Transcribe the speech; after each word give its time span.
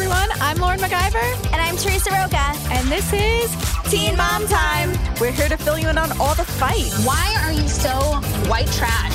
everyone. 0.00 0.30
I'm 0.40 0.56
Lauren 0.56 0.80
MacGyver. 0.80 1.52
And 1.52 1.60
I'm 1.60 1.76
Teresa 1.76 2.10
Roca. 2.10 2.56
And 2.72 2.88
this 2.88 3.12
is 3.12 3.50
Teen 3.90 4.16
Mom 4.16 4.46
Time. 4.46 4.96
We're 5.20 5.30
here 5.30 5.48
to 5.48 5.58
fill 5.58 5.78
you 5.78 5.90
in 5.90 5.98
on 5.98 6.10
all 6.18 6.34
the 6.34 6.44
fight. 6.44 6.88
Why 7.04 7.36
are 7.44 7.52
you 7.52 7.68
so 7.68 7.90
white 8.48 8.68
trash? 8.68 9.12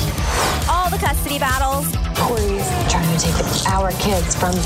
All 0.70 0.88
the 0.88 0.98
custody 0.98 1.40
battles. 1.40 1.90
Corey's 2.14 2.68
trying 2.88 3.18
to 3.18 3.24
take 3.24 3.66
our 3.66 3.90
kids 3.98 4.36
from 4.36 4.54
me. 4.54 4.62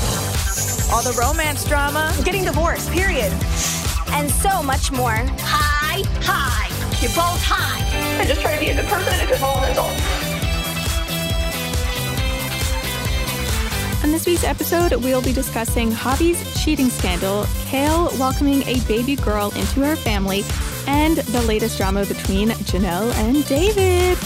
All 0.93 1.01
the 1.01 1.17
romance 1.19 1.65
drama. 1.65 2.13
Getting 2.23 2.43
divorced, 2.43 2.91
period. 2.91 3.33
And 4.13 4.29
so 4.29 4.61
much 4.61 4.91
more. 4.91 5.17
Hi, 5.41 6.03
hi. 6.21 6.67
You're 7.01 7.15
both 7.17 7.41
high. 7.41 8.21
I 8.21 8.25
just 8.27 8.41
try 8.41 8.53
to 8.53 8.59
be 8.59 8.69
a 8.69 8.75
good 8.75 8.85
person 8.85 9.11
and 9.11 9.27
a 9.27 9.31
good 9.31 9.41
role 9.41 9.55
model. 9.55 10.30
On 14.11 14.13
this 14.13 14.25
week's 14.25 14.43
episode, 14.43 14.93
we'll 15.05 15.21
be 15.21 15.31
discussing 15.31 15.89
Javi's 15.89 16.61
cheating 16.61 16.89
scandal, 16.89 17.45
Kail 17.67 18.09
welcoming 18.19 18.61
a 18.63 18.77
baby 18.81 19.15
girl 19.15 19.53
into 19.55 19.79
her 19.85 19.95
family, 19.95 20.43
and 20.85 21.19
the 21.19 21.41
latest 21.43 21.77
drama 21.77 22.05
between 22.05 22.49
Jenelle 22.49 23.13
and 23.13 23.47
David. 23.47 24.17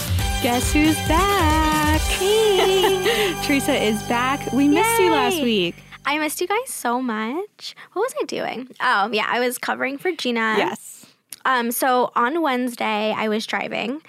Guess 0.42 0.72
who's 0.72 0.96
back? 1.06 2.00
Hey! 2.00 3.36
Teresa 3.44 3.80
is 3.80 4.02
back. 4.08 4.52
We 4.52 4.66
missed 4.66 4.98
you 4.98 5.12
last 5.12 5.40
week. 5.40 5.76
I 6.04 6.18
missed 6.18 6.40
you 6.40 6.48
guys 6.48 6.68
so 6.68 7.00
much. 7.00 7.76
What 7.92 8.02
was 8.02 8.14
I 8.20 8.24
doing? 8.24 8.68
Oh, 8.80 9.08
yeah, 9.12 9.26
I 9.28 9.38
was 9.38 9.56
covering 9.56 9.98
for 9.98 10.10
Gina. 10.10 10.56
Yes. 10.58 11.06
Um, 11.44 11.70
so 11.70 12.10
on 12.16 12.42
Wednesday, 12.42 13.14
I 13.16 13.28
was 13.28 13.46
driving 13.46 14.02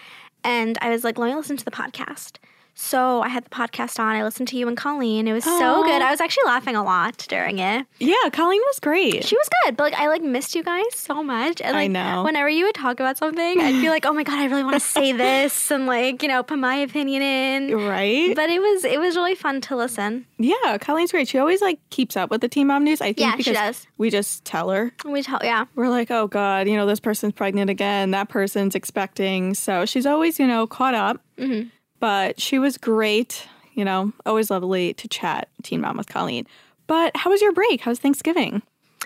and 0.43 0.75
I 0.81 0.89
was 0.89 1.03
like, 1.03 1.19
let 1.19 1.27
me 1.27 1.35
listen 1.35 1.55
to 1.55 1.65
the 1.65 1.69
podcast. 1.69 2.37
So 2.79 3.21
I 3.23 3.27
had 3.29 3.43
the 3.43 3.49
podcast 3.49 3.99
on. 3.99 4.15
I 4.15 4.23
listened 4.23 4.49
to 4.49 4.55
you 4.57 4.67
and 4.67 4.77
Colleen. 4.77 5.27
It 5.27 5.33
was 5.33 5.43
so 5.43 5.83
good. 5.83 5.99
I 5.99 6.11
was 6.11 6.21
actually 6.21 6.43
laughing 6.45 6.75
a 6.75 6.83
lot 6.83 7.25
during 7.27 7.57
it. 7.57 7.87
Yeah, 7.97 8.15
Colleen 8.31 8.61
was 8.67 8.79
great. 8.79 9.23
She 9.25 9.35
was 9.35 9.49
good, 9.65 9.75
but 9.75 9.85
like 9.91 9.99
I 9.99 10.07
like 10.07 10.21
missed 10.21 10.53
you 10.53 10.63
guys 10.63 10.85
so 10.93 11.23
much. 11.23 11.59
And 11.59 11.75
I 11.75 11.81
like 11.81 11.91
know. 11.91 12.21
whenever 12.23 12.47
you 12.49 12.65
would 12.65 12.75
talk 12.75 12.99
about 12.99 13.17
something, 13.17 13.59
I'd 13.59 13.81
be 13.81 13.89
like, 13.95 14.05
oh 14.05 14.13
my 14.13 14.21
god, 14.23 14.37
I 14.37 14.45
really 14.45 14.63
want 14.63 14.75
to 14.75 14.79
say 14.79 15.11
this 15.17 15.71
and 15.71 15.87
like 15.87 16.21
you 16.21 16.27
know 16.29 16.43
put 16.43 16.59
my 16.59 16.75
opinion 16.75 17.23
in. 17.23 17.75
right? 17.75 18.35
But 18.35 18.51
it 18.51 18.61
was 18.61 18.85
it 18.85 18.99
was 18.99 19.15
really 19.15 19.33
fun 19.35 19.59
to 19.61 19.75
listen. 19.75 20.27
yeah, 20.37 20.77
Colleen's 20.79 21.11
great. 21.11 21.27
She 21.27 21.39
always 21.39 21.61
like 21.63 21.79
keeps 21.89 22.15
up 22.15 22.29
with 22.29 22.41
the 22.41 22.47
Teen 22.47 22.67
Mom 22.67 22.83
news. 22.83 23.01
I 23.01 23.07
think 23.07 23.19
Yeah, 23.21 23.31
she 23.31 23.37
because 23.37 23.53
does. 23.55 23.87
we 23.97 24.11
just 24.11 24.45
tell 24.45 24.69
her. 24.69 24.93
We 25.03 25.23
tell 25.23 25.39
yeah. 25.41 25.65
We're 25.73 25.89
like, 25.89 26.11
oh 26.11 26.27
God, 26.27 26.67
you 26.67 26.77
know, 26.77 26.85
this 26.85 26.99
person's 26.99 27.33
pregnant 27.33 27.71
again. 27.71 28.11
That 28.11 28.29
person's 28.29 28.75
expecting. 28.75 29.55
So 29.55 29.85
she's 29.87 30.05
always, 30.05 30.37
you 30.39 30.45
know, 30.45 30.67
caught 30.67 30.93
up. 30.93 31.21
Mm-hmm. 31.39 31.69
But 31.99 32.39
she 32.39 32.59
was 32.59 32.77
great. 32.77 33.47
You 33.73 33.85
know, 33.85 34.11
always 34.25 34.49
lovely 34.49 34.93
to 34.95 35.07
chat 35.07 35.49
Teen 35.63 35.81
Mom 35.81 35.97
with 35.97 36.07
Colleen. 36.07 36.47
But 36.87 37.15
how 37.15 37.29
was 37.29 37.41
your 37.41 37.51
break? 37.51 37.81
How 37.81 37.91
was 37.91 37.99
Thanksgiving? 37.99 38.63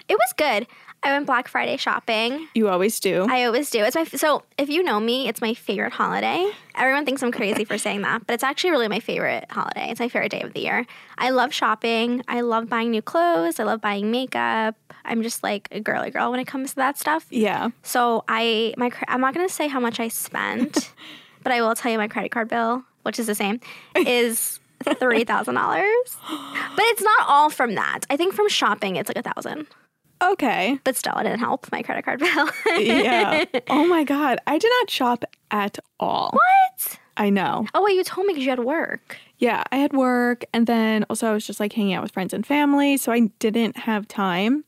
It 0.07 0.15
was 0.15 0.33
good. 0.37 0.67
I 1.03 1.11
went 1.13 1.25
Black 1.25 1.47
Friday 1.47 1.77
shopping. 1.77 2.47
You 2.53 2.69
always 2.69 2.99
do. 2.99 3.25
I 3.27 3.45
always 3.45 3.71
do. 3.71 3.83
It's 3.83 3.95
my 3.95 4.03
so 4.03 4.43
if 4.59 4.69
you 4.69 4.83
know 4.83 4.99
me, 4.99 5.27
it's 5.27 5.41
my 5.41 5.55
favorite 5.55 5.93
holiday. 5.93 6.51
Everyone 6.75 7.05
thinks 7.05 7.23
I'm 7.23 7.31
crazy 7.31 7.65
for 7.65 7.77
saying 7.79 8.03
that, 8.03 8.27
but 8.27 8.35
it's 8.35 8.43
actually 8.43 8.69
really 8.69 8.87
my 8.87 8.99
favorite 8.99 9.45
holiday. 9.49 9.89
It's 9.89 9.99
my 9.99 10.09
favorite 10.09 10.29
day 10.29 10.41
of 10.41 10.53
the 10.53 10.59
year. 10.59 10.85
I 11.17 11.31
love 11.31 11.53
shopping. 11.53 12.23
I 12.27 12.41
love 12.41 12.69
buying 12.69 12.91
new 12.91 13.01
clothes. 13.01 13.59
I 13.59 13.63
love 13.63 13.81
buying 13.81 14.11
makeup. 14.11 14.75
I'm 15.03 15.23
just 15.23 15.41
like 15.41 15.67
a 15.71 15.79
girly 15.79 16.11
girl 16.11 16.29
when 16.29 16.39
it 16.39 16.45
comes 16.45 16.71
to 16.71 16.75
that 16.77 16.99
stuff. 16.99 17.25
yeah. 17.31 17.69
So 17.81 18.23
I 18.27 18.75
my 18.77 18.91
I'm 19.07 19.21
not 19.21 19.33
gonna 19.33 19.49
say 19.49 19.67
how 19.67 19.79
much 19.79 19.99
I 19.99 20.07
spent, 20.07 20.93
but 21.43 21.51
I 21.51 21.61
will 21.61 21.75
tell 21.75 21.91
you 21.91 21.97
my 21.97 22.07
credit 22.07 22.31
card 22.31 22.49
bill, 22.49 22.83
which 23.03 23.19
is 23.19 23.27
the 23.27 23.35
same, 23.35 23.59
is 23.95 24.59
three 24.99 25.23
thousand 25.23 25.55
dollars. 25.55 26.17
But 26.75 26.85
it's 26.85 27.01
not 27.01 27.27
all 27.27 27.49
from 27.49 27.75
that. 27.75 28.01
I 28.09 28.17
think 28.17 28.33
from 28.33 28.49
shopping 28.49 28.95
it's 28.95 29.09
like 29.09 29.23
a 29.25 29.33
thousand. 29.33 29.67
Okay. 30.23 30.79
But 30.83 30.95
still, 30.95 31.17
it 31.17 31.23
didn't 31.23 31.39
help 31.39 31.71
my 31.71 31.81
credit 31.81 32.05
card 32.05 32.19
bill. 32.19 32.49
Yeah. 32.79 33.45
oh 33.69 33.87
my 33.87 34.03
God. 34.03 34.37
I 34.45 34.57
did 34.57 34.71
not 34.81 34.89
shop 34.89 35.25
at 35.49 35.79
all. 35.99 36.29
what? 36.31 36.99
I 37.17 37.29
know. 37.29 37.65
Oh 37.73 37.83
wait, 37.83 37.95
you 37.95 38.03
told 38.03 38.27
me 38.27 38.33
because 38.33 38.43
you 38.43 38.49
had 38.51 38.59
work. 38.59 39.17
Yeah, 39.37 39.63
I 39.71 39.77
had 39.77 39.93
work 39.93 40.45
and 40.53 40.67
then 40.67 41.05
also 41.09 41.27
I 41.29 41.33
was 41.33 41.45
just 41.45 41.59
like 41.59 41.73
hanging 41.73 41.93
out 41.93 42.03
with 42.03 42.11
friends 42.13 42.33
and 42.33 42.45
family, 42.45 42.97
so 42.97 43.11
I 43.11 43.31
didn't 43.39 43.77
have 43.77 44.07
time. 44.07 44.63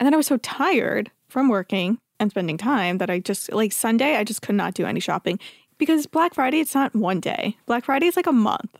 And 0.00 0.06
then 0.06 0.14
I 0.14 0.16
was 0.16 0.26
so 0.26 0.38
tired 0.38 1.10
from 1.28 1.48
working 1.48 1.98
and 2.18 2.30
spending 2.30 2.56
time 2.56 2.98
that 2.98 3.10
I 3.10 3.18
just 3.20 3.52
like 3.52 3.72
Sunday 3.72 4.16
I 4.16 4.24
just 4.24 4.42
could 4.42 4.54
not 4.54 4.74
do 4.74 4.86
any 4.86 5.00
shopping 5.00 5.38
because 5.78 6.06
Black 6.06 6.34
Friday 6.34 6.60
it's 6.60 6.74
not 6.74 6.94
one 6.94 7.20
day. 7.20 7.56
Black 7.66 7.84
Friday 7.84 8.06
is 8.06 8.16
like 8.16 8.26
a 8.26 8.32
month. 8.32 8.78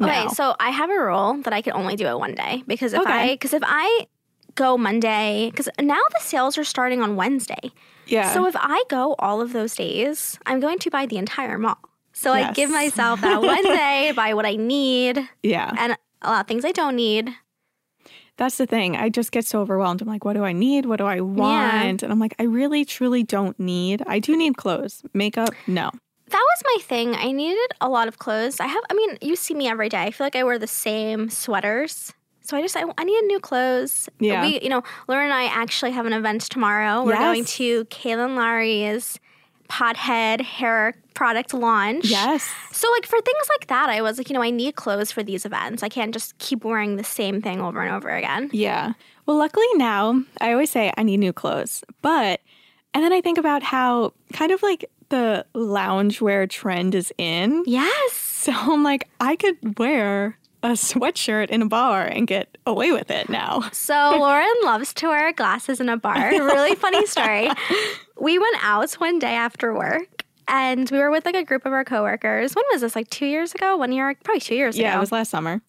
Okay, 0.00 0.24
now. 0.24 0.28
so 0.28 0.56
I 0.58 0.70
have 0.70 0.90
a 0.90 0.98
rule 0.98 1.40
that 1.44 1.52
I 1.52 1.62
can 1.62 1.74
only 1.74 1.94
do 1.96 2.06
it 2.06 2.18
one 2.18 2.34
day 2.34 2.64
because 2.66 2.92
if 2.92 3.00
Okay. 3.00 3.12
I 3.12 3.34
because 3.34 3.52
if 3.52 3.62
I 3.64 4.06
go 4.54 4.76
Monday 4.76 5.48
because 5.50 5.68
now 5.80 6.00
the 6.14 6.20
sales 6.20 6.58
are 6.58 6.64
starting 6.64 7.00
on 7.02 7.16
Wednesday. 7.16 7.70
yeah. 8.06 8.32
So 8.34 8.46
if 8.46 8.56
I 8.58 8.82
go 8.88 9.14
all 9.18 9.40
of 9.40 9.52
those 9.52 9.74
days, 9.74 10.38
I'm 10.46 10.60
going 10.60 10.78
to 10.80 10.90
buy 10.90 11.06
the 11.06 11.18
entire 11.18 11.58
mall. 11.58 11.78
So 12.12 12.32
I 12.32 12.52
give 12.52 12.70
myself 12.70 13.20
that 13.22 13.40
one 13.40 13.62
day 13.82 14.08
to 14.08 14.14
buy 14.14 14.34
what 14.34 14.44
I 14.44 14.56
need 14.56 15.26
yeah. 15.42 15.72
and 15.78 15.96
a 16.20 16.30
lot 16.30 16.40
of 16.42 16.46
things 16.46 16.64
I 16.64 16.72
don't 16.72 16.94
need. 16.96 17.30
That's 18.36 18.56
the 18.58 18.66
thing. 18.66 18.96
I 18.96 19.08
just 19.08 19.30
get 19.32 19.46
so 19.46 19.60
overwhelmed. 19.60 20.02
I'm 20.02 20.08
like, 20.08 20.24
what 20.24 20.32
do 20.34 20.44
I 20.44 20.52
need? 20.52 20.86
What 20.86 20.96
do 20.96 21.04
I 21.04 21.20
want? 21.20 22.02
And 22.02 22.10
I'm 22.12 22.18
like, 22.18 22.34
I 22.38 22.44
really 22.44 22.84
truly 22.84 23.22
don't 23.22 23.58
need. 23.60 24.02
I 24.06 24.18
do 24.18 24.36
need 24.36 24.56
clothes. 24.56 25.02
Makeup, 25.14 25.50
no. 25.66 25.90
That 26.32 26.40
was 26.40 26.62
my 26.74 26.82
thing. 26.82 27.14
I 27.14 27.30
needed 27.30 27.70
a 27.80 27.88
lot 27.88 28.08
of 28.08 28.18
clothes. 28.18 28.58
I 28.58 28.66
have, 28.66 28.82
I 28.90 28.94
mean, 28.94 29.18
you 29.20 29.36
see 29.36 29.54
me 29.54 29.68
every 29.68 29.88
day. 29.88 30.02
I 30.02 30.10
feel 30.10 30.26
like 30.26 30.34
I 30.34 30.42
wear 30.44 30.58
the 30.58 30.66
same 30.66 31.28
sweaters. 31.28 32.12
So 32.40 32.56
I 32.56 32.62
just, 32.62 32.76
I, 32.76 32.82
I 32.98 33.04
needed 33.04 33.26
new 33.26 33.38
clothes. 33.38 34.08
Yeah. 34.18 34.42
We, 34.42 34.60
you 34.60 34.68
know, 34.68 34.82
Laura 35.08 35.24
and 35.24 35.32
I 35.32 35.44
actually 35.44 35.92
have 35.92 36.06
an 36.06 36.12
event 36.12 36.42
tomorrow. 36.42 37.04
We're 37.04 37.14
going 37.14 37.44
to 37.44 37.84
Kailyn 37.84 38.34
Lowry's 38.34 39.20
Pothead 39.68 40.40
hair 40.40 40.94
product 41.14 41.54
launch. 41.54 42.06
Yes. 42.06 42.50
So, 42.72 42.90
like, 42.90 43.06
for 43.06 43.20
things 43.20 43.48
like 43.58 43.68
that, 43.68 43.90
I 43.90 44.02
was 44.02 44.18
like, 44.18 44.28
you 44.28 44.34
know, 44.34 44.42
I 44.42 44.50
need 44.50 44.74
clothes 44.74 45.12
for 45.12 45.22
these 45.22 45.46
events. 45.46 45.82
I 45.82 45.88
can't 45.88 46.12
just 46.12 46.36
keep 46.38 46.64
wearing 46.64 46.96
the 46.96 47.04
same 47.04 47.40
thing 47.40 47.60
over 47.60 47.80
and 47.80 47.94
over 47.94 48.08
again. 48.10 48.50
Yeah. 48.52 48.94
Well, 49.24 49.38
luckily 49.38 49.66
now, 49.74 50.22
I 50.40 50.52
always 50.52 50.70
say 50.70 50.92
I 50.96 51.02
need 51.02 51.18
new 51.18 51.32
clothes. 51.32 51.84
But, 52.02 52.40
and 52.92 53.04
then 53.04 53.12
I 53.12 53.20
think 53.20 53.38
about 53.38 53.62
how 53.62 54.14
kind 54.32 54.50
of 54.52 54.62
like 54.62 54.84
the 55.12 55.44
loungewear 55.54 56.48
trend 56.48 56.94
is 56.94 57.12
in. 57.18 57.62
Yes. 57.66 58.12
So 58.14 58.52
I'm 58.52 58.82
like, 58.82 59.08
I 59.20 59.36
could 59.36 59.78
wear 59.78 60.38
a 60.62 60.70
sweatshirt 60.70 61.50
in 61.50 61.60
a 61.60 61.66
bar 61.66 62.06
and 62.06 62.26
get 62.26 62.56
away 62.66 62.92
with 62.92 63.10
it 63.10 63.28
now. 63.28 63.60
So 63.72 63.92
Lauren 64.18 64.50
loves 64.64 64.94
to 64.94 65.08
wear 65.08 65.32
glasses 65.32 65.80
in 65.80 65.88
a 65.90 65.96
bar. 65.98 66.30
Really 66.30 66.74
funny 66.76 67.04
story. 67.06 67.50
We 68.20 68.38
went 68.38 68.56
out 68.62 68.90
one 68.94 69.18
day 69.18 69.34
after 69.34 69.74
work 69.74 70.24
and 70.48 70.90
we 70.90 70.98
were 70.98 71.10
with 71.10 71.26
like 71.26 71.34
a 71.36 71.44
group 71.44 71.66
of 71.66 71.72
our 71.72 71.84
coworkers. 71.84 72.54
When 72.54 72.64
was 72.72 72.80
this? 72.80 72.96
Like 72.96 73.10
two 73.10 73.26
years 73.26 73.54
ago? 73.54 73.76
One 73.76 73.92
year? 73.92 74.14
Probably 74.24 74.40
two 74.40 74.54
years 74.54 74.78
Yeah, 74.78 74.88
ago. 74.88 74.92
Yeah, 74.92 74.96
it 74.96 75.00
was 75.00 75.12
last 75.12 75.30
summer. 75.30 75.60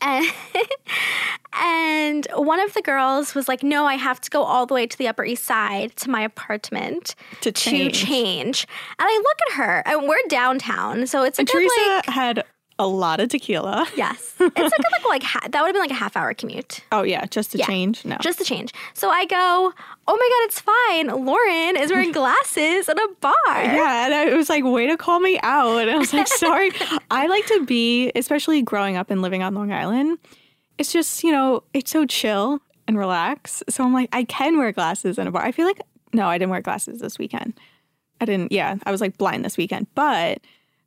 And, 0.00 0.26
and 1.52 2.26
one 2.34 2.60
of 2.60 2.74
the 2.74 2.82
girls 2.82 3.34
was 3.34 3.48
like, 3.48 3.62
No, 3.62 3.86
I 3.86 3.94
have 3.94 4.20
to 4.22 4.30
go 4.30 4.42
all 4.42 4.66
the 4.66 4.74
way 4.74 4.86
to 4.86 4.98
the 4.98 5.08
Upper 5.08 5.24
East 5.24 5.44
Side 5.44 5.96
to 5.96 6.10
my 6.10 6.20
apartment 6.22 7.14
To 7.42 7.52
change. 7.52 8.00
to 8.00 8.06
change. 8.06 8.66
And 8.98 9.08
I 9.08 9.16
look 9.16 9.38
at 9.50 9.56
her 9.56 9.82
and 9.86 10.08
we're 10.08 10.16
downtown. 10.28 11.06
So 11.06 11.22
it's 11.22 11.38
a 11.38 11.42
And 11.42 11.48
good 11.48 11.68
Teresa 11.68 11.90
like 11.96 12.06
had 12.06 12.44
a 12.78 12.86
lot 12.86 13.20
of 13.20 13.28
tequila. 13.30 13.86
Yes. 13.96 14.34
It's 14.38 14.54
like 14.58 14.72
a 14.72 14.92
like, 14.92 15.04
like 15.08 15.22
ha- 15.22 15.48
that 15.50 15.62
would 15.62 15.68
have 15.68 15.74
been 15.74 15.80
like 15.82 15.90
a 15.90 15.94
half 15.94 16.14
hour 16.16 16.34
commute. 16.34 16.80
Oh, 16.92 17.02
yeah, 17.02 17.24
just 17.26 17.52
to 17.52 17.58
Yeah. 17.58 17.66
change? 17.66 18.04
No. 18.04 18.16
Just 18.20 18.38
the 18.38 18.44
change. 18.44 18.72
So 18.92 19.08
I 19.08 19.24
go, 19.24 19.36
oh 20.08 20.16
my 20.16 20.28
God, 20.30 20.44
it's 20.46 20.60
fine. 20.60 21.24
Lauren 21.24 21.76
is 21.76 21.90
wearing 21.90 22.12
glasses 22.20 22.88
at 22.88 22.96
a 22.98 23.08
bar. 23.20 23.32
Yeah, 23.46 24.04
and 24.04 24.14
I 24.14 24.34
was 24.36 24.50
like, 24.50 24.62
way 24.64 24.86
to 24.88 24.96
call 24.98 25.20
me 25.20 25.38
out. 25.42 25.78
And 25.78 25.90
I 25.90 25.96
was 25.96 26.12
like, 26.12 26.28
sorry. 26.28 26.70
I 27.10 27.26
like 27.28 27.46
to 27.46 27.64
be, 27.64 28.12
especially 28.14 28.60
growing 28.62 28.96
up 28.96 29.10
and 29.10 29.22
living 29.22 29.42
on 29.42 29.54
Long 29.54 29.72
Island, 29.72 30.18
it's 30.76 30.92
just, 30.92 31.24
you 31.24 31.32
know, 31.32 31.62
it's 31.72 31.90
so 31.90 32.04
chill 32.04 32.60
and 32.86 32.98
relax. 32.98 33.62
So 33.70 33.84
I'm 33.84 33.94
like, 33.94 34.10
I 34.12 34.24
can 34.24 34.58
wear 34.58 34.70
glasses 34.72 35.18
in 35.18 35.26
a 35.26 35.30
bar. 35.30 35.42
I 35.42 35.50
feel 35.52 35.64
like, 35.66 35.80
no, 36.12 36.28
I 36.28 36.36
didn't 36.36 36.50
wear 36.50 36.60
glasses 36.60 37.00
this 37.00 37.18
weekend. 37.18 37.54
I 38.20 38.26
didn't, 38.26 38.52
yeah, 38.52 38.76
I 38.84 38.90
was 38.90 39.00
like 39.00 39.16
blind 39.16 39.44
this 39.46 39.56
weekend. 39.56 39.86
But, 39.94 40.40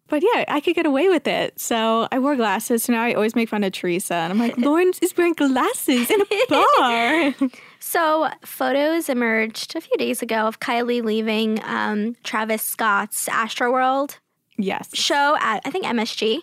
but 0.09 0.23
yeah, 0.23 0.45
I 0.47 0.59
could 0.59 0.75
get 0.75 0.85
away 0.85 1.09
with 1.09 1.27
it. 1.27 1.59
So 1.59 2.07
I 2.11 2.19
wore 2.19 2.35
glasses. 2.35 2.83
So 2.83 2.93
now 2.93 3.03
I 3.03 3.13
always 3.13 3.35
make 3.35 3.49
fun 3.49 3.63
of 3.63 3.71
Teresa. 3.71 4.15
And 4.15 4.33
I'm 4.33 4.39
like, 4.39 4.57
Lauren 4.57 4.91
is 5.01 5.15
wearing 5.15 5.33
glasses 5.33 6.09
in 6.09 6.21
a 6.21 6.45
bar. 6.49 7.35
So 7.81 8.29
photos 8.43 9.07
emerged 9.07 9.73
a 9.73 9.81
few 9.81 9.95
days 9.97 10.21
ago 10.21 10.45
of 10.47 10.59
Kylie 10.59 11.01
leaving 11.01 11.63
um, 11.63 12.17
Travis 12.25 12.61
Scott's 12.61 13.27
Astroworld 13.29 14.17
yes. 14.57 14.89
show 14.93 15.37
at, 15.39 15.61
I 15.65 15.71
think, 15.71 15.85
MSG. 15.85 16.41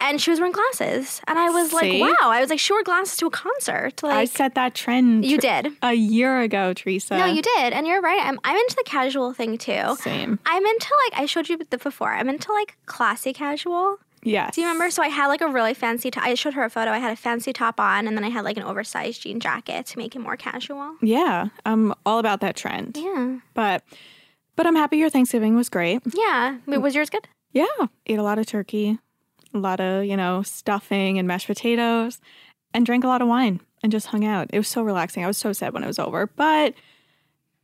And 0.00 0.20
she 0.20 0.30
was 0.30 0.38
wearing 0.38 0.52
glasses. 0.52 1.20
And 1.26 1.38
I 1.38 1.50
was 1.50 1.70
See? 1.70 2.00
like, 2.00 2.00
wow. 2.20 2.28
I 2.30 2.40
was 2.40 2.50
like, 2.50 2.58
she 2.58 2.72
wore 2.72 2.82
glasses 2.82 3.16
to 3.18 3.26
a 3.26 3.30
concert. 3.30 4.02
Like, 4.02 4.14
I 4.14 4.24
set 4.26 4.54
that 4.54 4.74
trend. 4.74 5.24
You 5.24 5.38
did. 5.38 5.68
A 5.82 5.94
year 5.94 6.40
ago, 6.40 6.72
Teresa. 6.74 7.16
no, 7.16 7.24
you 7.26 7.42
did. 7.42 7.72
And 7.72 7.86
you're 7.86 8.00
right. 8.02 8.20
I'm, 8.22 8.38
I'm 8.44 8.56
into 8.56 8.76
the 8.76 8.84
casual 8.84 9.32
thing 9.32 9.56
too. 9.58 9.96
Same. 10.00 10.38
I'm 10.46 10.64
into 10.66 10.90
like, 11.10 11.20
I 11.20 11.26
showed 11.26 11.48
you 11.48 11.56
the 11.58 11.78
before, 11.78 12.12
I'm 12.12 12.28
into 12.28 12.52
like 12.52 12.76
classy 12.86 13.32
casual. 13.32 13.98
Yes. 14.22 14.54
Do 14.54 14.62
you 14.62 14.66
remember? 14.66 14.90
So 14.90 15.02
I 15.02 15.08
had 15.08 15.26
like 15.26 15.42
a 15.42 15.48
really 15.48 15.74
fancy 15.74 16.10
top. 16.10 16.24
I 16.24 16.34
showed 16.34 16.54
her 16.54 16.64
a 16.64 16.70
photo. 16.70 16.90
I 16.90 16.98
had 16.98 17.12
a 17.12 17.16
fancy 17.16 17.52
top 17.52 17.78
on, 17.78 18.08
and 18.08 18.16
then 18.16 18.24
I 18.24 18.30
had 18.30 18.42
like 18.42 18.56
an 18.56 18.62
oversized 18.62 19.20
jean 19.22 19.38
jacket 19.38 19.84
to 19.86 19.98
make 19.98 20.16
it 20.16 20.18
more 20.20 20.36
casual. 20.36 20.96
Yeah, 21.02 21.48
I'm 21.66 21.92
all 22.06 22.18
about 22.18 22.40
that 22.40 22.56
trend. 22.56 22.96
Yeah. 22.96 23.40
But 23.52 23.84
but 24.56 24.66
I'm 24.66 24.76
happy 24.76 24.96
your 24.96 25.10
Thanksgiving 25.10 25.56
was 25.56 25.68
great. 25.68 26.00
Yeah. 26.14 26.56
Wait, 26.66 26.78
was 26.78 26.94
yours 26.94 27.10
good? 27.10 27.28
Yeah, 27.52 27.66
ate 28.06 28.18
a 28.18 28.22
lot 28.22 28.38
of 28.38 28.46
turkey, 28.46 28.98
a 29.54 29.58
lot 29.58 29.80
of, 29.80 30.04
you 30.04 30.16
know, 30.16 30.42
stuffing 30.42 31.18
and 31.18 31.28
mashed 31.28 31.46
potatoes, 31.46 32.20
and 32.72 32.84
drank 32.84 33.04
a 33.04 33.08
lot 33.08 33.22
of 33.22 33.28
wine 33.28 33.60
and 33.82 33.92
just 33.92 34.08
hung 34.08 34.24
out. 34.24 34.48
It 34.52 34.58
was 34.58 34.68
so 34.68 34.82
relaxing. 34.82 35.24
I 35.24 35.26
was 35.26 35.38
so 35.38 35.52
sad 35.52 35.72
when 35.72 35.84
it 35.84 35.86
was 35.86 35.98
over, 35.98 36.26
but 36.26 36.74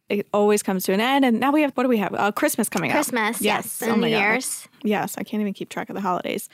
it 0.09 0.27
always 0.33 0.63
comes 0.63 0.85
to 0.85 0.93
an 0.93 1.01
end. 1.01 1.25
And 1.25 1.41
now 1.41 1.53
we 1.53 1.63
have, 1.63 1.73
what 1.75 1.85
do 1.85 1.89
we 1.89 1.99
have? 1.99 2.15
Uh, 2.15 2.33
Christmas 2.33 2.69
coming 2.69 2.91
Christmas, 2.91 3.37
up. 3.37 3.41
Christmas, 3.41 3.45
yes, 3.45 3.83
Oh 3.83 3.93
and 3.93 4.01
my 4.01 4.09
New 4.11 4.17
Year's. 4.17 4.69
Yes, 4.83 5.17
I 5.19 5.23
can't 5.23 5.41
even 5.41 5.53
keep 5.55 5.69
track 5.69 5.89
of 5.89 5.95
the 5.95 6.01
holidays. 6.01 6.49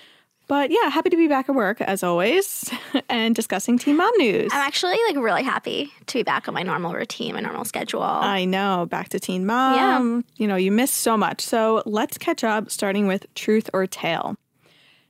But 0.49 0.71
yeah, 0.71 0.89
happy 0.91 1.11
to 1.11 1.17
be 1.17 1.27
back 1.27 1.49
at 1.49 1.57
work 1.57 1.81
as 1.81 2.05
always 2.05 2.71
and 3.09 3.35
discussing 3.35 3.79
Teen 3.79 3.97
Mom 3.97 4.13
news. 4.19 4.53
I'm 4.55 4.61
actually 4.65 4.97
like 5.09 5.17
really 5.17 5.43
happy 5.43 5.91
to 6.07 6.19
be 6.19 6.23
back 6.23 6.47
on 6.47 6.55
my 6.55 6.63
normal 6.63 6.93
routine, 6.93 7.35
my 7.35 7.41
normal 7.41 7.65
schedule. 7.65 8.03
I 8.03 8.45
know, 8.45 8.87
back 8.89 9.09
to 9.09 9.19
Teen 9.19 9.45
Mom. 9.45 9.75
Yeah. 9.75 10.23
You 10.37 10.47
know, 10.47 10.55
you 10.57 10.71
missed 10.71 10.99
so 10.99 11.17
much. 11.17 11.41
So 11.41 11.83
let's 11.85 12.17
catch 12.17 12.45
up, 12.45 12.71
starting 12.71 13.09
with 13.09 13.27
Truth 13.35 13.71
or 13.73 13.89
Tale. 13.89 14.37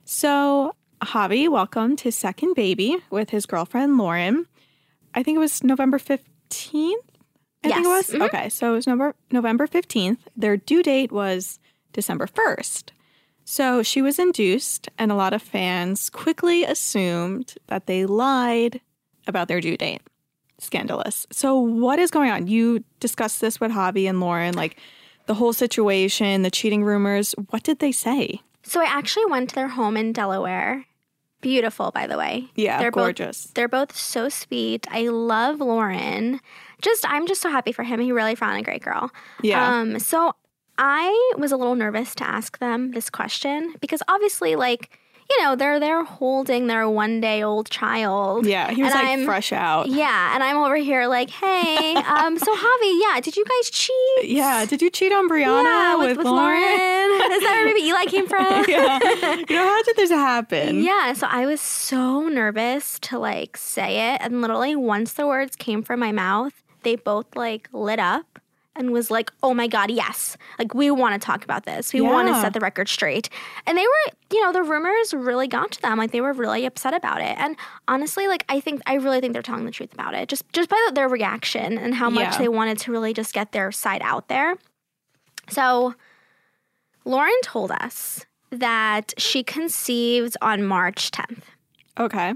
So, 0.09 0.73
Javi 1.01 1.49
welcomed 1.49 1.99
his 1.99 2.15
second 2.15 2.53
baby 2.55 2.97
with 3.09 3.29
his 3.29 3.45
girlfriend, 3.45 3.97
Lauren. 3.97 4.45
I 5.13 5.21
think 5.21 5.35
it 5.35 5.39
was 5.39 5.63
November 5.63 5.99
15th. 5.99 6.93
I 7.63 7.69
think 7.69 7.85
it 7.85 7.89
was. 7.89 8.09
Yes. 8.09 8.19
Mhm. 8.21 8.25
Okay, 8.25 8.49
so 8.49 8.71
it 8.71 8.75
was 8.75 8.87
November, 8.87 9.15
November 9.31 9.67
15th. 9.67 10.19
Their 10.37 10.55
due 10.55 10.81
date 10.81 11.11
was 11.11 11.59
December 11.91 12.25
1st. 12.25 12.93
So 13.43 13.83
she 13.83 14.01
was 14.01 14.17
induced, 14.17 14.87
and 14.97 15.11
a 15.11 15.15
lot 15.15 15.33
of 15.33 15.41
fans 15.41 16.09
quickly 16.09 16.63
assumed 16.63 17.55
that 17.67 17.85
they 17.87 18.05
lied 18.05 18.79
about 19.27 19.49
their 19.49 19.59
due 19.59 19.75
date. 19.75 20.01
Scandalous. 20.59 21.27
So, 21.31 21.57
what 21.59 21.99
is 21.99 22.11
going 22.11 22.31
on? 22.31 22.47
You 22.47 22.83
discussed 23.01 23.41
this 23.41 23.59
with 23.59 23.71
Javi 23.71 24.07
and 24.09 24.21
Lauren, 24.21 24.55
like 24.55 24.77
the 25.25 25.33
whole 25.35 25.51
situation, 25.53 26.43
the 26.43 26.49
cheating 26.51 26.83
rumors. 26.83 27.35
What 27.49 27.63
did 27.63 27.79
they 27.79 27.91
say? 27.91 28.39
So 28.67 28.81
I 28.81 28.85
actually 28.85 29.25
went 29.25 29.49
to 29.49 29.55
their 29.55 29.69
home 29.69 29.95
in 29.97 30.11
Delaware. 30.11 30.85
Beautiful, 31.39 31.91
by 31.91 32.07
the 32.07 32.17
way. 32.17 32.49
Yeah, 32.55 32.79
they're 32.79 32.91
gorgeous. 32.91 33.45
Both, 33.45 33.53
they're 33.53 33.67
both 33.67 33.95
so 33.95 34.27
sweet. 34.27 34.87
I 34.89 35.07
love 35.07 35.59
Lauren. 35.59 36.39
Just 36.81 37.05
I'm 37.07 37.27
just 37.27 37.41
so 37.41 37.49
happy 37.49 37.71
for 37.71 37.83
him. 37.83 37.99
He 37.99 38.11
really 38.11 38.35
found 38.35 38.59
a 38.59 38.63
great 38.63 38.81
girl. 38.81 39.11
Yeah. 39.41 39.79
Um. 39.79 39.99
So 39.99 40.33
I 40.77 41.33
was 41.37 41.51
a 41.51 41.57
little 41.57 41.75
nervous 41.75 42.15
to 42.15 42.27
ask 42.27 42.59
them 42.59 42.91
this 42.91 43.09
question 43.09 43.75
because 43.79 44.01
obviously, 44.07 44.55
like 44.55 44.99
you 45.29 45.43
know, 45.43 45.55
they're 45.55 45.79
they're 45.79 46.03
holding 46.03 46.67
their 46.67 46.87
one 46.89 47.19
day 47.19 47.43
old 47.43 47.69
child. 47.69 48.45
yeah, 48.45 48.71
he 48.71 48.81
was 48.83 48.91
and 48.93 48.99
like 49.01 49.09
I'm- 49.09 49.25
fresh 49.25 49.51
out. 49.51 49.87
Yeah, 49.87 50.33
and 50.33 50.43
I'm 50.43 50.57
over 50.57 50.75
here 50.77 51.07
like, 51.07 51.29
hey, 51.29 51.95
um, 52.07 52.37
so 52.37 52.55
Javi, 52.55 53.01
yeah, 53.01 53.19
did 53.21 53.35
you 53.35 53.43
guys 53.45 53.69
cheat? 53.69 54.25
Yeah, 54.29 54.65
did 54.65 54.81
you 54.81 54.89
cheat 54.89 55.11
on 55.11 55.27
Brianna 55.29 55.63
Yeah, 55.63 55.95
with, 55.95 56.17
Lauren? 56.17 56.57
Is 57.31 57.41
that 57.43 57.53
where 57.55 57.65
maybe 57.65 57.81
Eli 57.81 58.05
came 58.05 58.27
from? 58.33 58.65
yeah. 58.67 58.99
You 59.49 59.55
know, 59.55 59.63
how 59.67 59.83
did 59.83 59.95
this 59.97 60.09
happen? 60.11 60.81
Yeah, 60.83 61.13
so 61.13 61.27
I 61.29 61.45
was 61.45 61.59
so 61.61 62.27
nervous 62.29 62.99
to 63.01 63.19
like 63.19 63.57
say 63.57 64.13
it. 64.13 64.21
And 64.21 64.41
literally, 64.41 64.75
once 64.75 65.13
the 65.13 65.27
words 65.27 65.55
came 65.55 65.83
from 65.83 65.99
my 65.99 66.11
mouth, 66.11 66.53
they 66.83 66.95
both 66.95 67.35
like 67.35 67.67
lit 67.73 67.99
up 67.99 68.39
and 68.77 68.91
was 68.91 69.09
like, 69.11 69.31
oh 69.43 69.53
my 69.53 69.67
God, 69.67 69.89
yes. 69.91 70.37
Like, 70.59 70.73
we 70.73 70.91
want 70.91 71.19
to 71.19 71.25
talk 71.25 71.43
about 71.43 71.65
this. 71.65 71.93
We 71.93 72.01
want 72.01 72.27
to 72.27 72.39
set 72.41 72.53
the 72.53 72.59
record 72.59 72.87
straight. 72.89 73.29
And 73.65 73.77
they 73.77 73.81
were, 73.83 74.13
you 74.31 74.41
know, 74.41 74.51
the 74.53 74.63
rumors 74.63 75.13
really 75.13 75.47
got 75.47 75.71
to 75.71 75.81
them. 75.81 75.97
Like, 75.97 76.11
they 76.11 76.21
were 76.21 76.33
really 76.33 76.65
upset 76.65 76.93
about 76.93 77.21
it. 77.21 77.37
And 77.37 77.55
honestly, 77.87 78.27
like, 78.27 78.45
I 78.49 78.59
think, 78.59 78.81
I 78.85 78.95
really 78.95 79.19
think 79.21 79.33
they're 79.33 79.41
telling 79.41 79.65
the 79.65 79.71
truth 79.71 79.93
about 79.93 80.13
it. 80.13 80.29
Just, 80.29 80.43
just 80.53 80.69
by 80.69 80.81
the, 80.87 80.93
their 80.93 81.09
reaction 81.09 81.77
and 81.77 81.95
how 81.95 82.09
much 82.09 82.33
Yeah. 82.33 82.37
they 82.37 82.47
wanted 82.49 82.77
to 82.79 82.91
really 82.91 83.13
just 83.13 83.33
get 83.33 83.51
their 83.51 83.71
side 83.71 84.01
out 84.03 84.27
there. 84.27 84.55
So, 85.49 85.95
Lauren 87.05 87.33
told 87.41 87.71
us 87.71 88.25
that 88.51 89.13
she 89.17 89.43
conceived 89.43 90.35
on 90.41 90.63
March 90.63 91.11
10th. 91.11 91.43
Okay. 91.99 92.33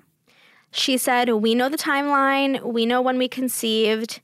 She 0.72 0.98
said, 0.98 1.30
We 1.30 1.54
know 1.56 1.68
the 1.70 1.78
timeline. 1.78 2.62
We 2.64 2.86
know 2.86 3.02
when 3.02 3.18
we 3.18 3.28
conceived. 3.28 4.22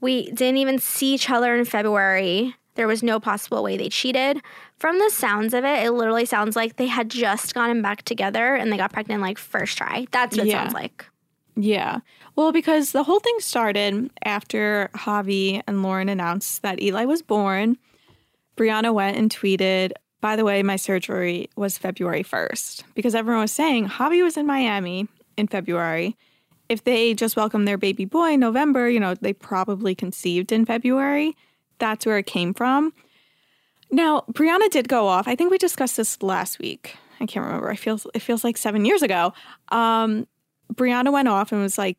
We 0.00 0.30
didn't 0.30 0.58
even 0.58 0.78
see 0.78 1.14
each 1.14 1.30
other 1.30 1.56
in 1.56 1.64
February. 1.64 2.54
There 2.74 2.86
was 2.86 3.02
no 3.02 3.18
possible 3.18 3.62
way 3.62 3.76
they 3.76 3.88
cheated. 3.88 4.40
From 4.76 4.98
the 4.98 5.10
sounds 5.10 5.52
of 5.52 5.64
it, 5.64 5.84
it 5.84 5.90
literally 5.90 6.24
sounds 6.24 6.54
like 6.54 6.76
they 6.76 6.86
had 6.86 7.10
just 7.10 7.54
gotten 7.54 7.82
back 7.82 8.02
together 8.02 8.54
and 8.54 8.72
they 8.72 8.76
got 8.76 8.92
pregnant 8.92 9.20
like 9.20 9.38
first 9.38 9.76
try. 9.76 10.06
That's 10.12 10.36
what 10.36 10.46
it 10.46 10.52
sounds 10.52 10.74
like. 10.74 11.04
Yeah. 11.56 11.98
Well, 12.36 12.52
because 12.52 12.92
the 12.92 13.02
whole 13.02 13.18
thing 13.18 13.36
started 13.40 14.10
after 14.24 14.90
Javi 14.94 15.60
and 15.66 15.82
Lauren 15.82 16.08
announced 16.08 16.62
that 16.62 16.80
Eli 16.80 17.04
was 17.04 17.20
born. 17.20 17.76
Brianna 18.56 18.94
went 18.94 19.16
and 19.16 19.28
tweeted, 19.28 19.90
by 20.20 20.36
the 20.36 20.44
way, 20.44 20.62
my 20.62 20.76
surgery 20.76 21.50
was 21.56 21.78
February 21.78 22.22
1st, 22.22 22.84
because 22.94 23.16
everyone 23.16 23.42
was 23.42 23.52
saying 23.52 23.88
Javi 23.88 24.22
was 24.22 24.36
in 24.36 24.46
Miami 24.46 25.08
in 25.36 25.48
February. 25.48 26.16
If 26.68 26.84
they 26.84 27.14
just 27.14 27.36
welcomed 27.36 27.66
their 27.66 27.78
baby 27.78 28.04
boy 28.04 28.32
in 28.32 28.40
November, 28.40 28.88
you 28.88 29.00
know, 29.00 29.14
they 29.14 29.32
probably 29.32 29.94
conceived 29.94 30.52
in 30.52 30.66
February. 30.66 31.36
That's 31.78 32.04
where 32.04 32.18
it 32.18 32.26
came 32.26 32.52
from. 32.52 32.92
Now, 33.90 34.24
Brianna 34.32 34.70
did 34.70 34.88
go 34.88 35.06
off. 35.06 35.26
I 35.26 35.34
think 35.34 35.50
we 35.50 35.58
discussed 35.58 35.96
this 35.96 36.22
last 36.22 36.58
week. 36.58 36.96
I 37.20 37.26
can't 37.26 37.46
remember. 37.46 37.70
It 37.70 37.76
feels 37.78 38.06
it 38.14 38.20
feels 38.20 38.44
like 38.44 38.56
seven 38.56 38.84
years 38.84 39.02
ago. 39.02 39.32
Um, 39.70 40.26
Brianna 40.74 41.12
went 41.12 41.28
off 41.28 41.52
and 41.52 41.60
was 41.62 41.78
like, 41.78 41.96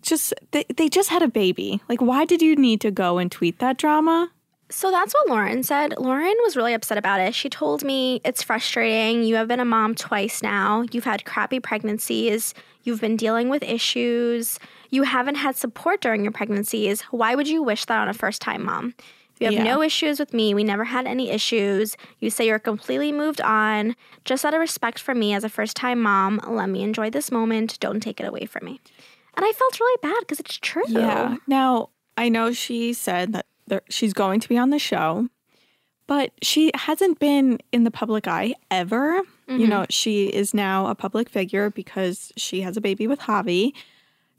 just 0.00 0.32
they, 0.52 0.64
they 0.76 0.88
just 0.88 1.10
had 1.10 1.22
a 1.22 1.28
baby. 1.28 1.80
Like, 1.88 2.00
why 2.00 2.24
did 2.24 2.40
you 2.40 2.56
need 2.56 2.80
to 2.82 2.90
go 2.90 3.18
and 3.18 3.30
tweet 3.30 3.58
that 3.58 3.78
drama? 3.78 4.30
So 4.70 4.90
that's 4.90 5.14
what 5.14 5.28
Lauren 5.28 5.62
said. 5.62 5.94
Lauren 5.98 6.34
was 6.42 6.56
really 6.56 6.74
upset 6.74 6.98
about 6.98 7.20
it. 7.20 7.34
She 7.34 7.48
told 7.48 7.82
me 7.84 8.20
it's 8.24 8.42
frustrating. 8.42 9.22
You 9.22 9.36
have 9.36 9.48
been 9.48 9.60
a 9.60 9.64
mom 9.64 9.94
twice 9.94 10.42
now. 10.42 10.84
You've 10.92 11.04
had 11.04 11.24
crappy 11.24 11.58
pregnancies. 11.58 12.52
You've 12.82 13.00
been 13.00 13.16
dealing 13.16 13.48
with 13.48 13.62
issues. 13.62 14.58
You 14.90 15.04
haven't 15.04 15.36
had 15.36 15.56
support 15.56 16.00
during 16.02 16.22
your 16.22 16.32
pregnancies. 16.32 17.00
Why 17.10 17.34
would 17.34 17.48
you 17.48 17.62
wish 17.62 17.86
that 17.86 17.98
on 17.98 18.08
a 18.08 18.14
first 18.14 18.42
time 18.42 18.64
mom? 18.64 18.94
You 19.40 19.46
have 19.46 19.54
Yeah. 19.54 19.62
no 19.64 19.82
issues 19.82 20.18
with 20.18 20.34
me. 20.34 20.52
We 20.52 20.64
never 20.64 20.84
had 20.84 21.06
any 21.06 21.30
issues. 21.30 21.96
You 22.18 22.28
say 22.28 22.46
you're 22.46 22.58
completely 22.58 23.12
moved 23.12 23.40
on. 23.40 23.94
Just 24.24 24.44
out 24.44 24.52
of 24.52 24.60
respect 24.60 24.98
for 24.98 25.14
me 25.14 25.32
as 25.32 25.44
a 25.44 25.48
first 25.48 25.76
time 25.76 26.02
mom, 26.02 26.40
let 26.46 26.68
me 26.68 26.82
enjoy 26.82 27.08
this 27.08 27.30
moment. 27.30 27.78
Don't 27.80 28.00
take 28.00 28.20
it 28.20 28.26
away 28.26 28.46
from 28.46 28.64
me. 28.66 28.80
And 29.36 29.46
I 29.46 29.52
felt 29.52 29.78
really 29.80 29.98
bad 30.02 30.18
because 30.20 30.40
it's 30.40 30.58
true. 30.58 30.82
Yeah. 30.88 31.36
Now, 31.46 31.90
I 32.16 32.28
know 32.28 32.52
she 32.52 32.92
said 32.92 33.32
that 33.32 33.46
she's 33.88 34.12
going 34.12 34.40
to 34.40 34.48
be 34.48 34.58
on 34.58 34.70
the 34.70 34.78
show, 34.78 35.28
but 36.06 36.32
she 36.42 36.70
hasn't 36.74 37.18
been 37.18 37.58
in 37.72 37.84
the 37.84 37.90
public 37.90 38.26
eye 38.26 38.54
ever. 38.70 39.16
You 39.46 39.58
mm-hmm. 39.58 39.68
know, 39.68 39.86
she 39.88 40.26
is 40.26 40.54
now 40.54 40.86
a 40.86 40.94
public 40.94 41.28
figure 41.28 41.70
because 41.70 42.32
she 42.36 42.60
has 42.62 42.76
a 42.76 42.80
baby 42.80 43.06
with 43.06 43.20
Javi. 43.20 43.72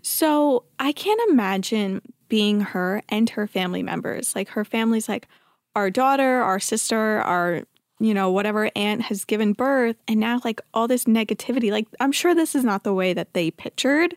So 0.02 0.64
I 0.80 0.92
can't 0.92 1.20
imagine 1.30 2.02
being 2.28 2.62
her 2.62 3.02
and 3.10 3.30
her 3.32 3.48
family 3.48 3.84
members. 3.84 4.36
Like 4.36 4.50
her 4.50 4.64
family's 4.64 5.10
like, 5.10 5.28
our 5.76 5.90
daughter, 5.90 6.42
our 6.42 6.60
sister, 6.60 7.22
our, 7.22 7.64
you 8.00 8.14
know, 8.14 8.32
whatever 8.32 8.72
aunt 8.76 9.02
has 9.04 9.26
given 9.26 9.54
birth. 9.54 9.96
And 10.08 10.20
now, 10.20 10.42
like, 10.44 10.62
all 10.74 10.88
this 10.88 11.06
negativity. 11.06 11.72
Like, 11.72 11.88
I'm 12.00 12.12
sure 12.12 12.34
this 12.34 12.56
is 12.56 12.64
not 12.64 12.84
the 12.84 12.94
way 12.94 13.14
that 13.14 13.34
they 13.34 13.52
pictured 13.52 14.16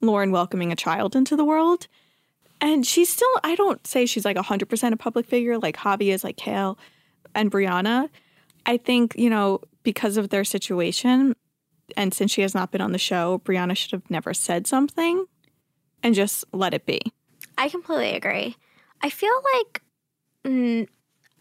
Lauren 0.00 0.30
welcoming 0.30 0.72
a 0.72 0.76
child 0.76 1.14
into 1.16 1.36
the 1.36 1.44
world. 1.44 1.88
And 2.60 2.86
she's 2.86 3.08
still, 3.10 3.28
I 3.42 3.54
don't 3.54 3.86
say 3.86 4.06
she's 4.06 4.24
like 4.24 4.36
100% 4.36 4.92
a 4.92 4.96
public 4.96 5.26
figure 5.26 5.58
like 5.58 5.76
Javi 5.76 6.12
is, 6.12 6.24
like 6.24 6.36
Kail 6.36 6.78
and 7.34 7.50
Brianna. 7.50 8.08
I 8.66 8.78
think, 8.78 9.14
you 9.18 9.28
know, 9.28 9.60
because 9.82 10.16
of 10.16 10.30
their 10.30 10.44
situation, 10.44 11.36
and 11.96 12.14
since 12.14 12.30
she 12.32 12.40
has 12.40 12.54
not 12.54 12.70
been 12.70 12.80
on 12.80 12.92
the 12.92 12.98
show, 12.98 13.42
Brianna 13.44 13.76
should 13.76 13.90
have 13.92 14.08
never 14.10 14.32
said 14.32 14.66
something 14.66 15.26
and 16.02 16.14
just 16.14 16.44
let 16.52 16.72
it 16.72 16.86
be. 16.86 17.00
I 17.58 17.68
completely 17.68 18.14
agree. 18.16 18.56
I 19.02 19.10
feel 19.10 19.34
like 19.54 19.82
mm, 20.46 20.88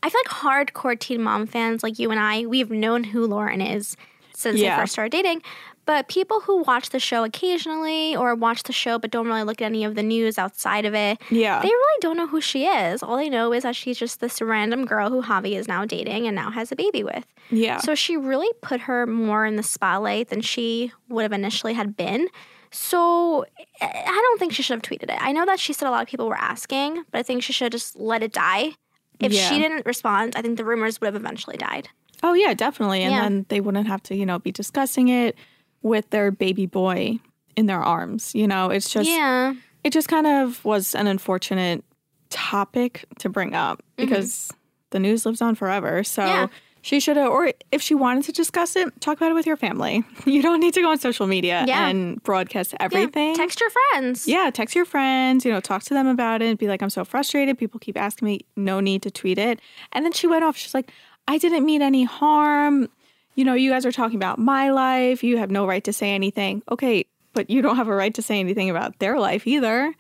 I 0.04 0.10
feel 0.10 0.22
like 0.26 0.68
hardcore 0.74 1.00
Teen 1.00 1.22
Mom 1.22 1.48
fans 1.48 1.82
like 1.84 1.98
you 1.98 2.12
and 2.12 2.20
I, 2.20 2.46
we've 2.46 2.70
known 2.72 3.06
who 3.06 3.26
Lauren 3.26 3.62
is 3.62 3.96
since 4.36 4.60
Yeah. 4.60 4.76
they 4.76 4.82
first 4.82 4.94
started 4.94 5.12
dating. 5.12 5.42
But 5.86 6.08
people 6.08 6.40
who 6.40 6.64
watch 6.64 6.90
the 6.92 7.00
show 7.00 7.24
occasionally 7.26 8.16
or 8.16 8.36
watch 8.36 8.64
the 8.64 8.72
show 8.72 8.98
but 8.98 9.12
don't 9.12 9.28
really 9.28 9.44
look 9.44 9.62
at 9.62 9.66
any 9.66 9.84
of 9.84 9.96
the 9.96 10.04
news 10.04 10.38
outside 10.38 10.86
of 10.86 10.94
it, 10.96 11.20
Yeah. 11.30 11.62
they 11.62 11.68
really 11.68 11.98
don't 12.00 12.16
know 12.16 12.28
who 12.28 12.40
she 12.40 12.66
is. 12.68 13.04
All 13.04 13.18
they 13.18 13.30
know 13.30 13.52
is 13.52 13.64
that 13.64 13.76
she's 13.76 13.98
just 13.98 14.22
this 14.22 14.42
random 14.42 14.86
girl 14.86 15.10
who 15.10 15.22
Javi 15.22 15.58
is 15.58 15.68
now 15.68 15.84
dating 15.84 16.26
and 16.26 16.36
now 16.36 16.52
has 16.52 16.72
a 16.72 16.76
baby 16.78 17.04
with. 17.04 17.26
yeah. 17.50 17.80
So 17.80 17.96
she 17.96 18.16
really 18.16 18.48
put 18.62 18.82
her 18.82 19.06
more 19.06 19.46
in 19.46 19.58
the 19.58 19.64
spotlight 19.64 20.30
than 20.30 20.40
she 20.42 20.94
would 21.10 21.24
have 21.24 21.34
initially 21.34 21.74
had 21.74 21.98
been. 21.98 22.28
So 22.72 23.46
I 23.82 24.04
don't 24.04 24.40
think 24.40 24.54
she 24.54 24.64
should 24.64 24.74
have 24.76 24.82
tweeted 24.82 25.04
it. 25.14 25.18
I 25.22 25.32
know 25.32 25.46
that 25.46 25.60
she 25.60 25.74
said 25.74 25.88
a 25.88 25.92
lot 25.92 26.02
of 26.02 26.08
people 26.08 26.28
were 26.28 26.38
asking, 26.38 27.04
but 27.12 27.20
I 27.20 27.24
think 27.24 27.44
she 27.44 27.54
should 27.54 27.66
have 27.66 27.72
just 27.74 27.96
let 28.00 28.24
it 28.24 28.32
die. 28.34 28.72
If 29.20 29.32
Yeah. 29.32 29.48
she 29.50 29.60
didn't 29.60 29.86
respond, 29.86 30.36
I 30.36 30.42
think 30.42 30.58
the 30.58 30.66
rumors 30.66 31.00
would 31.00 31.08
have 31.08 31.16
eventually 31.16 31.58
died. 31.58 31.90
Oh 32.24 32.34
yeah, 32.34 32.54
definitely. 32.54 33.04
And 33.04 33.14
Yeah. 33.14 33.22
then 33.22 33.46
they 33.50 33.60
wouldn't 33.62 33.88
have 33.88 34.02
to, 34.04 34.16
you 34.16 34.26
know, 34.26 34.40
be 34.40 34.52
discussing 34.52 35.10
it 35.10 35.36
with 35.84 36.10
their 36.10 36.32
baby 36.32 36.66
boy 36.66 37.20
in 37.56 37.68
their 37.68 37.82
arms. 37.82 38.34
You 38.34 38.48
know, 38.48 38.70
it's 38.72 38.90
just 38.90 39.08
yeah. 39.10 39.54
it 39.84 39.94
just 39.94 40.08
kind 40.08 40.26
of 40.26 40.64
was 40.66 40.96
an 40.96 41.06
unfortunate 41.08 41.84
topic 42.30 43.06
to 43.20 43.30
bring 43.30 43.54
up 43.54 43.84
because 43.96 44.52
the 44.90 45.00
news 45.00 45.26
lives 45.26 45.42
on 45.42 45.56
forever. 45.56 46.04
So 46.04 46.24
Mm-hmm. 46.24 46.30
Yeah. 46.32 46.48
she 46.82 47.00
should 47.00 47.16
have, 47.18 47.30
or 47.30 47.52
if 47.72 47.82
she 47.82 47.96
wanted 47.96 48.24
to 48.26 48.32
discuss 48.32 48.76
it, 48.76 49.00
talk 49.02 49.18
about 49.18 49.32
it 49.32 49.36
with 49.36 49.46
your 49.46 49.56
family. 49.58 50.04
You 50.26 50.42
don't 50.42 50.60
need 50.60 50.74
to 50.74 50.82
go 50.82 50.90
on 50.92 50.98
social 51.00 51.28
media 51.28 51.64
Yeah. 51.68 51.88
and 51.88 52.22
broadcast 52.24 52.74
Yeah. 52.74 52.78
everything. 52.86 53.36
Text 53.36 53.60
your 53.62 53.70
friends. 53.70 54.28
Yeah, 54.28 54.50
text 54.52 54.76
your 54.76 54.86
friends, 54.86 55.46
you 55.46 55.52
know, 55.52 55.60
talk 55.62 55.84
to 55.84 55.94
them 55.94 56.08
about 56.08 56.42
it, 56.42 56.58
be 56.58 56.68
like, 56.68 56.82
I'm 56.82 56.90
so 56.90 57.06
frustrated. 57.06 57.58
People 57.58 57.80
keep 57.80 57.98
asking 57.98 58.26
me, 58.26 58.40
no 58.56 58.80
need 58.80 59.02
to 59.04 59.12
tweet 59.12 59.38
it. 59.38 59.60
And 59.92 60.04
then 60.06 60.12
she 60.12 60.28
went 60.28 60.44
off. 60.44 60.58
She's 60.58 60.74
like, 60.74 60.92
I 61.28 61.38
didn't 61.38 61.66
mean 61.66 61.82
any 61.82 62.04
harm. 62.04 62.90
You 63.36 63.46
know, 63.46 63.54
you 63.54 63.72
guys 63.72 63.86
are 63.86 63.92
talking 63.92 64.18
about 64.18 64.40
my 64.40 64.72
life. 64.72 65.24
You 65.24 65.38
have 65.38 65.52
no 65.52 65.66
right 65.66 65.84
to 65.84 65.94
say 65.94 66.12
anything. 66.12 66.62
Okay, 66.72 67.06
but 67.34 67.50
you 67.50 67.62
don't 67.62 67.76
have 67.76 67.88
a 67.88 67.96
right 67.96 68.14
to 68.14 68.22
say 68.22 68.40
anything 68.40 68.70
about 68.70 69.00
their 69.00 69.20
life 69.20 69.48
either. 69.48 69.94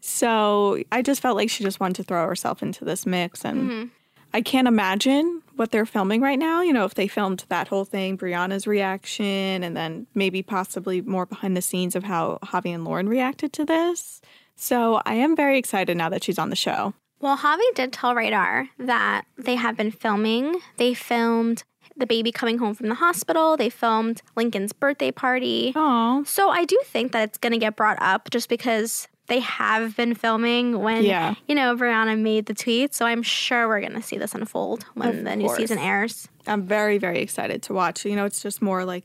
So 0.00 0.82
I 0.92 1.02
just 1.02 1.20
felt 1.20 1.36
like 1.36 1.50
she 1.50 1.64
just 1.64 1.80
wanted 1.80 1.96
to 1.96 2.04
throw 2.04 2.26
herself 2.26 2.62
into 2.62 2.84
this 2.84 3.06
mix. 3.06 3.44
And 3.44 3.70
mm-hmm. 3.70 3.84
I 4.32 4.40
can't 4.40 4.68
imagine 4.68 5.42
what 5.56 5.72
they're 5.72 5.86
filming 5.86 6.20
right 6.20 6.38
now. 6.38 6.62
You 6.62 6.72
know, 6.72 6.84
if 6.84 6.94
they 6.94 7.08
filmed 7.08 7.44
that 7.48 7.68
whole 7.68 7.84
thing, 7.84 8.16
Brianna's 8.16 8.66
reaction, 8.66 9.64
and 9.64 9.76
then 9.76 10.06
maybe 10.14 10.42
possibly 10.42 11.00
more 11.00 11.26
behind 11.26 11.56
the 11.56 11.62
scenes 11.62 11.96
of 11.96 12.04
how 12.04 12.38
Javi 12.44 12.74
and 12.74 12.84
Lauren 12.84 13.08
reacted 13.08 13.52
to 13.54 13.64
this. 13.64 14.20
So 14.54 15.02
I 15.04 15.14
am 15.14 15.34
very 15.34 15.58
excited 15.58 15.96
now 15.96 16.08
that 16.10 16.22
she's 16.22 16.38
on 16.38 16.50
the 16.50 16.56
show. 16.56 16.94
Well, 17.18 17.38
Javi 17.38 17.74
did 17.74 17.92
tell 17.92 18.14
Radar 18.14 18.68
that 18.78 19.24
they 19.36 19.54
have 19.54 19.76
been 19.76 19.90
filming. 19.90 20.60
They 20.76 20.94
filmed 20.94 21.64
the 21.96 22.06
baby 22.06 22.30
coming 22.32 22.58
home 22.58 22.74
from 22.74 22.88
the 22.88 22.94
hospital. 22.96 23.56
They 23.56 23.70
filmed 23.70 24.22
Lincoln's 24.36 24.72
birthday 24.72 25.10
party. 25.10 25.72
Oh, 25.74 26.24
So 26.26 26.50
I 26.50 26.64
do 26.64 26.78
think 26.84 27.12
that 27.12 27.28
it's 27.28 27.38
going 27.38 27.52
to 27.52 27.58
get 27.58 27.76
brought 27.76 27.96
up 28.00 28.30
just 28.30 28.48
because 28.48 29.08
they 29.28 29.40
have 29.40 29.96
been 29.96 30.14
filming 30.14 30.78
when, 30.80 31.02
Yeah. 31.04 31.34
you 31.48 31.54
know, 31.54 31.74
Brianna 31.74 32.18
made 32.18 32.46
the 32.46 32.54
tweet. 32.54 32.94
So 32.94 33.06
I'm 33.06 33.22
sure 33.22 33.66
we're 33.66 33.80
going 33.80 33.94
to 33.94 34.02
see 34.02 34.18
this 34.18 34.34
unfold 34.34 34.84
when 34.94 35.08
Of 35.08 35.24
the 35.24 35.36
new 35.36 35.46
course. 35.46 35.56
season 35.58 35.78
airs. 35.78 36.28
I'm 36.46 36.66
very, 36.66 36.98
very 36.98 37.20
excited 37.20 37.62
to 37.64 37.72
watch. 37.74 38.04
You 38.04 38.14
know, 38.14 38.24
it's 38.24 38.40
just 38.42 38.62
more 38.62 38.84
like 38.84 39.04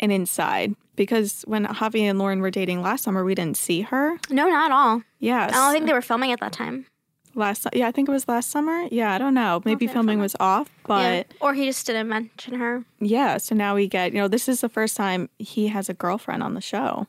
an 0.00 0.10
inside 0.10 0.74
because 0.96 1.42
when 1.46 1.64
Javi 1.66 2.00
and 2.02 2.18
Lauren 2.18 2.40
were 2.40 2.50
dating 2.50 2.82
last 2.82 3.04
summer, 3.04 3.24
we 3.24 3.34
didn't 3.36 3.56
see 3.56 3.82
her. 3.82 4.18
No, 4.30 4.48
not 4.48 4.70
at 4.70 4.74
all. 4.74 5.02
Yes. 5.20 5.50
I 5.52 5.56
don't 5.56 5.72
think 5.72 5.86
they 5.86 5.92
were 5.92 6.02
filming 6.02 6.32
at 6.32 6.40
that 6.40 6.52
time. 6.52 6.86
Last 7.34 7.66
yeah, 7.72 7.88
I 7.88 7.92
think 7.92 8.08
it 8.08 8.12
was 8.12 8.28
last 8.28 8.50
summer. 8.50 8.86
Yeah, 8.90 9.12
I 9.12 9.18
don't 9.18 9.34
know. 9.34 9.62
Maybe 9.64 9.86
filming 9.86 10.18
was 10.18 10.36
off, 10.40 10.68
but 10.86 11.26
yeah. 11.28 11.36
Or 11.40 11.54
he 11.54 11.66
just 11.66 11.86
didn't 11.86 12.08
mention 12.08 12.54
her. 12.54 12.84
yeah, 13.00 13.38
so 13.38 13.54
now 13.54 13.74
we 13.74 13.86
get, 13.88 14.12
you 14.12 14.18
know, 14.20 14.28
this 14.28 14.48
is 14.48 14.60
the 14.60 14.68
first 14.68 14.96
time 14.96 15.28
he 15.38 15.68
has 15.68 15.88
a 15.88 15.94
girlfriend 15.94 16.42
on 16.42 16.54
the 16.54 16.60
show. 16.60 17.06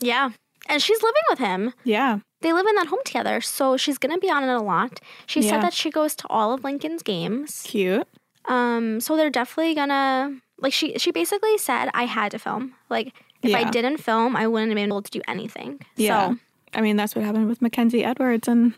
Yeah. 0.00 0.30
And 0.68 0.82
she's 0.82 1.00
living 1.02 1.22
with 1.30 1.38
him. 1.38 1.72
Yeah. 1.84 2.18
They 2.40 2.52
live 2.52 2.66
in 2.66 2.74
that 2.74 2.88
home 2.88 2.98
together. 3.04 3.40
So 3.40 3.76
she's 3.76 3.98
to 3.98 4.18
be 4.18 4.28
on 4.30 4.42
it 4.44 4.48
a 4.52 4.60
lot. 4.60 5.00
She 5.26 5.40
Yeah. 5.40 5.50
said 5.50 5.62
that 5.62 5.72
she 5.72 5.90
goes 5.90 6.14
to 6.16 6.26
all 6.28 6.52
of 6.52 6.64
Lincoln's 6.64 7.02
games. 7.02 7.62
Cute. 7.64 8.06
Um, 8.46 9.00
so 9.00 9.16
they're 9.16 9.30
definitely 9.30 9.74
gonna 9.74 10.40
like 10.58 10.72
she 10.72 10.98
she 10.98 11.10
basically 11.10 11.58
said 11.58 11.90
I 11.94 12.04
had 12.06 12.30
to 12.32 12.38
film. 12.38 12.74
Like 12.90 13.12
if 13.42 13.54
I 13.54 13.64
didn't 13.70 13.98
film, 13.98 14.34
I 14.36 14.46
wouldn't 14.46 14.70
have 14.70 14.76
been 14.76 14.86
able 14.88 15.02
to 15.02 15.10
do 15.10 15.20
anything. 15.28 15.80
Yeah. 15.96 16.30
So 16.30 16.38
I 16.74 16.80
mean, 16.80 16.96
that's 16.96 17.14
what 17.14 17.24
happened 17.24 17.48
with 17.48 17.62
Mackenzie 17.62 18.04
Edwards 18.04 18.48
and 18.48 18.74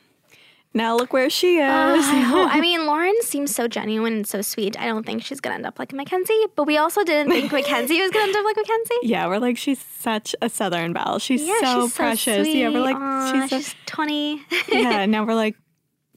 now 0.75 0.97
look 0.97 1.13
where 1.13 1.31
she 1.31 1.59
is. 1.59 1.63
Uh, 1.63 1.97
I, 2.01 2.49
I 2.53 2.61
mean, 2.63 2.87
Lauren 2.87 3.15
seems 3.23 3.55
so 3.55 3.69
genuine 3.69 4.13
and 4.13 4.27
so 4.27 4.43
sweet. 4.43 4.79
I 4.79 4.87
don't 4.87 5.05
think 5.05 5.23
she's 5.23 5.41
gonna 5.41 5.57
end 5.57 5.67
up 5.67 5.79
like 5.79 5.93
Mackenzie, 5.93 6.45
but 6.57 6.67
we 6.67 6.77
also 6.77 7.05
didn't 7.05 7.33
think 7.33 7.53
Mackenzie 7.59 8.01
was 8.01 8.11
gonna 8.11 8.27
end 8.27 8.37
up 8.37 8.45
like 8.45 8.57
Mackenzie. 8.57 8.95
yeah, 9.03 9.27
we're 9.27 9.39
like 9.39 9.57
she's 9.57 9.81
such 9.81 10.35
a 10.43 10.49
southern 10.49 10.93
belle. 10.93 11.19
She's 11.19 11.43
Yeah, 11.43 11.59
so 11.61 11.83
she's 11.83 11.95
precious. 11.95 12.47
So 12.47 12.53
yeah, 12.53 12.69
we're 12.69 12.81
like 12.81 12.97
Aw, 12.97 13.33
she's, 13.33 13.51
she's, 13.51 13.67
so, 13.69 13.77
20. 13.87 14.43
yeah, 14.73 15.07
now 15.07 15.25
we're 15.25 15.35
like 15.35 15.57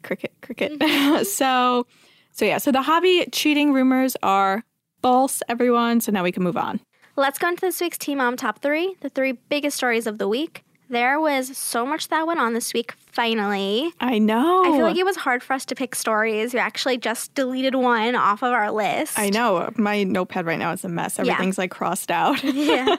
cricket, 0.03 0.33
cricket. 0.41 0.81
so 1.27 1.85
so 2.31 2.45
yeah, 2.45 2.57
so 2.57 2.71
the 2.71 2.81
Javi 2.81 3.27
cheating 3.31 3.73
rumors 3.73 4.15
are 4.23 4.63
false, 5.01 5.41
everyone. 5.49 6.01
So 6.01 6.11
now 6.11 6.23
we 6.23 6.31
can 6.31 6.43
move 6.43 6.57
on. 6.57 6.79
Let's 7.17 7.37
go 7.37 7.49
into 7.49 7.61
this 7.61 7.81
week's 7.81 7.97
Teen 7.97 8.17
Mom 8.19 8.37
Top 8.37 8.61
3, 8.61 8.95
the 9.01 9.09
three 9.09 9.33
biggest 9.33 9.75
stories 9.77 10.07
of 10.07 10.17
the 10.17 10.27
week. 10.29 10.63
There 10.91 11.21
was 11.21 11.57
so 11.57 11.85
much 11.85 12.09
that 12.09 12.27
went 12.27 12.41
on 12.41 12.53
this 12.53 12.73
week, 12.73 12.95
finally. 13.13 13.93
I 14.01 14.19
know. 14.19 14.61
I 14.65 14.71
feel 14.75 14.81
like 14.81 14.97
it 14.97 15.05
was 15.05 15.15
hard 15.15 15.41
for 15.41 15.53
us 15.53 15.63
to 15.67 15.75
pick 15.75 15.95
stories. 15.95 16.53
We 16.53 16.59
actually 16.59 16.97
just 16.97 17.33
deleted 17.33 17.75
one 17.75 18.13
off 18.13 18.43
of 18.43 18.51
our 18.51 18.69
list. 18.71 19.17
I 19.17 19.29
know. 19.29 19.71
My 19.77 20.03
notepad 20.03 20.45
right 20.45 20.59
now 20.59 20.73
is 20.73 20.83
a 20.83 20.89
mess. 20.89 21.17
Everything's 21.17 21.57
like 21.57 21.71
crossed 21.71 22.11
out. 22.11 22.43
yeah. 22.43 22.97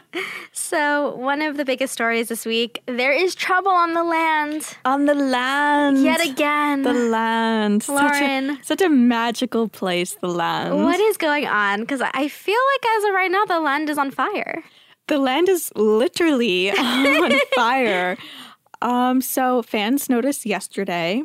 So, 0.52 1.14
one 1.16 1.42
of 1.42 1.58
the 1.58 1.66
biggest 1.66 1.92
stories 1.92 2.28
this 2.28 2.46
week 2.46 2.82
there 2.86 3.12
is 3.12 3.34
trouble 3.34 3.70
on 3.72 3.92
the 3.92 4.04
land 4.04 4.74
On 4.86 5.04
the 5.04 5.14
land. 5.14 6.02
yet 6.02 6.24
again. 6.26 6.84
The 6.84 6.94
land. 6.94 7.82
Such 7.82 7.94
Lauren. 8.20 8.50
a, 8.50 8.64
such 8.64 8.80
a 8.80 8.88
magical 8.88 9.68
place, 9.68 10.14
the 10.14 10.28
land. 10.28 10.82
what 10.82 10.98
is 10.98 11.18
going 11.18 11.46
on? 11.46 11.80
Because 11.80 12.00
I 12.00 12.28
feel 12.28 12.58
like 12.72 12.90
as 12.96 13.04
of 13.04 13.12
right 13.12 13.30
now, 13.30 13.44
the 13.44 13.60
land 13.60 13.90
is 13.90 13.98
on 13.98 14.10
fire. 14.10 14.64
The 15.12 15.18
land 15.18 15.50
is 15.50 15.70
literally 15.76 16.70
on 16.78 17.32
fire. 17.54 18.16
Um, 18.80 19.20
so 19.20 19.60
fans 19.60 20.08
noticed 20.08 20.46
yesterday 20.46 21.22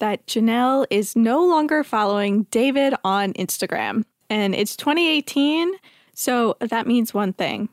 that 0.00 0.26
Jenelle 0.26 0.84
is 0.90 1.16
no 1.16 1.42
longer 1.42 1.82
following 1.82 2.42
David 2.50 2.92
on 3.04 3.32
Instagram. 3.32 4.04
And 4.28 4.54
it's 4.54 4.76
2018, 4.76 5.72
so 6.14 6.58
that 6.60 6.86
means 6.86 7.14
one 7.14 7.32
thing. 7.32 7.70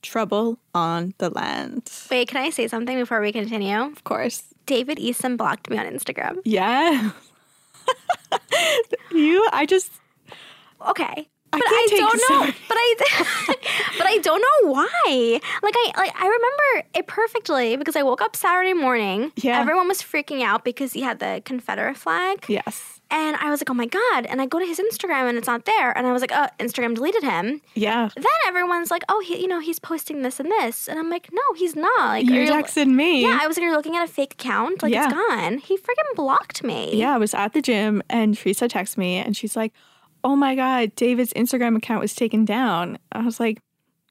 Trouble 0.00 0.58
on 0.74 1.12
the 1.18 1.28
land. 1.28 1.92
Wait, 2.10 2.28
can 2.28 2.38
I 2.38 2.48
say 2.48 2.66
something 2.66 2.96
before 2.96 3.20
we 3.20 3.32
continue? 3.32 3.78
Of 3.78 4.02
course. 4.04 4.44
David 4.64 4.96
Eason 4.96 5.36
blocked 5.36 5.68
me 5.68 5.76
on 5.76 5.84
Instagram. 5.84 6.38
Yeah. 6.46 7.10
you 9.12 9.46
I 9.52 9.66
just 9.66 9.92
Okay. 10.88 11.28
I 11.52 11.58
But 11.58 11.66
I 11.68 11.86
don't 11.90 12.30
know. 12.30 12.52
But 12.68 12.76
I, 12.78 12.94
but 13.98 14.06
I 14.06 14.18
don't 14.18 14.40
know 14.40 14.72
why. 14.72 15.40
Like 15.62 15.74
I, 15.76 15.92
like 15.96 16.12
I 16.20 16.26
remember 16.26 16.88
it 16.94 17.06
perfectly 17.06 17.76
because 17.76 17.96
I 17.96 18.02
woke 18.02 18.20
up 18.20 18.36
Saturday 18.36 18.72
morning. 18.74 19.32
Yeah. 19.36 19.60
Everyone 19.60 19.88
was 19.88 20.02
freaking 20.02 20.42
out 20.42 20.64
because 20.64 20.92
he 20.92 21.02
had 21.02 21.18
the 21.18 21.42
Confederate 21.44 21.96
flag. 21.96 22.44
yes. 22.48 22.92
And 23.08 23.36
I 23.36 23.50
was 23.50 23.60
like, 23.60 23.70
oh 23.70 23.74
my 23.74 23.86
God. 23.86 24.26
And 24.26 24.42
I 24.42 24.46
go 24.46 24.58
to 24.58 24.66
his 24.66 24.80
Instagram 24.80 25.28
and 25.28 25.38
it's 25.38 25.46
not 25.46 25.64
there. 25.64 25.96
And 25.96 26.08
I 26.08 26.12
was 26.12 26.20
like, 26.20 26.32
oh, 26.34 26.48
Instagram 26.58 26.96
deleted 26.96 27.22
him. 27.22 27.62
Yeah. 27.76 28.08
Then 28.16 28.24
everyone's 28.48 28.90
like, 28.90 29.04
oh, 29.08 29.20
he, 29.20 29.40
you 29.40 29.46
know, 29.46 29.60
he's 29.60 29.78
posting 29.78 30.22
this 30.22 30.40
and 30.40 30.50
this. 30.50 30.88
And 30.88 30.98
I'm 30.98 31.08
like, 31.08 31.28
no, 31.32 31.40
he's 31.56 31.76
not. 31.76 31.96
Like, 32.00 32.26
you- 32.26 32.48
texted 32.50 32.88
me. 32.92 33.22
Yeah, 33.22 33.38
I 33.40 33.46
was 33.46 33.56
like, 33.56 33.62
you're 33.62 33.76
looking 33.76 33.94
at 33.94 34.08
a 34.08 34.12
fake 34.12 34.32
account. 34.32 34.82
Like, 34.82 34.92
Yeah. 34.92 35.04
it's 35.04 35.12
gone. 35.14 35.58
He 35.58 35.76
freaking 35.78 36.16
blocked 36.16 36.64
me. 36.64 36.96
Yeah, 36.96 37.14
I 37.14 37.18
was 37.18 37.32
at 37.32 37.52
the 37.52 37.62
gym 37.62 38.02
and 38.10 38.36
Teresa 38.36 38.66
texted 38.66 38.96
me 38.96 39.18
and 39.18 39.36
she's 39.36 39.54
like, 39.54 39.72
Oh 40.26 40.34
my 40.34 40.56
God, 40.56 40.92
David's 40.96 41.32
Instagram 41.34 41.76
account 41.76 42.00
was 42.00 42.12
taken 42.12 42.44
down. 42.44 42.98
I 43.12 43.22
was 43.22 43.38
like, 43.38 43.60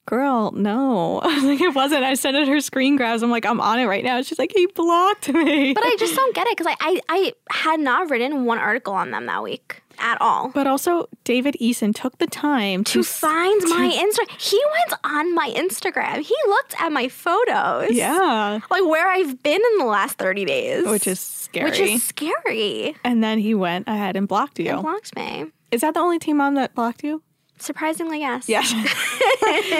Girl, 0.06 0.52
no. 0.52 1.18
I 1.24 1.34
was 1.34 1.44
like, 1.44 1.60
It 1.60 1.74
wasn't. 1.74 2.04
I 2.04 2.14
sent 2.14 2.36
her 2.36 2.46
her 2.46 2.60
screen 2.60 2.96
grabs. 2.96 3.22
I'm 3.22 3.30
like, 3.30 3.44
I'm 3.44 3.60
on 3.60 3.78
it 3.80 3.84
right 3.86 4.02
now. 4.04 4.22
She's 4.22 4.38
like, 4.38 4.52
He 4.54 4.66
blocked 4.68 5.28
me. 5.28 5.74
But 5.74 5.84
I 5.84 5.96
just 5.98 6.14
don't 6.16 6.34
get 6.34 6.46
it 6.46 6.56
because 6.56 6.72
I, 6.72 6.76
I, 6.80 7.00
I 7.10 7.32
had 7.50 7.80
not 7.80 8.08
written 8.08 8.46
one 8.46 8.56
article 8.58 8.94
on 8.94 9.10
them 9.10 9.26
that 9.26 9.42
week 9.42 9.82
at 9.98 10.16
all. 10.22 10.50
But 10.54 10.66
also, 10.66 11.08
David 11.24 11.56
Eason 11.60 11.94
took 11.94 12.16
the 12.18 12.26
time 12.28 12.82
to, 12.84 12.92
to 12.94 13.02
find 13.02 13.60
my 13.64 13.90
Instagram. 13.90 14.40
He 14.40 14.62
went 14.72 15.00
on 15.04 15.34
my 15.34 15.50
Instagram. 15.56 16.20
He 16.22 16.36
looked 16.46 16.80
at 16.80 16.92
my 16.92 17.08
photos. 17.08 17.90
Yeah, 17.90 18.60
Like 18.70 18.84
where 18.84 19.08
I've 19.08 19.42
been 19.42 19.60
in 19.72 19.78
the 19.78 19.86
last 19.86 20.18
30 20.18 20.44
days. 20.46 20.86
which 20.86 21.06
is 21.06 21.18
scary. 21.20 21.70
Which 21.70 21.80
is 21.80 22.02
scary. 22.04 22.94
and 23.04 23.22
then 23.24 23.38
he 23.38 23.54
went 23.54 23.88
ahead 23.88 24.16
and 24.16 24.26
blocked 24.28 24.58
you. 24.58 24.80
Blocked 24.80 25.14
me. 25.16 25.46
Is 25.76 25.82
that 25.82 25.92
the 25.92 26.00
only 26.00 26.18
Teen 26.18 26.38
Mom 26.38 26.54
that 26.54 26.74
blocked 26.74 27.04
you? 27.04 27.22
Surprisingly, 27.58 28.20
yes. 28.20 28.48
Yes. 28.48 28.72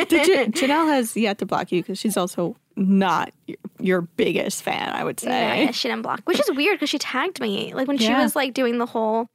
Did 0.09 0.27
you, 0.27 0.37
Jenelle 0.53 0.87
has 0.89 1.17
yet 1.17 1.39
to 1.39 1.47
block 1.47 1.73
you 1.73 1.83
because 1.83 1.99
she's 1.99 2.19
also 2.19 2.55
not 2.77 3.33
your, 3.81 4.03
biggest 4.03 4.63
fan, 4.63 4.91
I 4.91 5.05
would 5.05 5.19
say. 5.19 5.65
yeah, 5.65 5.71
she 5.71 5.89
didn't 5.89 6.03
block, 6.03 6.21
which 6.27 6.39
is 6.39 6.51
weird 6.55 6.77
because 6.77 6.91
she 6.91 6.99
tagged 6.99 7.41
me. 7.41 7.73
Like 7.73 7.89
when 7.89 7.97
she 7.97 8.13
was 8.13 8.37
like 8.37 8.53
doing 8.53 8.77
the 8.77 8.85
whole 8.85 9.29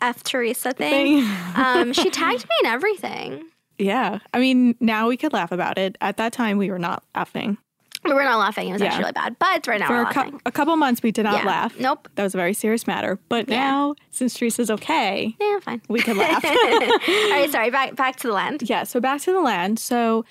F 0.00 0.22
Teresa 0.22 0.70
thing, 0.72 1.24
Thing. 1.24 1.36
um, 1.56 1.92
she 1.92 2.10
tagged 2.10 2.44
me 2.44 2.54
in 2.62 2.66
everything. 2.66 3.44
Yeah. 3.76 4.20
I 4.32 4.38
mean, 4.38 4.76
now 4.78 5.08
we 5.08 5.16
could 5.16 5.32
laugh 5.32 5.50
about 5.50 5.78
it. 5.78 5.98
At 6.00 6.16
that 6.18 6.32
time, 6.32 6.58
we 6.58 6.70
were 6.70 6.78
not 6.78 7.02
laughing. 7.16 7.58
We 8.04 8.12
were 8.12 8.24
not 8.24 8.38
laughing. 8.38 8.68
It 8.68 8.72
was 8.72 8.80
Yeah. 8.82 8.88
actually 8.88 9.02
really 9.04 9.12
bad. 9.12 9.36
But 9.38 9.66
right 9.66 9.80
now 9.80 9.86
For 9.86 9.92
we're 9.94 10.00
a, 10.02 10.04
laughing. 10.04 10.40
a 10.46 10.52
couple 10.52 10.76
months, 10.76 11.02
we 11.02 11.10
did 11.10 11.22
not 11.24 11.42
Yeah. 11.42 11.46
laugh. 11.48 11.78
Nope. 11.80 12.08
That 12.16 12.22
was 12.22 12.34
a 12.34 12.36
very 12.36 12.52
serious 12.54 12.86
matter. 12.86 13.18
But 13.28 13.48
Yeah. 13.48 13.60
now, 13.60 13.94
since 14.10 14.34
Teresa's 14.34 14.70
okay, 14.70 15.34
Yeah, 15.40 15.58
fine. 15.60 15.80
we 15.88 16.00
can 16.00 16.16
laugh. 16.18 16.44
All 16.44 16.50
right, 16.52 17.48
sorry. 17.50 17.70
Back 17.70 17.96
back 17.96 18.16
to 18.16 18.26
the 18.28 18.32
land. 18.34 18.62
yeah. 18.68 18.84
So 18.84 19.00
back 19.00 19.20
to 19.22 19.32
the 19.32 19.40
land. 19.40 19.78
So 19.78 20.24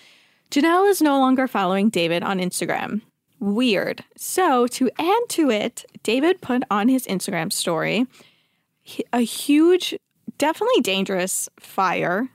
Jenelle 0.51 0.89
is 0.89 1.01
no 1.01 1.17
longer 1.19 1.47
following 1.47 1.89
David 1.89 2.21
on 2.23 2.37
Instagram. 2.39 3.01
Weird. 3.39 4.03
So 4.15 4.67
to 4.67 4.89
add 4.99 5.21
to 5.29 5.49
it, 5.49 5.83
David 6.03 6.41
put 6.41 6.63
on 6.69 6.87
his 6.89 7.05
Instagram 7.07 7.51
story 7.51 8.05
a 9.11 9.19
huge 9.21 9.95
definitely 10.37 10.81
dangerous 10.81 11.49
fire, 11.59 12.29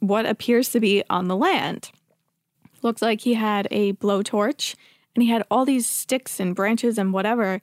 what 0.00 0.26
appears 0.26 0.68
to 0.70 0.80
be 0.80 1.02
on 1.08 1.28
the 1.28 1.36
land. 1.36 1.90
Looks 2.82 3.00
like 3.02 3.20
he 3.20 3.34
had 3.34 3.68
a 3.70 3.92
blowtorch 3.94 4.74
and 5.14 5.22
he 5.22 5.28
had 5.30 5.44
all 5.50 5.64
these 5.64 5.86
sticks 5.88 6.40
and 6.40 6.54
branches 6.54 6.98
and 6.98 7.12
whatever. 7.12 7.60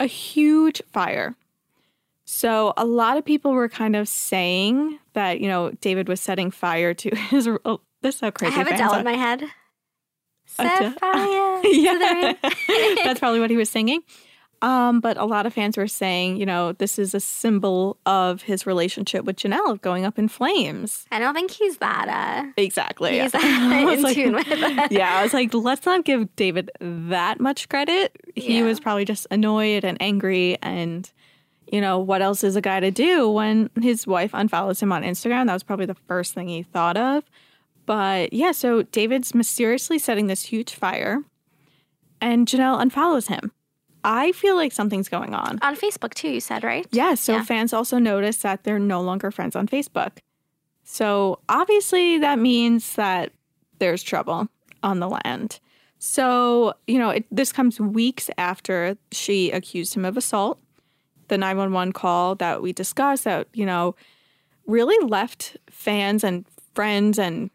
A 0.00 0.06
huge 0.06 0.82
fire. 0.92 1.34
So 2.24 2.72
a 2.76 2.84
lot 2.84 3.16
of 3.18 3.24
people 3.24 3.52
were 3.52 3.68
kind 3.68 3.94
of 3.94 4.08
saying 4.08 4.98
that, 5.12 5.40
you 5.40 5.48
know, 5.48 5.70
David 5.80 6.08
was 6.08 6.20
setting 6.20 6.50
fire 6.50 6.92
to 6.94 7.10
his. 7.30 7.48
Oh, 7.64 7.80
this 8.02 8.22
is 8.22 8.30
crazy. 8.34 8.54
I 8.54 8.58
have 8.58 8.68
a 8.68 8.82
are- 8.82 8.98
in 8.98 9.04
my 9.04 9.12
head. 9.14 9.44
Set 10.46 10.98
fire. 11.00 11.60
yeah, 11.64 12.32
that's 13.04 13.18
probably 13.20 13.40
what 13.40 13.50
he 13.50 13.56
was 13.56 13.68
singing. 13.68 14.02
Um, 14.62 15.00
but 15.00 15.16
a 15.18 15.26
lot 15.26 15.44
of 15.44 15.52
fans 15.52 15.76
were 15.76 15.86
saying, 15.86 16.38
you 16.38 16.46
know, 16.46 16.72
this 16.72 16.98
is 16.98 17.14
a 17.14 17.20
symbol 17.20 17.98
of 18.06 18.42
his 18.42 18.66
relationship 18.66 19.24
with 19.24 19.36
Jenelle 19.36 19.80
going 19.82 20.04
up 20.06 20.18
in 20.18 20.28
flames. 20.28 21.04
I 21.12 21.18
don't 21.18 21.34
think 21.34 21.50
he's 21.50 21.76
that 21.78 22.08
uh 22.08 22.50
Exactly. 22.56 23.20
he's 23.20 23.32
I 23.34 23.92
in 23.92 24.02
like- 24.02 24.14
tune 24.14 24.32
with 24.34 24.48
that. 24.48 24.88
yeah, 24.90 25.18
I 25.18 25.22
was 25.22 25.34
like, 25.34 25.52
let's 25.52 25.84
not 25.84 26.04
give 26.06 26.34
David 26.36 26.70
that 26.80 27.38
much 27.38 27.68
credit. 27.68 28.16
He 28.34 28.58
Yeah. 28.58 28.64
was 28.64 28.80
probably 28.80 29.04
just 29.04 29.26
annoyed 29.30 29.84
and 29.84 29.98
angry 30.00 30.56
and 30.62 31.10
you 31.70 31.80
know, 31.80 31.98
what 31.98 32.22
else 32.22 32.44
is 32.44 32.54
a 32.54 32.60
guy 32.60 32.78
to 32.78 32.92
do 32.92 33.28
when 33.28 33.68
his 33.82 34.06
wife 34.06 34.30
unfollows 34.32 34.80
him 34.80 34.92
on 34.92 35.02
Instagram? 35.02 35.46
That 35.48 35.52
was 35.52 35.64
probably 35.64 35.86
the 35.86 35.96
first 36.06 36.32
thing 36.32 36.46
he 36.48 36.62
thought 36.62 36.96
of. 36.96 37.24
But 37.86 38.32
yeah, 38.32 38.52
so 38.52 38.82
David's 38.82 39.34
mysteriously 39.34 39.98
setting 39.98 40.28
this 40.28 40.42
huge 40.44 40.74
fire 40.74 41.22
and 42.20 42.46
Jenelle 42.46 42.80
unfollows 42.82 43.28
him. 43.28 43.50
I 44.08 44.30
feel 44.32 44.54
like 44.54 44.70
something's 44.72 45.08
going 45.08 45.34
on. 45.34 45.58
On 45.62 45.74
Facebook 45.76 46.14
too, 46.14 46.28
you 46.30 46.40
said, 46.40 46.62
right? 46.62 46.86
Yeah, 46.92 47.14
so 47.16 47.34
Yeah. 47.34 47.42
fans 47.42 47.72
also 47.72 47.98
notice 47.98 48.36
that 48.38 48.62
they're 48.62 48.78
no 48.78 49.00
longer 49.02 49.32
friends 49.32 49.56
on 49.56 49.66
Facebook. 49.66 50.18
So 50.84 51.40
obviously 51.48 52.16
that 52.18 52.38
means 52.38 52.94
that 52.94 53.32
there's 53.80 54.04
trouble 54.04 54.48
on 54.84 55.00
the 55.00 55.08
land. 55.08 55.58
So, 55.98 56.74
you 56.86 56.98
know, 56.98 57.10
it, 57.10 57.24
this 57.32 57.50
comes 57.52 57.80
weeks 57.80 58.30
after 58.38 58.96
she 59.10 59.50
accused 59.50 59.94
him 59.96 60.04
of 60.04 60.16
assault. 60.16 60.60
The 61.26 61.36
911 61.36 61.92
call 61.92 62.36
that 62.36 62.62
we 62.62 62.72
discussed 62.72 63.24
that, 63.24 63.48
you 63.54 63.66
know, 63.66 63.96
really 64.66 65.04
left 65.04 65.56
fans 65.68 66.22
and 66.22 66.44
friends 66.74 67.18
and 67.18 67.50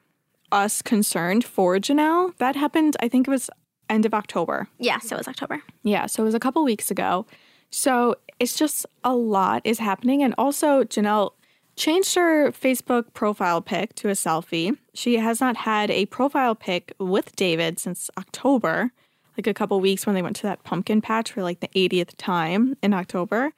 us 0.51 0.81
concerned 0.81 1.45
for 1.45 1.77
Jenelle. 1.77 2.35
That 2.39 2.57
happened, 2.57 2.97
I 2.99 3.07
think 3.07 3.27
it 3.27 3.31
was 3.31 3.49
end 3.91 4.05
of 4.05 4.13
October. 4.13 4.67
Yeah, 4.79 4.99
so 4.99 5.15
it 5.15 5.19
was 5.19 5.27
October. 5.27 5.61
Yeah, 5.83 6.07
so 6.07 6.23
it 6.23 6.25
was 6.25 6.33
a 6.33 6.39
couple 6.39 6.63
weeks 6.63 6.89
ago. 6.89 7.27
So 7.69 8.15
it's 8.39 8.55
just 8.57 8.85
a 9.03 9.15
lot 9.15 9.61
is 9.63 9.79
happening. 9.79 10.23
And 10.23 10.33
also, 10.37 10.83
Jenelle 10.83 11.33
changed 11.75 12.15
her 12.15 12.51
Facebook 12.51 13.13
profile 13.13 13.61
pic 13.61 13.93
to 13.95 14.09
a 14.09 14.13
selfie. 14.13 14.77
She 14.93 15.17
has 15.17 15.39
not 15.39 15.57
had 15.57 15.91
a 15.91 16.05
profile 16.07 16.55
pic 16.55 16.93
with 16.99 17.35
David 17.35 17.79
since 17.79 18.09
October, 18.17 18.91
like 19.37 19.47
a 19.47 19.53
couple 19.53 19.79
weeks 19.79 20.05
when 20.05 20.15
they 20.15 20.21
went 20.21 20.35
to 20.37 20.43
that 20.43 20.63
pumpkin 20.63 21.01
patch 21.01 21.31
for 21.31 21.43
like 21.43 21.59
the 21.59 21.69
80th 21.69 22.15
time 22.17 22.75
in 22.81 22.93
October. 22.93 23.53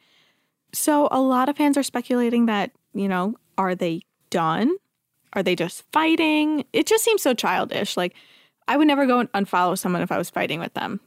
So 0.74 1.08
a 1.12 1.22
lot 1.22 1.50
of 1.50 1.58
fans 1.58 1.78
are 1.78 1.84
speculating 1.84 2.46
that, 2.48 2.72
you 2.94 3.08
know, 3.08 3.36
are 3.58 3.76
they 3.76 4.02
done? 4.30 4.76
Are 5.34 5.44
they 5.44 5.56
just 5.56 5.84
fighting? 5.92 6.66
It 6.74 6.86
just 6.86 7.04
seems 7.04 7.22
so 7.22 7.34
childish. 7.34 7.98
Like, 7.98 8.16
I 8.68 8.78
would 8.78 8.88
never 8.88 9.06
go 9.06 9.20
and 9.20 9.32
unfollow 9.34 9.78
someone 9.78 10.02
if 10.02 10.12
I 10.12 10.18
was 10.18 10.30
fighting 10.30 10.60
with 10.60 10.74
them. 10.74 11.00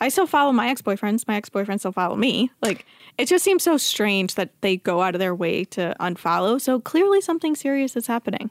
I 0.00 0.08
still 0.08 0.26
follow 0.26 0.52
my 0.52 0.68
ex 0.68 0.82
boyfriends. 0.82 1.28
My 1.28 1.36
ex 1.36 1.48
boyfriends 1.48 1.80
still 1.80 1.92
follow 1.92 2.16
me. 2.16 2.50
Like, 2.60 2.86
it 3.18 3.26
just 3.28 3.44
seems 3.44 3.62
so 3.62 3.76
strange 3.76 4.34
that 4.36 4.50
they 4.60 4.76
go 4.78 5.02
out 5.02 5.14
of 5.14 5.18
their 5.18 5.34
way 5.34 5.64
to 5.66 5.94
unfollow. 6.00 6.60
So 6.60 6.80
clearly, 6.80 7.20
something 7.20 7.54
serious 7.54 7.94
is 7.96 8.06
happening. 8.06 8.50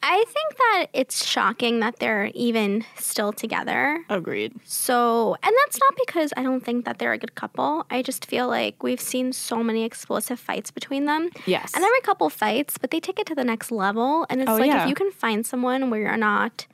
I 0.00 0.24
think 0.28 0.56
that 0.56 0.86
it's 0.92 1.26
shocking 1.26 1.80
that 1.80 1.98
they're 1.98 2.30
even 2.34 2.84
still 2.96 3.32
together. 3.32 4.04
Agreed. 4.08 4.54
So, 4.64 5.36
and 5.42 5.52
that's 5.64 5.78
not 5.80 5.94
because 6.06 6.32
I 6.36 6.44
don't 6.44 6.64
think 6.64 6.84
that 6.84 6.98
they're 6.98 7.12
a 7.12 7.18
good 7.18 7.34
couple. 7.34 7.84
I 7.90 8.02
just 8.02 8.24
feel 8.24 8.46
like 8.46 8.80
we've 8.84 9.00
seen 9.00 9.32
so 9.32 9.56
many 9.62 9.82
explosive 9.84 10.38
fights 10.38 10.70
between 10.70 11.06
them. 11.06 11.30
Yes. 11.46 11.72
And 11.74 11.84
every 11.84 12.00
couple 12.02 12.30
fights, 12.30 12.78
but 12.78 12.92
they 12.92 13.00
take 13.00 13.18
it 13.18 13.26
to 13.26 13.34
the 13.34 13.42
next 13.42 13.72
level. 13.72 14.24
And 14.30 14.40
it's 14.40 14.48
Oh, 14.48 14.54
like 14.56 14.68
yeah. 14.70 14.84
if 14.84 14.88
you 14.88 14.94
can 14.94 15.10
find 15.10 15.44
someone 15.44 15.90
where 15.90 16.00
you're 16.00 16.16
not, 16.16 16.68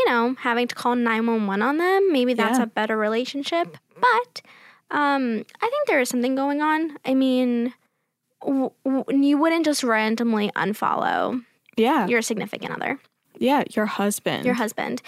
you 0.00 0.10
know, 0.10 0.34
having 0.40 0.66
to 0.68 0.74
call 0.74 0.94
911 0.96 1.62
on 1.62 1.76
them, 1.78 2.12
maybe 2.12 2.34
that's 2.34 2.58
Yeah. 2.58 2.64
a 2.64 2.66
better 2.66 2.96
relationship. 2.96 3.76
But 4.00 4.40
um, 4.90 5.44
I 5.62 5.68
think 5.68 5.86
there 5.86 6.00
is 6.00 6.08
something 6.08 6.34
going 6.34 6.60
on. 6.62 6.96
I 7.04 7.14
mean, 7.14 7.74
w- 8.40 8.70
w- 8.84 9.04
you 9.28 9.38
wouldn't 9.38 9.64
just 9.64 9.82
randomly 9.84 10.50
unfollow 10.56 11.44
Yeah. 11.76 12.06
your 12.06 12.22
significant 12.22 12.72
other 12.72 12.98
yeah. 13.38 13.64
Your 13.74 13.86
husband. 13.86 14.44
your 14.44 14.54
husband. 14.54 15.00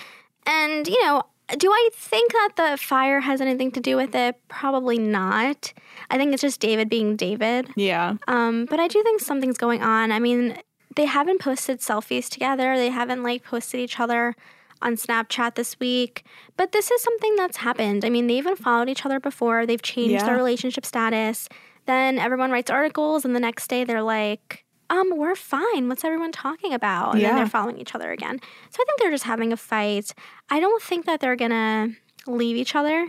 And, 0.46 0.86
you 0.88 0.98
know, 1.04 1.22
do 1.58 1.70
I 1.70 1.88
think 1.92 2.32
that 2.32 2.50
the 2.56 2.76
fire 2.78 3.20
has 3.20 3.40
anything 3.42 3.70
to 3.72 3.80
do 3.80 3.96
with 3.96 4.14
it? 4.14 4.36
Probably 4.48 4.96
not. 4.98 5.72
I 6.10 6.16
think 6.16 6.32
it's 6.32 6.40
just 6.40 6.58
David 6.60 6.88
being 6.88 7.14
David. 7.16 7.68
yeah. 7.76 8.14
Um, 8.28 8.64
but 8.70 8.80
I 8.80 8.88
do 8.88 9.02
think 9.02 9.20
something's 9.20 9.58
going 9.58 9.82
on. 9.82 10.10
I 10.12 10.18
mean, 10.18 10.56
they 10.96 11.04
haven't 11.06 11.40
posted 11.40 11.80
selfies 11.80 12.28
together, 12.28 12.76
they 12.76 12.88
haven't 12.90 13.22
like 13.22 13.42
posted 13.44 13.80
each 13.80 13.98
other 14.00 14.34
on 14.82 14.96
Snapchat 14.96 15.54
this 15.54 15.78
week. 15.80 16.24
But 16.56 16.72
this 16.72 16.90
is 16.90 17.02
something 17.02 17.34
that's 17.36 17.58
happened. 17.58 18.04
I 18.04 18.10
mean, 18.10 18.26
they 18.26 18.34
even 18.34 18.56
followed 18.56 18.88
each 18.88 19.04
other 19.06 19.20
before, 19.20 19.64
they've 19.66 19.80
changed 19.82 20.12
Yeah. 20.12 20.26
their 20.26 20.36
relationship 20.36 20.84
status. 20.86 21.48
Then 21.86 22.18
everyone 22.18 22.50
writes 22.50 22.70
articles, 22.70 23.24
and 23.24 23.34
the 23.34 23.40
next 23.40 23.68
day 23.68 23.84
they're 23.84 24.02
like, 24.02 24.64
um, 24.90 25.10
we're 25.16 25.34
fine. 25.34 25.88
What's 25.88 26.04
everyone 26.04 26.32
talking 26.32 26.72
about? 26.74 27.14
And 27.14 27.24
then 27.24 27.34
they're 27.36 27.46
following 27.46 27.78
each 27.78 27.94
other 27.94 28.12
again. 28.12 28.38
So 28.70 28.82
I 28.82 28.84
think 28.84 29.00
they're 29.00 29.10
just 29.10 29.24
having 29.24 29.52
a 29.52 29.56
fight. 29.56 30.12
I 30.50 30.60
don't 30.60 30.82
think 30.82 31.06
that 31.06 31.20
they're 31.20 31.34
gonna 31.36 31.88
leave 32.26 32.56
each 32.56 32.74
other 32.74 33.08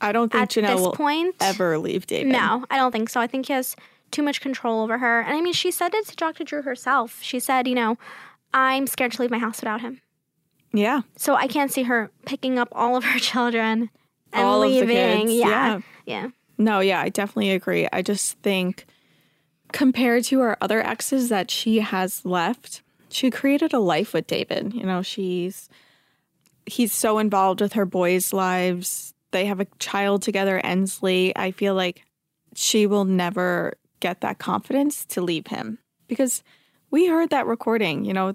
I 0.00 0.12
don't 0.12 0.30
think 0.30 0.42
at 0.42 0.50
Jenelle 0.50 0.76
this 0.76 0.80
will 0.80 0.92
point. 0.92 1.34
ever 1.40 1.78
leave 1.78 2.06
David. 2.06 2.30
No, 2.32 2.64
I 2.70 2.76
don't 2.76 2.92
think 2.92 3.08
so. 3.08 3.20
I 3.20 3.26
think 3.26 3.46
he 3.46 3.52
has 3.54 3.74
too 4.10 4.22
much 4.22 4.40
control 4.40 4.82
over 4.82 4.98
her. 4.98 5.20
And 5.20 5.34
I 5.34 5.40
mean, 5.40 5.54
she 5.54 5.70
said 5.70 5.92
it 5.94 6.06
to 6.08 6.16
Dr. 6.16 6.44
Drew 6.44 6.62
herself. 6.62 7.18
She 7.22 7.40
said, 7.40 7.66
you 7.66 7.74
know, 7.74 7.96
I'm 8.54 8.86
scared 8.86 9.12
to 9.12 9.22
leave 9.22 9.30
my 9.30 9.38
house 9.38 9.60
without 9.60 9.80
him. 9.80 10.00
Yeah. 10.76 11.02
So 11.16 11.34
I 11.34 11.46
can't 11.46 11.72
see 11.72 11.84
her 11.84 12.10
picking 12.26 12.58
up 12.58 12.68
all 12.72 12.96
of 12.96 13.04
her 13.04 13.18
children 13.32 13.90
and 14.32 14.46
All 14.46 14.62
of 14.62 14.70
the 14.70 14.80
leaving. 14.80 15.26
kids, 15.28 15.32
Yeah. 15.34 15.46
yeah. 15.48 15.80
yeah. 16.06 16.28
No, 16.58 16.80
yeah, 16.80 17.00
I 17.00 17.08
definitely 17.10 17.50
agree. 17.50 17.86
I 17.92 18.02
just 18.02 18.38
think 18.38 18.86
compared 19.72 20.24
to 20.24 20.40
her 20.40 20.56
other 20.62 20.80
exes 20.84 21.28
that 21.28 21.50
she 21.50 21.80
has 21.80 22.24
left, 22.24 22.82
she 23.10 23.30
created 23.30 23.72
a 23.72 23.78
life 23.78 24.12
with 24.14 24.26
David. 24.26 24.72
You 24.74 24.84
know, 24.84 25.02
she's 25.02 25.68
he's 26.66 26.92
so 26.92 27.18
involved 27.18 27.60
with 27.60 27.74
her 27.74 27.86
boys' 27.86 28.32
lives. 28.32 29.14
They 29.32 29.44
have 29.46 29.60
a 29.60 29.66
child 29.78 30.22
together, 30.22 30.58
Ensley. 30.64 31.36
I 31.36 31.50
feel 31.50 31.74
like 31.74 32.02
she 32.54 32.86
will 32.86 33.04
never 33.04 33.74
get 34.00 34.20
that 34.22 34.38
confidence 34.38 35.04
to 35.06 35.20
leave 35.20 35.48
him 35.48 35.78
because 36.08 36.42
we 36.90 37.06
heard 37.06 37.30
that 37.30 37.46
recording, 37.46 38.04
you 38.04 38.14
know, 38.14 38.34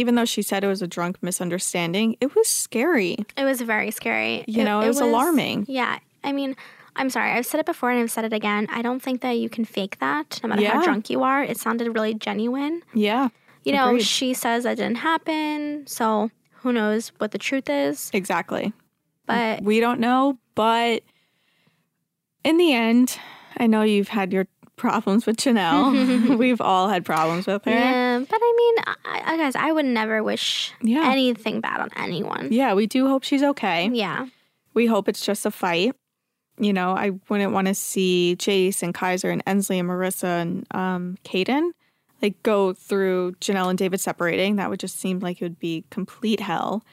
even 0.00 0.14
though 0.14 0.24
she 0.24 0.40
said 0.40 0.64
it 0.64 0.66
was 0.66 0.80
a 0.80 0.86
drunk 0.86 1.22
misunderstanding, 1.22 2.16
it 2.22 2.34
was 2.34 2.48
scary. 2.48 3.18
It 3.36 3.44
was 3.44 3.60
very 3.60 3.90
scary. 3.90 4.44
You 4.46 4.64
know, 4.64 4.80
it 4.80 4.88
was 4.88 4.98
alarming. 5.00 5.66
Yeah. 5.68 5.98
I 6.24 6.32
mean, 6.32 6.56
I'm 6.96 7.10
sorry. 7.10 7.32
I've 7.32 7.44
said 7.44 7.60
it 7.60 7.66
before 7.66 7.90
and 7.90 8.00
I've 8.00 8.10
said 8.10 8.24
it 8.24 8.32
again. 8.32 8.66
I 8.70 8.80
don't 8.80 9.02
think 9.02 9.20
that 9.20 9.32
you 9.32 9.50
can 9.50 9.66
fake 9.66 9.98
that 10.00 10.40
no 10.42 10.48
matter 10.48 10.64
how 10.66 10.82
drunk 10.82 11.10
you 11.10 11.22
are. 11.22 11.44
It 11.44 11.58
sounded 11.58 11.94
really 11.94 12.14
genuine. 12.14 12.82
Yeah. 12.94 13.28
You 13.64 13.72
know, 13.74 13.88
Agreed. 13.88 14.04
she 14.04 14.32
says 14.32 14.64
that 14.64 14.78
didn't 14.78 14.96
happen. 14.96 15.86
So 15.86 16.30
who 16.54 16.72
knows 16.72 17.12
what 17.18 17.32
the 17.32 17.38
truth 17.38 17.68
is. 17.68 18.10
Exactly. 18.14 18.72
But 19.26 19.62
we 19.62 19.80
don't 19.80 20.00
know, 20.00 20.38
but 20.54 21.02
in 22.42 22.56
the 22.56 22.72
end, 22.72 23.18
I 23.58 23.66
know 23.66 23.82
you've 23.82 24.08
had 24.08 24.32
your 24.32 24.46
problems 24.80 25.26
with 25.26 25.36
Jenelle. 25.36 26.36
We've 26.38 26.60
all 26.60 26.88
had 26.88 27.04
problems 27.04 27.46
with 27.46 27.64
her. 27.64 27.70
Yeah, 27.70 28.18
but 28.18 28.38
I 28.42 28.54
mean, 28.56 28.84
I, 29.04 29.34
I 29.34 29.36
guys, 29.36 29.54
I 29.54 29.70
would 29.72 29.84
never 29.84 30.22
wish 30.22 30.72
Yeah. 30.82 31.10
anything 31.12 31.60
bad 31.60 31.80
on 31.80 31.90
anyone. 31.96 32.48
Yeah, 32.50 32.74
we 32.74 32.86
do 32.86 33.06
hope 33.06 33.22
she's 33.22 33.42
okay. 33.42 33.88
Yeah, 33.92 34.26
We 34.74 34.86
hope 34.86 35.08
it's 35.08 35.24
just 35.24 35.46
a 35.46 35.50
fight. 35.50 35.94
You 36.58 36.72
know, 36.72 36.90
I 36.92 37.12
wouldn't 37.28 37.52
want 37.52 37.68
to 37.68 37.74
see 37.74 38.36
Jace 38.38 38.82
and 38.82 38.92
Kaiser 38.92 39.30
and 39.30 39.42
Ensley 39.46 39.78
and 39.78 39.88
Marissa 39.88 40.42
and 40.42 40.66
um, 40.72 41.16
Kaden 41.24 41.70
like 42.22 42.42
go 42.42 42.74
through 42.74 43.32
Jenelle 43.40 43.70
and 43.70 43.78
David 43.78 43.98
separating. 44.00 44.56
That 44.56 44.68
would 44.68 44.78
just 44.80 44.98
seem 45.00 45.20
like 45.20 45.40
it 45.40 45.44
would 45.44 45.58
be 45.58 45.84
complete 45.90 46.40
hell. 46.40 46.84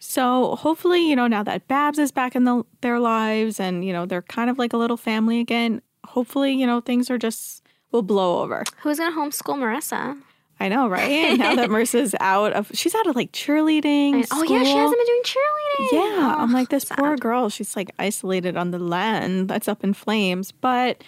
So 0.00 0.56
hopefully, 0.56 1.08
you 1.08 1.14
know, 1.14 1.28
now 1.28 1.44
that 1.44 1.68
Babs 1.68 2.00
is 2.00 2.10
back 2.10 2.34
in 2.34 2.42
the, 2.42 2.64
their 2.80 2.98
lives 2.98 3.60
and, 3.60 3.84
you 3.84 3.92
know, 3.92 4.06
they're 4.06 4.22
kind 4.22 4.50
of 4.50 4.58
like 4.58 4.72
a 4.72 4.76
little 4.76 4.96
family 4.96 5.38
again, 5.38 5.80
hopefully, 6.06 6.52
you 6.52 6.66
know, 6.66 6.80
things 6.80 7.10
are 7.10 7.18
just 7.18 7.62
will 7.90 8.02
blow 8.02 8.42
over. 8.42 8.64
who's 8.82 8.98
gonna 8.98 9.14
homeschool 9.16 9.56
Marissa? 9.58 10.20
I 10.60 10.68
know, 10.68 10.88
right? 10.88 11.36
now 11.38 11.54
that 11.56 11.70
Marissa's 11.70 12.14
out 12.20 12.52
of, 12.52 12.70
she's 12.72 12.94
out 12.94 13.06
of 13.06 13.16
like 13.16 13.32
cheerleading. 13.32 14.26
Oh 14.30 14.42
yeah, 14.44 14.62
she 14.62 14.70
hasn't 14.76 14.98
been 14.98 15.06
doing 15.06 15.22
cheerleading. 15.24 15.92
Yeah, 15.92 16.34
I'm 16.38 16.50
Oh, 16.50 16.58
like 16.58 16.68
this 16.68 16.84
sad. 16.84 16.98
poor 16.98 17.16
girl. 17.16 17.48
She's 17.48 17.74
like 17.76 17.90
isolated 17.98 18.56
on 18.56 18.70
the 18.70 18.78
land 18.78 19.48
that's 19.48 19.66
up 19.68 19.82
in 19.82 19.92
flames. 19.92 20.52
But 20.52 21.02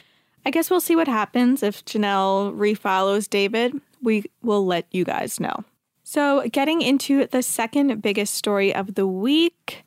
I 0.45 0.51
guess 0.51 0.71
we'll 0.71 0.81
see 0.81 0.97
what 0.97 1.09
happens 1.09 1.63
if 1.63 1.85
Jenelle 1.85 2.53
refollows 2.57 3.31
David. 3.31 3.75
We 4.03 4.25
will 4.43 4.67
let 4.67 4.87
you 4.91 5.05
guys 5.05 5.39
know. 5.41 5.65
So, 6.03 6.47
getting 6.53 6.83
into 6.83 7.27
the 7.27 7.43
second 7.43 8.03
biggest 8.03 8.35
story 8.35 8.75
of 8.75 8.95
the 8.95 9.07
week 9.07 9.85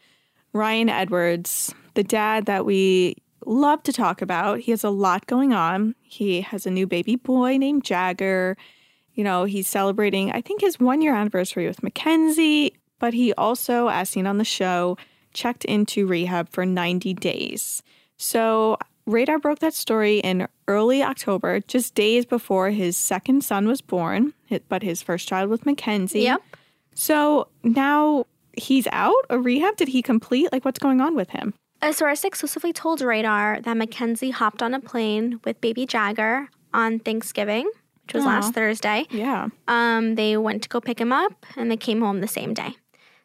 Ryan 0.54 0.90
Edwards, 0.90 1.74
the 1.94 2.04
dad 2.04 2.46
that 2.48 2.66
we 2.66 3.18
love 3.48 3.82
to 3.84 3.94
talk 3.94 4.22
about. 4.22 4.60
He 4.60 4.72
has 4.72 4.84
a 4.84 4.90
lot 4.90 5.26
going 5.28 5.54
on. 5.54 5.96
He 6.02 6.42
has 6.42 6.66
a 6.66 6.72
new 6.72 6.86
baby 6.86 7.16
boy 7.16 7.58
named 7.58 7.84
Jagger. 7.84 8.58
You 9.14 9.24
know, 9.24 9.46
he's 9.46 9.68
celebrating, 9.68 10.32
I 10.32 10.42
think, 10.42 10.62
his 10.62 10.80
one 10.80 11.02
year 11.02 11.16
anniversary 11.16 11.68
with 11.68 11.82
Mackenzie, 11.82 12.74
but 13.00 13.14
he 13.14 13.34
also, 13.34 13.88
as 13.88 14.10
seen 14.10 14.28
on 14.28 14.38
the 14.38 14.44
show, 14.44 14.98
checked 15.34 15.66
into 15.66 16.06
rehab 16.06 16.50
for 16.50 16.66
90 16.66 17.14
days. 17.16 17.82
So, 18.18 18.78
Radar 19.06 19.40
broke 19.40 19.60
that 19.60 19.74
story 19.74 20.20
in 20.20 20.48
early 20.68 21.02
October, 21.02 21.62
just 21.62 21.96
days 21.96 22.26
before 22.26 22.72
his 22.72 22.98
second 22.98 23.44
son 23.44 23.68
was 23.68 23.82
born, 23.82 24.34
but 24.68 24.84
his 24.84 25.02
first 25.02 25.28
child 25.28 25.50
with 25.50 25.66
Mackenzie. 25.66 26.24
Yep. 26.24 26.42
So 26.94 27.48
now 27.64 28.26
he's 28.54 28.88
out 28.92 29.14
of 29.30 29.46
rehab. 29.46 29.78
Did 29.78 29.88
he 29.88 30.02
complete? 30.02 30.52
Like, 30.52 30.66
what's 30.66 30.80
going 30.80 31.00
on 31.00 31.16
with 31.16 31.30
him? 31.30 31.54
A 31.82 31.94
source 31.94 32.24
exclusively 32.24 32.74
told 32.74 33.02
Radar 33.02 33.62
that 33.62 33.78
Mackenzie 33.78 34.32
hopped 34.32 34.64
on 34.64 34.74
a 34.74 34.80
plane 34.80 35.40
with 35.44 35.62
baby 35.62 35.86
Jagger 35.86 36.50
on 36.74 37.00
Thanksgiving, 37.00 37.70
which 38.04 38.14
was 38.16 38.24
Aw. 38.24 38.28
last 38.28 38.54
Thursday. 38.54 39.06
Yeah. 39.12 39.50
Um, 39.68 40.16
they 40.16 40.38
went 40.38 40.64
to 40.64 40.70
go 40.70 40.82
pick 40.82 41.00
him 41.00 41.14
up 41.14 41.46
and 41.56 41.70
they 41.70 41.78
came 41.78 42.02
home 42.02 42.20
the 42.22 42.28
same 42.28 42.54
day. 42.54 42.76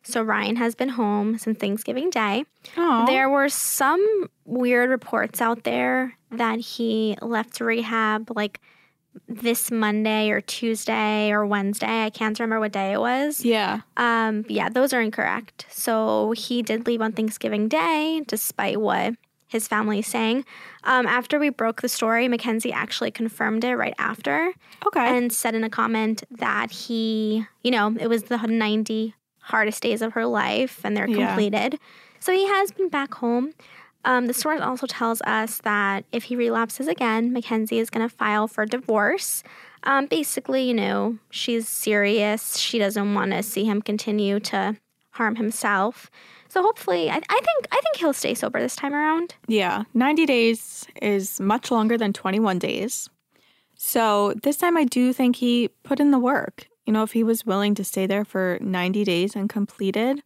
So 0.02 0.20
Ryan 0.22 0.56
has 0.56 0.74
been 0.74 0.90
home 0.90 1.38
since 1.38 1.58
Thanksgiving 1.58 2.10
Day. 2.10 2.44
Oh, 2.76 3.06
There 3.06 3.30
were 3.30 3.48
some 3.48 4.28
weird 4.44 4.90
reports 4.90 5.40
out 5.40 5.62
there 5.62 6.18
that 6.32 6.58
he 6.58 7.16
left 7.22 7.60
rehab 7.60 8.30
like 8.34 8.60
this 9.28 9.70
Monday 9.70 10.30
or 10.30 10.40
Tuesday 10.40 11.30
or 11.30 11.44
Wednesday. 11.46 12.04
I 12.04 12.10
can't 12.10 12.38
remember 12.38 12.60
what 12.60 12.72
day 12.72 12.92
it 12.92 13.00
was. 13.00 13.44
yeah. 13.44 13.80
Um, 13.96 14.44
yeah, 14.48 14.68
those 14.68 14.92
are 14.92 15.00
incorrect. 15.00 15.66
So 15.70 16.32
he 16.36 16.62
did 16.62 16.86
leave 16.86 17.00
on 17.02 17.12
Thanksgiving 17.12 17.68
Day, 17.68 18.22
despite 18.26 18.80
what 18.80 19.14
his 19.48 19.68
family 19.68 19.98
is 19.98 20.06
saying. 20.06 20.44
Um, 20.84 21.06
after 21.06 21.38
we 21.38 21.50
broke 21.50 21.82
the 21.82 21.88
story, 21.88 22.26
Mackenzie 22.26 22.72
actually 22.72 23.10
confirmed 23.10 23.64
it 23.64 23.76
right 23.76 23.94
after 23.98 24.52
Okay. 24.86 25.16
and 25.16 25.30
said 25.32 25.54
in 25.54 25.62
a 25.62 25.68
comment 25.70 26.24
that 26.30 26.70
he, 26.70 27.46
you 27.62 27.70
know, 27.70 27.94
it 28.00 28.08
was 28.08 28.24
the 28.24 28.38
90 28.38 29.14
hardest 29.40 29.82
days 29.82 30.00
of 30.00 30.14
her 30.14 30.24
life 30.24 30.80
and 30.84 30.96
they're 30.96 31.06
Yeah. 31.08 31.26
completed. 31.26 31.78
So 32.18 32.32
he 32.32 32.46
has 32.46 32.70
been 32.72 32.88
back 32.88 33.14
home. 33.14 33.52
Um, 34.04 34.26
the 34.26 34.34
source 34.34 34.60
also 34.60 34.86
tells 34.86 35.22
us 35.22 35.58
that 35.58 36.04
if 36.12 36.24
he 36.24 36.36
relapses 36.36 36.88
again, 36.88 37.32
Mackenzie 37.32 37.78
is 37.78 37.90
going 37.90 38.08
to 38.08 38.14
file 38.14 38.48
for 38.48 38.66
divorce. 38.66 39.42
Um, 39.84 40.06
basically, 40.06 40.64
you 40.64 40.74
know, 40.74 41.18
she's 41.30 41.68
serious. 41.68 42.58
She 42.58 42.78
doesn't 42.78 43.14
want 43.14 43.32
to 43.32 43.42
see 43.42 43.64
him 43.64 43.82
continue 43.82 44.40
to 44.40 44.76
harm 45.10 45.36
himself. 45.36 46.10
So 46.48 46.62
hopefully, 46.62 47.10
I, 47.10 47.16
I 47.16 47.40
think 47.40 47.66
I 47.70 47.80
think 47.80 47.96
he'll 47.96 48.12
stay 48.12 48.34
sober 48.34 48.60
this 48.60 48.76
time 48.76 48.94
around. 48.94 49.34
yeah. 49.48 49.84
90 49.94 50.26
days 50.26 50.86
is 51.00 51.40
much 51.40 51.70
longer 51.70 51.96
than 51.96 52.12
21 52.12 52.58
days. 52.58 53.08
So 53.74 54.34
this 54.42 54.58
time 54.58 54.76
I 54.76 54.84
do 54.84 55.12
think 55.12 55.36
he 55.36 55.68
put 55.82 55.98
in 55.98 56.10
the 56.10 56.18
work. 56.18 56.68
You 56.86 56.92
know, 56.92 57.02
if 57.02 57.12
he 57.12 57.24
was 57.24 57.46
willing 57.46 57.74
to 57.76 57.84
stay 57.84 58.06
there 58.06 58.24
for 58.24 58.58
90 58.60 59.04
days 59.04 59.34
and 59.34 59.48
completed 59.48 60.22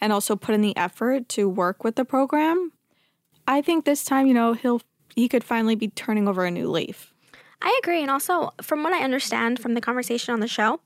and 0.00 0.12
also 0.12 0.36
put 0.36 0.54
in 0.54 0.60
the 0.60 0.76
effort 0.76 1.28
to 1.30 1.48
work 1.48 1.82
with 1.82 1.96
the 1.96 2.04
program, 2.04 2.72
I 3.46 3.60
think 3.62 3.84
this 3.84 4.04
time, 4.04 4.26
you 4.26 4.34
know, 4.34 4.52
he'll 4.54 4.80
he 5.14 5.28
could 5.28 5.44
finally 5.44 5.76
be 5.76 5.88
turning 5.88 6.26
over 6.26 6.44
a 6.44 6.50
new 6.50 6.68
leaf. 6.68 7.12
I 7.62 7.78
agree, 7.82 8.02
and 8.02 8.10
also 8.10 8.50
from 8.62 8.82
what 8.82 8.92
I 8.92 9.02
understand 9.02 9.58
from 9.60 9.74
the 9.74 9.80
conversation 9.80 10.34
on 10.34 10.40
the 10.40 10.48
show, 10.48 10.80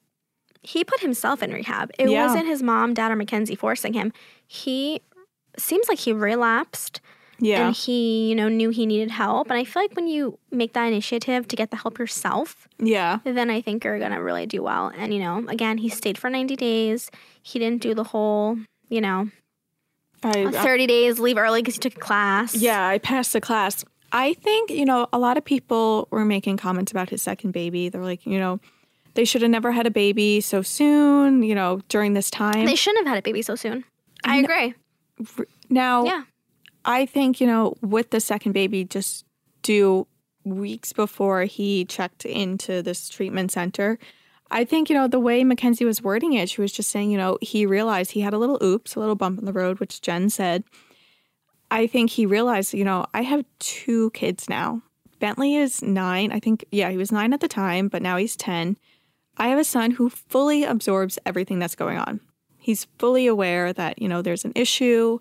he 0.62 0.84
put 0.84 1.00
himself 1.00 1.42
in 1.42 1.52
rehab. 1.52 1.90
It 1.98 2.10
Yeah. 2.10 2.24
wasn't 2.26 2.46
his 2.46 2.62
mom, 2.62 2.94
dad, 2.94 3.10
or 3.10 3.16
Mackenzie 3.16 3.54
forcing 3.54 3.94
him. 3.94 4.12
He 4.46 5.00
seems 5.56 5.88
like 5.88 5.98
he 6.00 6.12
relapsed 6.12 7.00
Yeah. 7.40 7.66
and 7.68 7.76
he, 7.76 8.28
you 8.28 8.34
know, 8.34 8.48
knew 8.48 8.70
he 8.70 8.84
needed 8.86 9.10
help. 9.12 9.48
And 9.50 9.58
I 9.58 9.64
feel 9.64 9.82
like 9.82 9.94
when 9.96 10.06
you 10.08 10.38
make 10.50 10.72
that 10.74 10.86
initiative 10.86 11.48
to 11.48 11.56
get 11.56 11.70
the 11.70 11.76
help 11.78 11.98
yourself, 11.98 12.68
yeah. 12.78 13.18
then 13.24 13.50
I 13.50 13.60
think 13.60 13.82
you're 13.84 13.98
gonna 13.98 14.22
really 14.22 14.46
do 14.46 14.62
well. 14.62 14.92
And 14.96 15.12
you 15.14 15.20
know, 15.20 15.44
again, 15.48 15.78
he 15.78 15.88
stayed 15.88 16.18
for 16.18 16.28
90 16.30 16.54
days. 16.56 17.10
He 17.42 17.58
didn't 17.58 17.80
do 17.82 17.94
the 17.94 18.04
whole, 18.04 18.58
you 18.88 19.00
know, 19.00 19.30
I, 20.22 20.46
I- 20.46 20.50
30 20.50 20.86
days 20.86 21.18
leave 21.18 21.36
early 21.38 21.60
because 21.62 21.74
he 21.74 21.80
took 21.80 21.96
a 21.96 22.00
class. 22.00 22.54
Yeah, 22.54 22.86
I 22.86 22.98
passed 22.98 23.32
the 23.32 23.40
class. 23.40 23.84
I 24.10 24.34
think, 24.34 24.70
you 24.70 24.84
know, 24.86 25.06
a 25.12 25.18
lot 25.18 25.36
of 25.36 25.44
people 25.44 26.08
were 26.10 26.24
making 26.24 26.56
comments 26.56 26.90
about 26.90 27.10
his 27.10 27.20
second 27.22 27.52
baby. 27.52 27.88
They're 27.90 28.02
like, 28.02 28.24
you 28.26 28.38
know, 28.38 28.58
they 29.14 29.24
should 29.24 29.42
have 29.42 29.50
never 29.50 29.70
had 29.72 29.86
a 29.86 29.90
baby 29.90 30.40
so 30.40 30.62
soon, 30.62 31.42
you 31.42 31.54
know, 31.54 31.82
during 31.88 32.14
this 32.14 32.30
time. 32.30 32.64
They 32.64 32.74
shouldn't 32.74 33.06
have 33.06 33.14
had 33.14 33.18
a 33.18 33.22
baby 33.22 33.42
so 33.42 33.54
soon. 33.54 33.84
I 34.24 34.38
agree. 34.38 34.74
now, 35.68 36.04
Yeah. 36.04 36.22
I 36.84 37.04
think, 37.04 37.40
you 37.40 37.46
know, 37.46 37.74
with 37.82 38.10
the 38.10 38.20
second 38.20 38.52
baby, 38.52 38.84
just 38.84 39.26
do 39.62 40.06
weeks 40.44 40.92
before 40.94 41.42
he 41.42 41.84
checked 41.84 42.24
into 42.24 42.80
this 42.82 43.08
treatment 43.10 43.52
center. 43.52 43.98
I 44.50 44.64
think, 44.64 44.88
you 44.88 44.96
know, 44.96 45.08
the 45.08 45.20
way 45.20 45.44
Mackenzie 45.44 45.84
was 45.84 46.02
wording 46.02 46.32
it, 46.32 46.48
she 46.48 46.60
was 46.60 46.72
just 46.72 46.90
saying, 46.90 47.10
you 47.10 47.18
know, 47.18 47.38
he 47.42 47.66
realized 47.66 48.12
he 48.12 48.20
had 48.20 48.32
a 48.32 48.38
little 48.38 48.58
oops, 48.62 48.94
a 48.94 49.00
little 49.00 49.14
bump 49.14 49.38
in 49.38 49.44
the 49.44 49.52
road, 49.52 49.78
which 49.78 50.00
Jen 50.00 50.30
said. 50.30 50.64
I 51.70 51.86
think 51.86 52.10
he 52.10 52.24
realized, 52.24 52.72
you 52.72 52.84
know, 52.84 53.06
I 53.12 53.22
have 53.22 53.44
two 53.58 54.10
kids 54.10 54.48
now. 54.48 54.80
Bentley 55.18 55.56
is 55.56 55.82
nine. 55.82 56.32
I 56.32 56.40
think, 56.40 56.64
yeah, 56.70 56.90
he 56.90 56.96
was 56.96 57.12
nine 57.12 57.32
at 57.34 57.40
the 57.40 57.48
time, 57.48 57.88
but 57.88 58.00
now 58.00 58.16
he's 58.16 58.36
10. 58.36 58.78
I 59.36 59.48
have 59.48 59.58
a 59.58 59.64
son 59.64 59.92
who 59.92 60.08
fully 60.08 60.64
absorbs 60.64 61.18
everything 61.26 61.58
that's 61.58 61.74
going 61.74 61.98
on. 61.98 62.20
He's 62.56 62.86
fully 62.98 63.26
aware 63.26 63.72
that, 63.72 64.00
you 64.00 64.08
know, 64.08 64.22
there's 64.22 64.44
an 64.44 64.52
issue. 64.54 65.18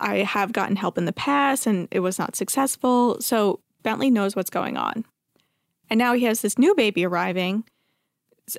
I 0.00 0.18
have 0.18 0.52
gotten 0.52 0.76
help 0.76 0.96
in 0.96 1.04
the 1.04 1.12
past 1.12 1.66
and 1.66 1.88
it 1.90 2.00
was 2.00 2.18
not 2.18 2.36
successful. 2.36 3.20
So 3.20 3.60
Bentley 3.82 4.10
knows 4.10 4.36
what's 4.36 4.50
going 4.50 4.76
on. 4.76 5.04
And 5.90 5.98
now 5.98 6.14
he 6.14 6.24
has 6.24 6.40
this 6.40 6.58
new 6.58 6.74
baby 6.74 7.04
arriving. 7.04 7.64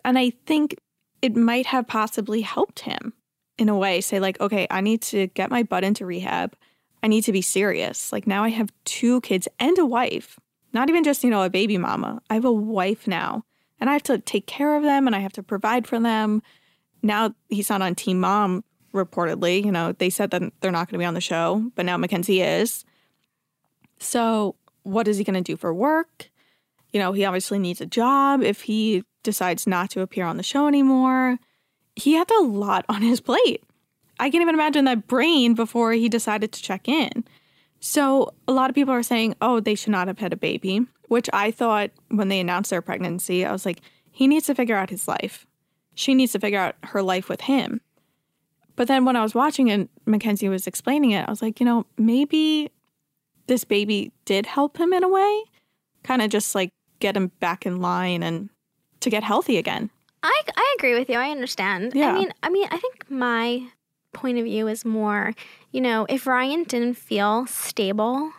And 0.04 0.17
I 0.17 0.32
think 0.45 0.76
it 1.21 1.36
might 1.36 1.65
have 1.67 1.88
possibly 1.88 2.41
helped 2.41 2.82
him 2.82 3.13
in 3.58 3.69
a 3.69 3.78
way 3.78 4.02
say, 4.02 4.19
like, 4.19 4.39
okay, 4.41 4.67
I 4.69 4.82
need 4.82 5.02
to 5.04 5.28
get 5.28 5.50
my 5.50 5.63
butt 5.63 5.84
into 5.84 6.06
rehab. 6.06 6.56
I 7.02 7.08
need 7.08 7.24
to 7.24 7.32
be 7.32 7.41
serious. 7.41 8.12
Like 8.12 8.28
now 8.28 8.43
I 8.43 8.50
have 8.50 8.71
two 8.84 9.21
kids 9.21 9.48
and 9.60 9.78
a 9.78 9.86
wife, 9.86 10.39
not 10.74 10.89
even 10.89 11.04
just, 11.04 11.24
you 11.24 11.30
know, 11.30 11.43
a 11.43 11.50
baby 11.50 11.78
mama. 11.78 12.21
I 12.30 12.34
have 12.34 12.45
a 12.45 12.52
wife 12.52 13.08
now 13.08 13.45
and 13.80 13.89
I 13.89 13.93
have 13.93 14.04
to 14.04 14.17
take 14.17 14.48
care 14.48 14.76
of 14.76 14.84
them 14.84 15.08
and 15.08 15.15
I 15.15 15.19
have 15.19 15.34
to 15.34 15.43
provide 15.43 15.88
for 15.88 16.00
them. 16.00 16.41
Now 17.02 17.36
he's 17.50 17.69
not 17.69 17.82
on 17.82 17.95
Teen 17.95 18.19
Mom, 18.19 18.63
reportedly. 18.93 19.63
You 19.63 19.71
know, 19.71 19.91
they 19.91 20.10
said 20.10 20.32
that 20.32 20.41
they're 20.60 20.71
not 20.71 20.88
going 20.88 20.98
to 20.98 21.04
be 21.04 21.06
on 21.06 21.13
the 21.13 21.21
show, 21.21 21.69
but 21.76 21.86
now 21.86 21.98
Mackenzie 21.98 22.41
is. 22.41 22.84
So 24.00 24.56
what 24.84 25.08
is 25.08 25.17
he 25.17 25.24
going 25.24 25.36
to 25.36 25.41
do 25.41 25.58
for 25.58 25.74
work? 25.74 26.32
You 26.91 27.00
know, 27.00 27.12
he 27.12 27.26
obviously 27.26 27.60
needs 27.60 27.82
a 27.82 27.86
job 27.86 28.41
if 28.41 28.63
he 28.63 29.04
decides 29.26 29.68
not 29.68 29.90
to 29.90 30.02
appear 30.02 30.26
on 30.26 30.38
the 30.38 30.44
show 30.44 30.68
anymore. 30.68 31.38
He 31.96 32.14
had 32.14 32.32
a 32.32 32.44
lot 32.44 32.86
on 32.88 33.02
his 33.02 33.20
plate. 33.20 33.64
I 34.20 34.30
can't 34.30 34.42
even 34.42 34.56
imagine 34.56 34.86
that 34.86 35.08
brain 35.08 35.54
before 35.54 35.92
he 35.92 36.08
decided 36.08 36.54
to 36.54 36.62
check 36.62 36.88
in. 36.88 37.26
So 37.82 38.34
a 38.48 38.54
lot 38.54 38.70
of 38.70 38.76
people 38.76 38.94
are 38.94 39.04
saying, 39.04 39.36
oh, 39.42 39.60
they 39.60 39.76
should 39.76 39.92
not 39.92 40.08
have 40.08 40.20
had 40.20 40.32
a 40.32 40.38
baby, 40.38 40.86
which 41.10 41.30
I 41.34 41.52
thought 41.52 41.92
when 42.10 42.30
they 42.30 42.40
announced 42.40 42.70
their 42.70 42.82
pregnancy, 42.82 43.46
I 43.46 43.52
was 43.52 43.66
like, 43.66 43.82
he 44.12 44.28
needs 44.28 44.46
to 44.46 44.56
figure 44.56 44.78
out 44.78 44.90
his 44.90 45.08
life. 45.08 45.46
She 45.94 46.14
needs 46.14 46.32
to 46.32 46.40
figure 46.40 46.60
out 46.60 46.76
her 46.84 47.02
life 47.02 47.28
with 47.28 47.42
him. 47.42 47.82
But 48.76 48.88
then 48.88 49.06
when 49.06 49.16
I 49.16 49.24
was 49.24 49.36
watching 49.36 49.70
and 49.70 49.90
Mackenzie 50.06 50.50
was 50.50 50.68
explaining 50.68 51.12
it, 51.12 51.28
I 51.28 51.32
was 51.32 51.42
like, 51.42 51.60
you 51.60 51.66
know, 51.66 51.86
maybe 51.98 52.72
this 53.48 53.64
baby 53.64 54.12
did 54.26 54.46
help 54.46 54.78
him 54.78 54.94
in 54.94 55.04
a 55.04 55.10
way, 55.10 55.44
kind 56.04 56.22
of 56.22 56.30
just 56.30 56.56
like 56.56 56.70
get 57.00 57.16
him 57.16 57.32
back 57.40 57.66
in 57.66 57.82
line 57.82 58.24
and 58.24 58.50
to 59.06 59.10
get 59.10 59.24
healthy 59.24 59.58
again. 59.58 59.89
I, 60.22 60.41
I 60.58 60.76
agree 60.78 60.94
with 60.98 61.10
you. 61.10 61.18
I 61.18 61.30
understand. 61.30 61.94
Yeah. 61.96 62.10
I 62.10 62.13
mean, 62.13 62.34
I 62.44 62.50
mean, 62.50 62.68
I 62.72 62.78
think 62.78 63.10
my 63.10 63.68
point 64.13 64.38
of 64.38 64.44
view 64.46 64.68
is 64.68 64.84
more, 64.84 65.34
you 65.72 65.82
know, 65.82 66.06
if 66.10 66.26
Ryan 66.28 66.63
didn't 66.63 66.96
feel 66.96 67.46
stable 67.48 68.32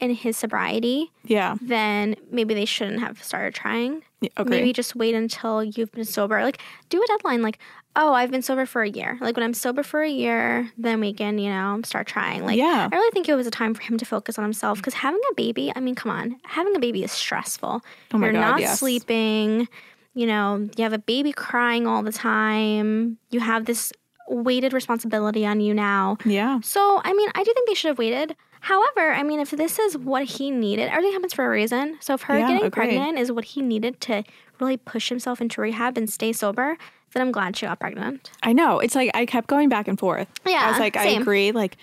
in 0.00 0.10
his 0.14 0.36
sobriety, 0.36 1.10
Yeah. 1.24 1.56
then 1.60 2.16
maybe 2.30 2.54
they 2.54 2.64
shouldn't 2.64 3.00
have 3.00 3.22
started 3.22 3.54
trying. 3.54 4.02
Yeah, 4.20 4.28
Agree. 4.36 4.56
Maybe 4.58 4.72
just 4.72 4.94
wait 4.96 5.14
until 5.14 5.62
you've 5.64 5.92
been 5.92 6.04
sober. 6.04 6.42
Like, 6.42 6.60
do 6.90 7.02
a 7.02 7.06
deadline. 7.06 7.42
Like, 7.42 7.58
oh, 7.96 8.12
I've 8.12 8.30
been 8.30 8.42
sober 8.42 8.66
for 8.66 8.82
a 8.82 8.88
year. 8.88 9.18
Like, 9.20 9.36
when 9.36 9.44
I'm 9.44 9.54
sober 9.54 9.82
for 9.82 10.02
a 10.02 10.08
year, 10.10 10.70
then 10.78 11.00
we 11.00 11.12
can, 11.12 11.38
you 11.38 11.50
know, 11.50 11.80
start 11.84 12.06
trying. 12.06 12.44
Like, 12.44 12.56
Yeah. 12.58 12.88
I 12.90 12.94
really 12.94 13.10
think 13.12 13.28
it 13.28 13.34
was 13.34 13.46
a 13.46 13.50
time 13.50 13.72
for 13.74 13.82
him 13.82 13.96
to 13.98 14.04
focus 14.04 14.38
on 14.38 14.44
himself 14.44 14.78
because 14.78 14.94
having 14.94 15.20
a 15.30 15.34
baby, 15.34 15.72
I 15.74 15.80
mean, 15.80 15.94
come 15.94 16.10
on, 16.12 16.36
having 16.44 16.74
a 16.76 16.78
baby 16.80 17.02
is 17.02 17.12
stressful. 17.12 17.82
Oh 18.12 18.18
my 18.18 18.26
You're 18.26 18.34
God, 18.34 18.40
not 18.40 18.60
yes. 18.60 18.78
sleeping. 18.78 19.68
You 20.14 20.26
know, 20.26 20.68
you 20.76 20.82
have 20.84 20.92
a 20.92 20.98
baby 20.98 21.32
crying 21.32 21.86
all 21.86 22.02
the 22.02 22.12
time. 22.12 23.18
You 23.30 23.40
have 23.40 23.64
this 23.66 23.92
weighted 24.28 24.72
responsibility 24.72 25.44
on 25.46 25.60
you 25.60 25.74
now. 25.74 26.16
yeah. 26.24 26.60
So, 26.62 27.00
I 27.04 27.12
mean, 27.12 27.28
I 27.34 27.42
do 27.44 27.52
think 27.52 27.68
they 27.68 27.74
should 27.74 27.88
have 27.88 27.98
waited. 27.98 28.36
However, 28.60 29.12
I 29.12 29.22
mean, 29.22 29.40
if 29.40 29.50
this 29.50 29.78
is 29.78 29.96
what 29.96 30.24
he 30.24 30.50
needed, 30.50 30.88
everything 30.90 31.12
happens 31.12 31.32
for 31.32 31.46
a 31.46 31.48
reason. 31.48 31.96
So 32.00 32.14
if 32.14 32.22
her 32.22 32.34
Yeah, 32.38 32.48
getting 32.48 32.66
agree. 32.66 32.70
pregnant 32.70 33.18
is 33.18 33.32
what 33.32 33.44
he 33.44 33.62
needed 33.62 34.00
to 34.02 34.22
really 34.60 34.76
push 34.76 35.08
himself 35.08 35.40
into 35.40 35.60
rehab 35.60 35.96
and 35.96 36.08
stay 36.10 36.32
sober, 36.32 36.76
then 37.12 37.22
I'm 37.22 37.32
glad 37.32 37.56
she 37.56 37.66
got 37.66 37.80
pregnant. 37.80 38.30
I 38.42 38.52
know. 38.52 38.78
It's 38.78 38.94
like 38.94 39.10
I 39.14 39.24
kept 39.26 39.46
going 39.48 39.68
back 39.68 39.88
and 39.88 39.98
forth. 39.98 40.28
Yeah. 40.46 40.60
I 40.66 40.70
was 40.70 40.78
like, 40.78 40.96
I 40.96 41.06
agree. 41.08 41.52
Like, 41.52 41.76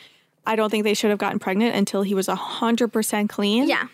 I 0.46 0.56
don't 0.56 0.70
think 0.70 0.84
they 0.86 0.94
should 0.94 1.10
have 1.10 1.20
gotten 1.20 1.40
pregnant 1.40 1.76
until 1.76 2.04
he 2.04 2.14
was 2.14 2.28
100% 2.28 3.28
clean. 3.28 3.68
Yeah. 3.68 3.88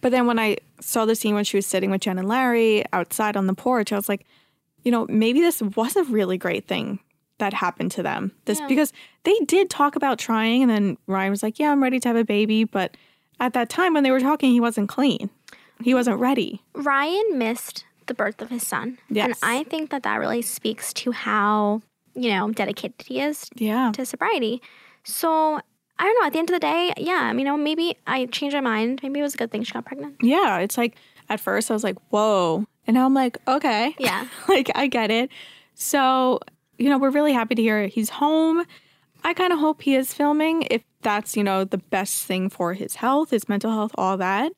But 0.00 0.12
then 0.12 0.26
when 0.26 0.38
I 0.38 0.58
saw 0.80 1.04
the 1.04 1.14
scene 1.14 1.34
when 1.34 1.44
she 1.44 1.56
was 1.56 1.66
sitting 1.66 1.90
with 1.90 2.02
Jen 2.02 2.18
and 2.18 2.28
Larry 2.28 2.84
outside 2.92 3.36
on 3.36 3.46
the 3.46 3.54
porch, 3.54 3.92
I 3.92 3.96
was 3.96 4.08
like, 4.08 4.26
you 4.82 4.92
know, 4.92 5.06
maybe 5.08 5.40
this 5.40 5.60
was 5.60 5.96
a 5.96 6.04
really 6.04 6.38
great 6.38 6.66
thing 6.66 7.00
that 7.38 7.52
happened 7.54 7.90
to 7.92 8.02
them. 8.02 8.32
This 8.46 8.60
because 8.68 8.92
they 9.24 9.36
did 9.46 9.70
talk 9.70 9.96
about 9.96 10.18
trying 10.18 10.62
and 10.62 10.70
then 10.70 10.98
Ryan 11.06 11.30
was 11.30 11.42
like, 11.42 11.58
"Yeah, 11.58 11.70
I'm 11.70 11.82
ready 11.82 12.00
to 12.00 12.08
have 12.08 12.16
a 12.16 12.24
baby," 12.24 12.64
but 12.64 12.96
at 13.40 13.52
that 13.52 13.68
time 13.68 13.94
when 13.94 14.02
they 14.02 14.10
were 14.10 14.20
talking, 14.20 14.50
he 14.52 14.60
wasn't 14.60 14.88
clean. 14.88 15.30
He 15.82 15.94
wasn't 15.94 16.18
ready. 16.18 16.62
Ryan 16.74 17.38
missed 17.38 17.84
the 18.06 18.14
birth 18.14 18.42
of 18.42 18.50
his 18.50 18.66
son. 18.66 18.98
And 19.14 19.34
I 19.42 19.62
think 19.64 19.90
that 19.90 20.02
that 20.02 20.16
really 20.16 20.42
speaks 20.42 20.92
to 20.94 21.12
how, 21.12 21.82
you 22.14 22.30
know, 22.30 22.50
dedicated 22.50 23.06
he 23.06 23.20
is 23.20 23.48
Yeah. 23.54 23.92
to 23.92 24.04
sobriety. 24.04 24.60
So 25.04 25.60
I 25.98 26.04
don't 26.04 26.20
know. 26.20 26.26
At 26.26 26.32
the 26.32 26.38
end 26.38 26.50
of 26.50 26.54
the 26.54 26.60
day, 26.60 26.92
yeah, 26.96 27.32
you 27.32 27.44
know, 27.44 27.56
maybe 27.56 27.96
I 28.06 28.26
changed 28.26 28.54
my 28.54 28.60
mind. 28.60 29.00
Maybe 29.02 29.20
it 29.20 29.22
was 29.22 29.34
a 29.34 29.36
good 29.36 29.50
thing 29.50 29.62
she 29.62 29.72
got 29.72 29.84
pregnant. 29.84 30.16
Yeah, 30.22 30.58
it's 30.58 30.78
like 30.78 30.96
at 31.28 31.40
first 31.40 31.70
I 31.70 31.74
was 31.74 31.84
like, 31.84 31.96
"Whoa." 32.10 32.66
And 32.86 32.94
now 32.94 33.04
I'm 33.04 33.14
like, 33.14 33.38
"Okay." 33.46 33.94
Yeah. 33.98 34.26
like 34.48 34.70
I 34.74 34.86
get 34.86 35.10
it. 35.10 35.30
So, 35.74 36.40
you 36.78 36.88
know, 36.88 36.98
we're 36.98 37.10
really 37.10 37.32
happy 37.32 37.54
to 37.54 37.62
hear 37.62 37.86
he's 37.86 38.10
home. 38.10 38.64
I 39.24 39.34
kind 39.34 39.52
of 39.52 39.58
hope 39.58 39.82
he 39.82 39.94
is 39.96 40.14
filming 40.14 40.62
if 40.70 40.82
that's, 41.02 41.36
you 41.36 41.44
know, 41.44 41.64
the 41.64 41.78
best 41.78 42.24
thing 42.24 42.48
for 42.48 42.74
his 42.74 42.96
health, 42.96 43.30
his 43.30 43.48
mental 43.48 43.72
health, 43.72 43.92
all 43.96 44.16
that. 44.16 44.52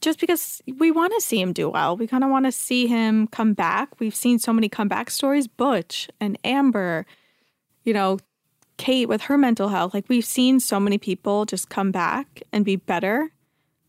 Just 0.00 0.20
because 0.20 0.62
we 0.78 0.92
want 0.92 1.12
to 1.14 1.20
see 1.20 1.40
him 1.40 1.52
do 1.52 1.68
well. 1.68 1.96
We 1.96 2.06
kind 2.06 2.22
of 2.22 2.30
want 2.30 2.46
to 2.46 2.52
see 2.52 2.86
him 2.86 3.26
come 3.26 3.54
back. 3.54 3.98
We've 3.98 4.14
seen 4.14 4.38
so 4.38 4.52
many 4.52 4.68
comeback 4.68 5.10
stories 5.10 5.48
Butch 5.48 6.08
and 6.20 6.38
Amber, 6.44 7.04
you 7.82 7.92
know, 7.92 8.18
Kate 8.78 9.06
with 9.08 9.22
her 9.22 9.36
mental 9.36 9.68
health. 9.68 9.92
Like 9.92 10.06
we've 10.08 10.24
seen 10.24 10.58
so 10.60 10.80
many 10.80 10.96
people 10.96 11.44
just 11.44 11.68
come 11.68 11.90
back 11.92 12.42
and 12.52 12.64
be 12.64 12.76
better. 12.76 13.30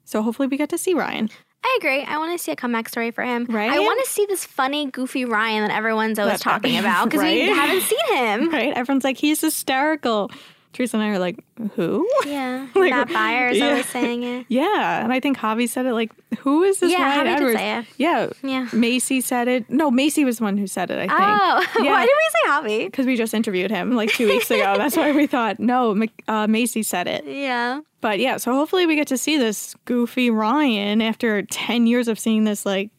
So 0.04 0.22
hopefully 0.22 0.48
we 0.50 0.58
get 0.58 0.70
to 0.70 0.78
see 0.78 0.94
Ryan. 0.94 1.30
I 1.64 1.78
agree. 1.80 2.04
I 2.04 2.18
want 2.18 2.32
to 2.38 2.44
see 2.44 2.52
a 2.52 2.56
comeback 2.56 2.90
story 2.90 3.12
for 3.12 3.24
him. 3.24 3.46
Right? 3.50 3.70
I 3.72 3.80
want 3.80 4.04
to 4.04 4.10
see 4.10 4.26
this 4.26 4.46
funny, 4.46 4.90
goofy 4.90 5.26
Ryan 5.26 5.68
that 5.68 5.76
everyone's 5.76 6.18
always 6.18 6.40
That- 6.40 6.42
talking 6.42 6.78
about 6.78 7.06
because 7.06 7.22
we 7.22 7.42
haven't 7.50 7.82
seen 7.82 8.16
him. 8.16 8.50
Right? 8.50 8.74
Everyone's 8.74 9.04
like, 9.04 9.18
he's 9.18 9.42
hysterical. 9.42 10.32
Teresa 10.72 10.98
and 10.98 11.04
I 11.04 11.10
are 11.10 11.20
like, 11.20 11.44
who? 11.76 12.08
Yeah. 12.26 12.68
Like, 12.76 12.92
Matt 12.92 13.12
Byers 13.12 13.58
yeah. 13.58 13.70
always 13.70 13.88
saying 13.88 14.24
it. 14.24 14.46
Yeah, 14.50 15.04
and 15.04 15.12
I 15.12 15.20
think 15.20 15.38
Javi 15.38 15.68
said 15.68 15.86
it 15.88 15.94
like, 15.94 16.12
who 16.40 16.64
is 16.64 16.80
this 16.80 16.92
Yeah, 16.92 17.04
Ryan 17.04 17.20
Javi 17.20 17.24
did 17.26 17.36
Edwards? 17.36 17.58
say 17.58 17.78
it. 17.80 17.86
Yeah, 17.98 18.30
Yeah. 18.44 18.66
Maci 18.68 19.22
said 19.24 19.48
it. 19.48 19.70
No, 19.70 19.90
Maci 19.92 20.24
was 20.24 20.38
the 20.38 20.44
one 20.44 20.58
who 20.58 20.68
said 20.68 20.92
it. 20.92 20.98
I 21.00 21.08
think. 21.08 21.12
Oh, 21.12 21.84
Yeah. 21.84 21.92
why 21.94 22.06
did 22.06 22.12
we 22.16 22.30
say 22.32 22.50
Javi? 22.50 22.86
Because 22.86 23.06
we 23.08 23.16
just 23.18 23.34
interviewed 23.34 23.72
him 23.72 23.96
like 23.96 24.12
two 24.12 24.28
weeks 24.28 24.50
ago. 24.52 24.76
That's 24.78 24.96
why 24.96 25.12
we 25.12 25.26
thought 25.28 25.60
no, 25.60 25.92
uh, 26.28 26.48
Maci 26.48 26.86
said 26.86 27.08
it. 27.08 27.26
Yeah. 27.26 27.82
But 28.02 28.20
yeah, 28.20 28.38
so 28.38 28.54
hopefully 28.54 28.86
we 28.86 28.96
get 28.96 29.08
to 29.08 29.18
see 29.18 29.38
this 29.38 29.76
goofy 29.86 30.30
Ryan 30.30 31.02
after 31.02 31.42
ten 31.42 31.88
years 31.88 32.08
of 32.08 32.18
seeing 32.20 32.44
this 32.46 32.66
like 32.66 32.92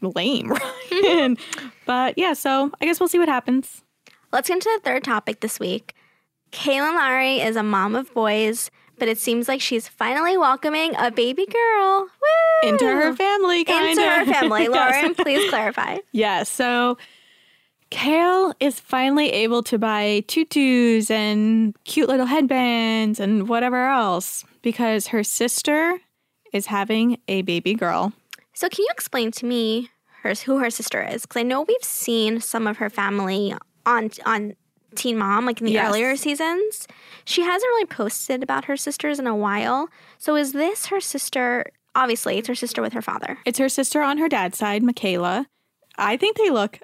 lame 0.00 0.50
Ryan. 0.90 1.36
but 1.86 2.18
yeah, 2.18 2.32
so 2.32 2.72
I 2.80 2.86
guess 2.86 2.98
we'll 2.98 3.08
see 3.08 3.18
what 3.18 3.28
happens. 3.28 3.82
Let's 4.32 4.48
get 4.48 4.54
into 4.54 4.70
the 4.74 4.80
third 4.82 5.04
topic 5.04 5.40
this 5.40 5.60
week. 5.60 5.94
Kailyn 6.52 6.94
Lowry 6.94 7.40
is 7.40 7.56
a 7.56 7.62
mom 7.62 7.96
of 7.96 8.12
boys, 8.14 8.70
but 8.98 9.08
it 9.08 9.18
seems 9.18 9.48
like 9.48 9.60
she's 9.60 9.88
finally 9.88 10.36
welcoming 10.36 10.94
a 10.96 11.10
baby 11.10 11.46
girl 11.46 12.02
Woo! 12.02 12.68
Into 12.68 12.84
her 12.84 13.16
family, 13.16 13.64
kind 13.64 13.90
Into 13.90 14.02
her 14.02 14.24
family. 14.26 14.62
Yes. 14.70 14.70
Lauren, 14.70 15.14
please 15.14 15.50
clarify. 15.50 15.98
Yeah, 16.12 16.44
so 16.44 16.98
Kail 17.90 18.54
is 18.60 18.78
finally 18.78 19.30
able 19.30 19.62
to 19.64 19.78
buy 19.78 20.22
tutus 20.28 21.10
and 21.10 21.74
cute 21.84 22.08
little 22.08 22.26
headbands 22.26 23.18
and 23.18 23.48
whatever 23.48 23.86
else 23.86 24.44
because 24.62 25.08
her 25.08 25.24
sister 25.24 25.98
is 26.52 26.66
having 26.66 27.18
a 27.28 27.42
baby 27.42 27.74
girl. 27.74 28.12
So, 28.54 28.68
can 28.68 28.82
you 28.84 28.88
explain 28.90 29.30
to 29.32 29.46
me 29.46 29.90
her, 30.22 30.34
who 30.34 30.58
her 30.58 30.70
sister 30.70 31.02
is? 31.02 31.22
Because 31.22 31.40
I 31.40 31.42
know 31.42 31.62
we've 31.62 31.76
seen 31.82 32.40
some 32.40 32.66
of 32.66 32.76
her 32.76 32.88
family 32.90 33.54
on 33.84 34.10
on 34.24 34.54
Teen 34.96 35.18
Mom, 35.18 35.44
like 35.46 35.60
in 35.60 35.66
the 35.66 35.72
Yes. 35.72 35.88
earlier 35.88 36.16
seasons. 36.16 36.86
She 37.24 37.42
hasn't 37.42 37.68
really 37.68 37.86
posted 37.86 38.42
about 38.42 38.64
her 38.66 38.76
sisters 38.76 39.18
in 39.18 39.26
a 39.26 39.34
while. 39.36 39.88
So, 40.18 40.36
is 40.36 40.52
this 40.52 40.86
her 40.86 41.00
sister? 41.00 41.66
Obviously, 41.94 42.38
it's 42.38 42.48
her 42.48 42.54
sister 42.54 42.80
with 42.82 42.92
her 42.94 43.02
father. 43.02 43.38
It's 43.44 43.58
her 43.58 43.68
sister 43.68 44.02
on 44.02 44.18
her 44.18 44.28
dad's 44.28 44.56
side, 44.58 44.82
Michaela. 44.82 45.46
I 45.98 46.16
think 46.16 46.36
they 46.38 46.48
look 46.50 46.78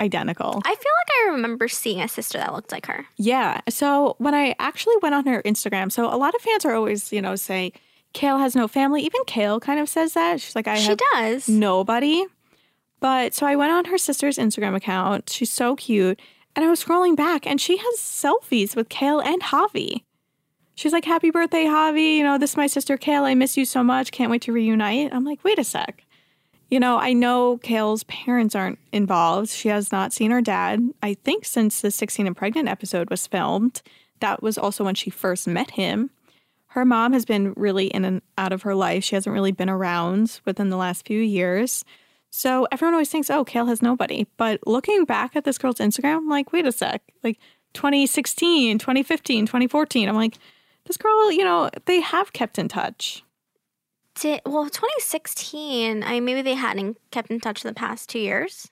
identical. 0.00 0.60
I 0.64 0.68
feel 0.74 0.74
like 0.76 1.26
I 1.26 1.30
remember 1.32 1.66
seeing 1.68 2.00
a 2.00 2.08
sister 2.08 2.38
that 2.38 2.52
looked 2.54 2.70
like 2.70 2.86
her. 2.86 3.06
Yeah. 3.16 3.60
So 3.68 4.14
when 4.18 4.34
I 4.34 4.54
actually 4.60 4.94
went 5.02 5.14
on 5.14 5.26
her 5.26 5.42
Instagram, 5.42 5.90
so 5.90 6.04
a 6.12 6.14
lot 6.16 6.34
of 6.36 6.40
fans 6.40 6.64
are 6.64 6.74
always, 6.74 7.12
you 7.12 7.20
know, 7.20 7.34
saying 7.34 7.72
Kail 8.12 8.38
has 8.38 8.54
no 8.54 8.68
family. 8.68 9.02
Even 9.02 9.24
Kail 9.26 9.58
kind 9.58 9.80
of 9.80 9.88
says 9.88 10.12
that. 10.14 10.40
She's 10.40 10.54
like, 10.54 10.68
I 10.68 10.76
She 10.76 10.88
have 10.90 11.00
does. 11.14 11.48
nobody. 11.48 12.24
But 13.00 13.34
so 13.34 13.46
I 13.46 13.56
went 13.56 13.72
on 13.72 13.86
her 13.86 13.98
sister's 13.98 14.38
Instagram 14.38 14.74
account. 14.76 15.30
She's 15.30 15.52
so 15.52 15.74
cute. 15.76 16.20
And 16.58 16.64
I 16.64 16.70
was 16.70 16.82
scrolling 16.82 17.14
back 17.14 17.46
and 17.46 17.60
she 17.60 17.76
has 17.76 18.00
selfies 18.00 18.74
with 18.74 18.88
Kail 18.88 19.20
and 19.20 19.40
Javi. 19.40 20.02
She's 20.74 20.92
like, 20.92 21.04
Happy 21.04 21.30
birthday, 21.30 21.66
Javi. 21.66 22.16
You 22.16 22.24
know, 22.24 22.36
this 22.36 22.50
is 22.50 22.56
my 22.56 22.66
sister 22.66 22.96
Kail. 22.96 23.22
I 23.22 23.36
miss 23.36 23.56
you 23.56 23.64
so 23.64 23.84
much. 23.84 24.10
Can't 24.10 24.28
wait 24.28 24.42
to 24.42 24.52
reunite. 24.52 25.14
I'm 25.14 25.24
like, 25.24 25.44
wait 25.44 25.60
a 25.60 25.62
sec. 25.62 26.04
You 26.68 26.80
know, 26.80 26.98
I 26.98 27.12
know 27.12 27.58
Kail's 27.58 28.02
parents 28.02 28.56
aren't 28.56 28.80
involved. 28.92 29.50
She 29.50 29.68
has 29.68 29.92
not 29.92 30.12
seen 30.12 30.32
her 30.32 30.40
dad, 30.40 30.80
I 31.00 31.14
think, 31.14 31.44
since 31.44 31.80
the 31.80 31.92
16 31.92 32.26
and 32.26 32.36
pregnant 32.36 32.68
episode 32.68 33.08
was 33.08 33.28
filmed. 33.28 33.80
That 34.18 34.42
was 34.42 34.58
also 34.58 34.82
when 34.82 34.96
she 34.96 35.10
first 35.10 35.46
met 35.46 35.70
him. 35.70 36.10
Her 36.70 36.84
mom 36.84 37.12
has 37.12 37.24
been 37.24 37.52
really 37.52 37.86
in 37.86 38.04
and 38.04 38.20
out 38.36 38.52
of 38.52 38.62
her 38.62 38.74
life. 38.74 39.04
She 39.04 39.14
hasn't 39.14 39.32
really 39.32 39.52
been 39.52 39.70
around 39.70 40.40
within 40.44 40.70
the 40.70 40.76
last 40.76 41.06
few 41.06 41.20
years. 41.20 41.84
So 42.30 42.66
everyone 42.70 42.94
always 42.94 43.10
thinks, 43.10 43.30
oh, 43.30 43.44
Kail 43.44 43.66
has 43.66 43.82
nobody. 43.82 44.26
But 44.36 44.66
looking 44.66 45.04
back 45.04 45.34
at 45.34 45.44
this 45.44 45.58
girl's 45.58 45.76
Instagram, 45.76 46.28
like, 46.28 46.52
wait 46.52 46.66
a 46.66 46.72
sec. 46.72 47.02
Like 47.22 47.38
2016, 47.74 48.78
2015, 48.78 49.46
2014, 49.46 50.08
I'm 50.08 50.14
like, 50.14 50.36
this 50.84 50.96
girl, 50.96 51.30
you 51.32 51.44
know, 51.44 51.70
they 51.86 52.00
have 52.00 52.32
kept 52.32 52.58
in 52.58 52.68
touch. 52.68 53.22
Did, 54.14 54.40
well, 54.44 54.64
2016. 54.64 56.02
I 56.02 56.20
maybe 56.20 56.42
they 56.42 56.54
hadn't 56.54 56.98
kept 57.10 57.30
in 57.30 57.40
touch 57.40 57.64
in 57.64 57.68
the 57.68 57.74
past 57.74 58.08
two 58.08 58.18
years. 58.18 58.68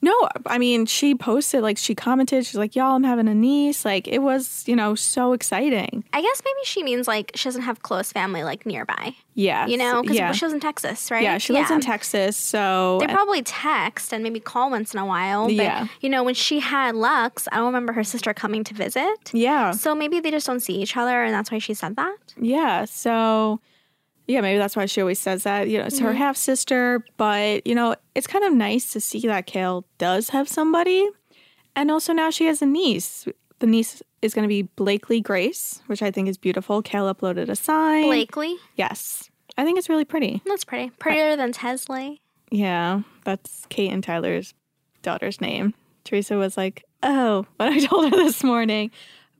No, 0.00 0.14
I 0.46 0.58
mean, 0.58 0.86
she 0.86 1.16
posted, 1.16 1.62
like, 1.62 1.76
she 1.76 1.94
commented, 1.94 2.46
she's 2.46 2.54
like, 2.54 2.76
y'all, 2.76 2.94
I'm 2.94 3.02
having 3.02 3.26
a 3.26 3.34
niece. 3.34 3.84
Like, 3.84 4.06
it 4.06 4.20
was, 4.20 4.62
you 4.68 4.76
know, 4.76 4.94
so 4.94 5.32
exciting. 5.32 6.04
I 6.12 6.22
guess 6.22 6.42
maybe 6.44 6.64
she 6.64 6.84
means 6.84 7.08
like 7.08 7.32
she 7.34 7.48
doesn't 7.48 7.62
have 7.62 7.82
close 7.82 8.12
family 8.12 8.44
like 8.44 8.64
nearby. 8.64 9.16
Yeah. 9.34 9.66
You 9.66 9.76
know, 9.76 10.02
because 10.02 10.16
yeah. 10.16 10.30
she 10.32 10.44
lives 10.44 10.54
in 10.54 10.60
Texas, 10.60 11.10
right? 11.10 11.22
yeah, 11.22 11.38
she 11.38 11.52
lives 11.52 11.70
in 11.70 11.80
Texas. 11.80 12.36
So, 12.36 12.98
They 13.00 13.06
probably 13.08 13.42
text 13.42 14.12
and 14.12 14.22
maybe 14.22 14.38
call 14.38 14.70
once 14.70 14.94
in 14.94 15.00
a 15.00 15.06
while. 15.06 15.46
But, 15.46 15.54
Yeah. 15.54 15.88
You 16.00 16.10
know, 16.10 16.22
when 16.22 16.34
she 16.34 16.60
had 16.60 16.94
Lux, 16.94 17.48
I 17.50 17.56
don't 17.56 17.66
remember 17.66 17.92
her 17.92 18.04
sister 18.04 18.32
coming 18.32 18.62
to 18.64 18.74
visit. 18.74 19.32
yeah. 19.32 19.72
So 19.72 19.94
maybe 19.96 20.20
they 20.20 20.30
just 20.30 20.46
don't 20.46 20.60
see 20.60 20.74
each 20.74 20.96
other, 20.96 21.24
and 21.24 21.34
that's 21.34 21.50
why 21.50 21.58
she 21.58 21.74
said 21.74 21.96
that. 21.96 22.16
Yeah. 22.40 22.84
So, 22.84 23.60
yeah, 24.28 24.42
maybe 24.42 24.58
that's 24.58 24.76
why 24.76 24.84
she 24.86 25.00
always 25.00 25.18
says 25.18 25.42
that. 25.44 25.68
You 25.68 25.78
know, 25.78 25.86
it's 25.86 25.98
her 25.98 26.10
mm-hmm. 26.10 26.18
half 26.18 26.36
sister, 26.36 27.02
but, 27.16 27.66
you 27.66 27.74
know, 27.74 27.96
it's 28.14 28.26
kind 28.26 28.44
of 28.44 28.52
nice 28.52 28.92
to 28.92 29.00
see 29.00 29.20
that 29.26 29.46
Kail 29.46 29.86
does 29.96 30.28
have 30.28 30.48
somebody. 30.48 31.08
And 31.74 31.90
also 31.90 32.12
now 32.12 32.28
she 32.28 32.44
has 32.44 32.60
a 32.60 32.66
niece. 32.66 33.26
The 33.60 33.66
niece 33.66 34.02
is 34.20 34.34
going 34.34 34.42
to 34.42 34.48
be 34.48 34.62
Blakely 34.62 35.22
Grace, 35.22 35.80
which 35.86 36.02
I 36.02 36.10
think 36.10 36.28
is 36.28 36.36
beautiful. 36.36 36.82
Kail 36.82 37.12
uploaded 37.12 37.48
a 37.48 37.56
sign. 37.56 38.04
Blakely, 38.04 38.56
Yes. 38.76 39.30
I 39.56 39.64
think 39.64 39.76
it's 39.78 39.88
really 39.88 40.04
pretty. 40.04 40.40
that's 40.44 40.64
pretty. 40.64 40.90
Prettier 40.90 41.34
than 41.34 41.50
Tesley. 41.50 42.20
Yeah. 42.50 43.00
That's 43.24 43.66
Kate 43.70 43.90
and 43.90 44.04
Tyler's 44.04 44.54
daughter's 45.02 45.40
name. 45.40 45.74
Teresa 46.04 46.36
was 46.36 46.56
like, 46.56 46.84
oh, 47.02 47.46
when 47.56 47.72
I 47.72 47.78
told 47.80 48.12
her 48.12 48.16
this 48.16 48.44
morning. 48.44 48.90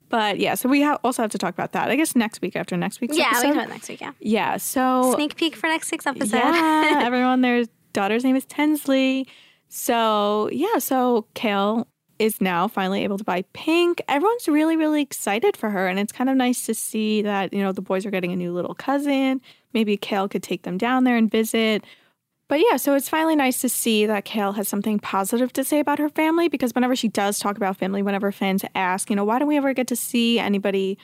But 0.09 0.39
yeah, 0.41 0.55
so 0.55 0.69
we 0.69 0.83
ha- 0.83 0.99
also 1.05 1.23
have 1.23 1.31
to 1.33 1.39
talk 1.39 1.53
about 1.55 1.73
that. 1.73 1.91
I 1.91 1.97
guess 1.97 2.17
next 2.17 2.41
week 2.41 2.57
after 2.57 2.77
next 2.77 3.01
week's 3.01 3.17
Yeah, 3.17 3.25
we 3.25 3.29
episode. 3.31 3.43
can 3.49 3.55
do 3.55 3.61
it 3.61 3.69
next 3.69 3.89
week. 3.89 4.01
Yeah. 4.01 4.13
Yeah. 4.21 4.57
So 4.57 5.13
Sneak 5.15 5.37
peek 5.37 5.55
for 5.57 5.67
next 5.67 5.91
week's 5.93 6.07
episode. 6.07 6.37
yeah, 6.37 7.01
everyone, 7.05 7.41
their 7.43 7.65
daughter's 7.93 8.25
name 8.25 8.37
is 8.37 8.47
Tensley. 8.47 9.27
So 9.69 10.49
yeah, 10.53 10.79
so 10.79 11.27
Kail 11.35 11.87
is 12.19 12.41
now 12.41 12.67
finally 12.67 13.05
able 13.05 13.19
to 13.19 13.25
buy 13.25 13.43
pink. 13.53 14.01
Everyone's 14.09 14.49
really, 14.49 14.77
really 14.77 15.03
excited 15.03 15.57
for 15.57 15.71
her, 15.71 15.87
and 15.87 15.99
it's 15.99 16.11
kind 16.13 16.29
of 16.31 16.37
nice 16.37 16.67
to 16.67 16.75
see 16.75 17.23
that 17.23 17.53
you 17.53 17.63
know 17.63 17.73
the 17.73 17.83
boys 17.83 18.05
are 18.07 18.11
getting 18.11 18.33
a 18.33 18.37
new 18.37 18.53
little 18.53 18.75
cousin. 18.75 19.41
Maybe 19.75 19.97
Kail 19.97 20.29
could 20.29 20.43
take 20.43 20.63
them 20.63 20.79
down 20.79 21.05
there 21.05 21.17
and 21.17 21.31
visit. 21.31 21.85
But 22.49 22.61
yeah, 22.61 22.79
so 22.79 22.95
it's 22.95 23.11
finally 23.11 23.37
nice 23.37 23.61
to 23.61 23.69
see 23.69 24.07
that 24.07 24.25
Kail 24.25 24.53
has 24.53 24.69
something 24.69 24.99
positive 24.99 25.53
to 25.53 25.65
say 25.65 25.81
about 25.81 25.99
her 25.99 26.09
family 26.09 26.49
because 26.49 26.75
whenever 26.75 26.97
she 26.97 27.09
does 27.09 27.39
talk 27.39 27.59
about 27.59 27.77
family, 27.77 28.03
whenever 28.03 28.33
fans 28.33 28.65
ask, 28.75 29.11
you 29.11 29.17
know, 29.17 29.25
why 29.25 29.39
don't 29.39 29.49
we 29.49 29.59
ever 29.59 29.75
get 29.75 29.87
to 29.89 29.97
see 29.97 30.39
anybody, 30.39 30.99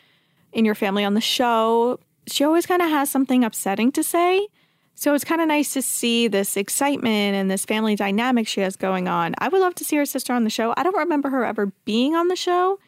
in 0.54 0.64
your 0.64 0.74
family 0.74 1.04
on 1.04 1.14
the 1.14 1.20
show, 1.20 1.98
she 2.26 2.44
always 2.44 2.64
kind 2.64 2.80
of 2.80 2.88
has 2.88 3.11
something 3.11 3.44
upsetting 3.44 3.92
to 3.92 4.02
say. 4.02 4.48
So 4.94 5.12
it's 5.12 5.24
kind 5.24 5.40
of 5.40 5.48
nice 5.48 5.72
to 5.74 5.83
see 5.83 6.28
this 6.28 6.57
excitement 6.57 7.35
and 7.35 7.50
this 7.50 7.64
family 7.64 7.96
dynamic 7.96 8.46
she 8.46 8.61
has 8.61 8.76
going 8.76 9.09
on. 9.09 9.35
I 9.38 9.48
would 9.48 9.61
love 9.61 9.74
to 9.76 9.85
see 9.85 9.96
her 9.96 10.07
sister 10.07 10.33
on 10.33 10.44
the 10.44 10.50
show. 10.50 10.72
I 10.76 10.85
don't 10.85 10.96
remember 10.96 11.28
her 11.30 11.44
ever 11.44 11.72
being 11.85 12.14
on 12.14 12.28
the 12.28 12.37
show, 12.37 12.78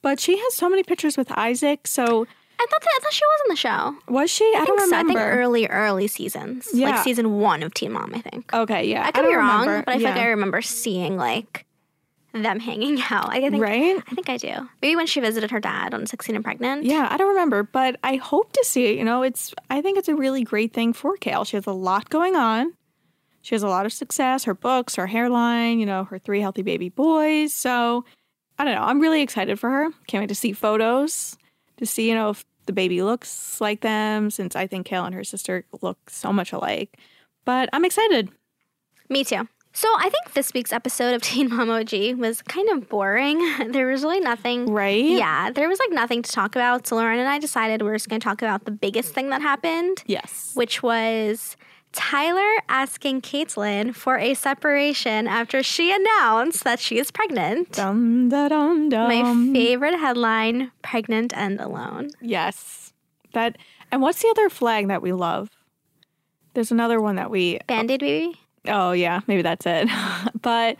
but 0.00 0.20
she 0.20 0.38
has 0.38 0.54
so 0.54 0.70
many 0.70 0.84
pictures 0.84 1.16
with 1.16 1.30
Isaac. 1.32 1.88
So 1.88 2.28
I 2.58 2.66
thought 2.70 2.80
that, 2.80 2.88
I 2.96 2.98
thought 3.02 3.12
she 3.12 3.24
was 3.24 3.40
in 3.46 3.50
the 3.50 3.56
show. 3.56 3.96
was 4.12 4.30
she? 4.30 4.44
I, 4.56 4.64
don't 4.64 4.78
think 4.78 4.90
so. 4.90 4.96
I 4.96 5.02
think 5.04 5.18
early, 5.20 5.66
early 5.66 6.06
seasons. 6.06 6.68
Yeah. 6.72 6.90
Like 6.90 7.04
season 7.04 7.38
one 7.38 7.62
of 7.62 7.74
Teen 7.74 7.92
Mom, 7.92 8.12
I 8.14 8.20
think. 8.20 8.52
okay, 8.54 8.84
yeah. 8.84 9.02
I 9.02 9.10
could 9.12 9.22
don't 9.22 9.30
be 9.30 9.36
wrong, 9.36 9.60
remember. 9.66 9.84
but 9.84 9.94
I 9.94 9.98
feel 9.98 10.08
like 10.08 10.16
I 10.20 10.26
remember 10.28 10.62
seeing 10.62 11.16
like 11.18 11.66
them 12.32 12.58
hanging 12.60 12.98
out. 13.10 13.28
I 13.30 13.40
think 13.50 13.62
Right? 13.62 13.96
I 14.10 14.14
think 14.14 14.28
I 14.30 14.36
do. 14.38 14.68
Maybe 14.82 14.96
when 14.96 15.06
she 15.06 15.20
visited 15.20 15.50
her 15.50 15.60
dad 15.60 15.92
on 15.94 16.06
16 16.06 16.34
and 16.34 16.44
Pregnant. 16.44 16.84
Yeah, 16.84 17.08
I 17.10 17.16
don't 17.16 17.28
remember, 17.28 17.62
but 17.62 17.98
I 18.02 18.16
hope 18.16 18.52
to 18.52 18.64
see 18.64 18.86
it. 18.86 18.96
You 18.98 19.04
know, 19.04 19.22
it's 19.22 19.54
I 19.70 19.82
think 19.82 19.98
it's 19.98 20.08
a 20.08 20.14
really 20.14 20.42
great 20.42 20.72
thing 20.72 20.92
for 20.92 21.16
Kail. 21.16 21.44
She 21.44 21.56
has 21.56 21.66
a 21.66 21.72
lot 21.72 22.08
going 22.10 22.36
on. 22.36 22.72
She 23.42 23.54
has 23.54 23.62
a 23.62 23.68
lot 23.68 23.86
of 23.86 23.92
success, 23.92 24.44
her 24.44 24.54
books, 24.54 24.96
her 24.96 25.06
hairline, 25.06 25.78
you 25.78 25.86
know, 25.86 26.04
her 26.04 26.18
three 26.18 26.40
healthy 26.40 26.62
baby 26.62 26.88
boys. 26.88 27.52
So 27.54 28.04
I 28.58 28.64
don't 28.64 28.74
know. 28.74 28.82
I'm 28.82 28.98
really 29.00 29.20
excited 29.22 29.60
for 29.60 29.70
her. 29.70 29.90
Can't 30.08 30.22
wait 30.22 30.28
to 30.28 30.34
see 30.34 30.52
photos, 30.52 31.36
to 31.78 31.86
see, 31.86 32.08
you 32.08 32.14
know, 32.14 32.30
if 32.30 32.44
the 32.66 32.72
baby 32.72 33.02
looks 33.02 33.60
like 33.60 33.80
them, 33.80 34.30
since 34.30 34.56
I 34.56 34.66
think 34.66 34.86
Kail 34.86 35.04
and 35.04 35.14
her 35.14 35.24
sister 35.24 35.64
look 35.82 36.10
so 36.10 36.32
much 36.32 36.52
alike. 36.52 36.98
But 37.44 37.68
I'm 37.72 37.84
excited. 37.84 38.30
Me 39.08 39.22
too. 39.24 39.46
So 39.72 39.88
I 39.98 40.08
think 40.08 40.32
this 40.32 40.52
week's 40.54 40.72
episode 40.72 41.14
of 41.14 41.22
Teen 41.28 41.48
Mom 41.54 41.68
OG 41.70 41.92
was 42.16 42.40
kind 42.42 42.68
of 42.70 42.88
boring. 42.88 43.38
There 43.72 43.86
was 43.88 44.02
really 44.02 44.20
nothing. 44.20 44.70
Right? 44.72 45.04
Yeah, 45.04 45.50
there 45.50 45.68
was 45.68 45.78
like 45.78 45.90
nothing 45.92 46.22
to 46.22 46.32
talk 46.32 46.56
about. 46.56 46.86
So 46.86 46.96
Lauren 46.96 47.18
and 47.18 47.28
I 47.28 47.38
decided 47.38 47.82
we 47.82 47.90
are 47.90 47.94
just 47.94 48.08
going 48.08 48.20
to 48.20 48.24
talk 48.24 48.40
about 48.42 48.64
the 48.64 48.70
biggest 48.70 49.12
thing 49.12 49.28
that 49.30 49.42
happened, 49.42 50.02
Yes. 50.06 50.52
which 50.54 50.82
was 50.82 51.56
Tyler 51.96 52.62
asking 52.68 53.22
Catelynn 53.22 53.94
for 53.94 54.18
a 54.18 54.34
separation 54.34 55.26
after 55.26 55.62
she 55.62 55.92
announced 55.92 56.62
that 56.62 56.78
she 56.78 56.98
is 56.98 57.10
pregnant. 57.10 57.72
Dum 57.72 58.28
da 58.28 58.48
dum 58.48 58.90
dum. 58.90 59.08
My 59.08 59.52
favorite 59.52 59.98
headline: 59.98 60.70
pregnant 60.82 61.32
and 61.34 61.58
alone. 61.58 62.10
Yes. 62.20 62.92
That 63.32 63.56
and 63.90 64.02
what's 64.02 64.20
the 64.20 64.28
other 64.28 64.50
flag 64.50 64.88
that 64.88 65.00
we 65.00 65.12
love? 65.12 65.50
There's 66.52 66.70
another 66.70 67.00
one 67.00 67.16
that 67.16 67.30
we 67.30 67.58
Band-aid 67.66 68.00
baby. 68.00 68.38
Oh 68.68 68.92
yeah, 68.92 69.20
maybe 69.26 69.42
that's 69.42 69.64
it. 69.66 69.88
but 70.42 70.76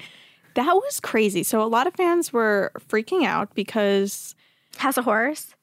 that 0.54 0.74
was 0.74 1.00
crazy. 1.00 1.42
So 1.42 1.62
a 1.62 1.64
lot 1.64 1.86
of 1.86 1.94
fans 1.94 2.32
were 2.32 2.72
freaking 2.88 3.24
out 3.24 3.54
because 3.54 4.34
House 4.76 4.98
of 4.98 5.06
Horrors. 5.06 5.55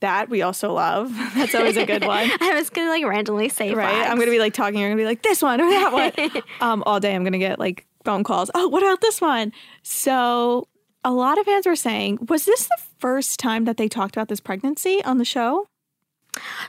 That 0.00 0.28
we 0.30 0.42
also 0.42 0.72
love. 0.72 1.12
That's 1.34 1.54
always 1.54 1.76
a 1.76 1.84
good 1.86 2.04
one. 2.06 2.30
I 2.40 2.54
was 2.54 2.70
gonna 2.70 2.90
like 2.90 3.04
randomly 3.04 3.48
say 3.48 3.72
Right? 3.74 3.88
flags. 3.88 4.10
I'm 4.10 4.18
gonna 4.18 4.30
be 4.30 4.38
like 4.38 4.54
talking, 4.54 4.78
you're 4.80 4.88
gonna 4.88 5.00
be 5.00 5.04
like 5.06 5.22
this 5.22 5.42
one 5.42 5.60
or 5.60 5.68
that 5.70 5.92
one. 5.92 6.42
um, 6.60 6.82
all 6.86 7.00
day 7.00 7.14
I'm 7.14 7.24
gonna 7.24 7.38
get 7.38 7.58
like 7.58 7.86
phone 8.04 8.24
calls. 8.24 8.50
Oh, 8.54 8.68
what 8.68 8.82
about 8.82 9.00
this 9.00 9.20
one? 9.20 9.52
So 9.82 10.68
a 11.04 11.10
lot 11.12 11.38
of 11.38 11.46
fans 11.46 11.66
were 11.66 11.76
saying, 11.76 12.18
was 12.28 12.44
this 12.46 12.64
the 12.64 12.76
first 12.98 13.38
time 13.40 13.64
that 13.64 13.76
they 13.76 13.88
talked 13.88 14.16
about 14.16 14.28
this 14.28 14.40
pregnancy 14.40 15.02
on 15.04 15.18
the 15.18 15.24
show? 15.24 15.66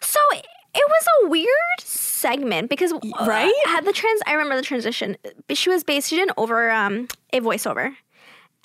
So 0.02 0.20
it 0.34 0.44
was 0.88 1.08
a 1.24 1.30
weird 1.30 1.48
segment 1.80 2.70
because 2.70 2.92
uh, 2.92 3.00
right? 3.26 3.54
had 3.66 3.86
the 3.86 3.94
trans. 3.94 4.22
I 4.28 4.34
remember 4.34 4.56
the 4.58 4.62
transition. 4.62 5.16
She 5.54 5.70
was 5.70 5.84
based 5.84 6.10
she 6.10 6.18
did 6.18 6.30
over 6.38 6.70
um, 6.70 7.08
a 7.32 7.40
voiceover, 7.40 7.96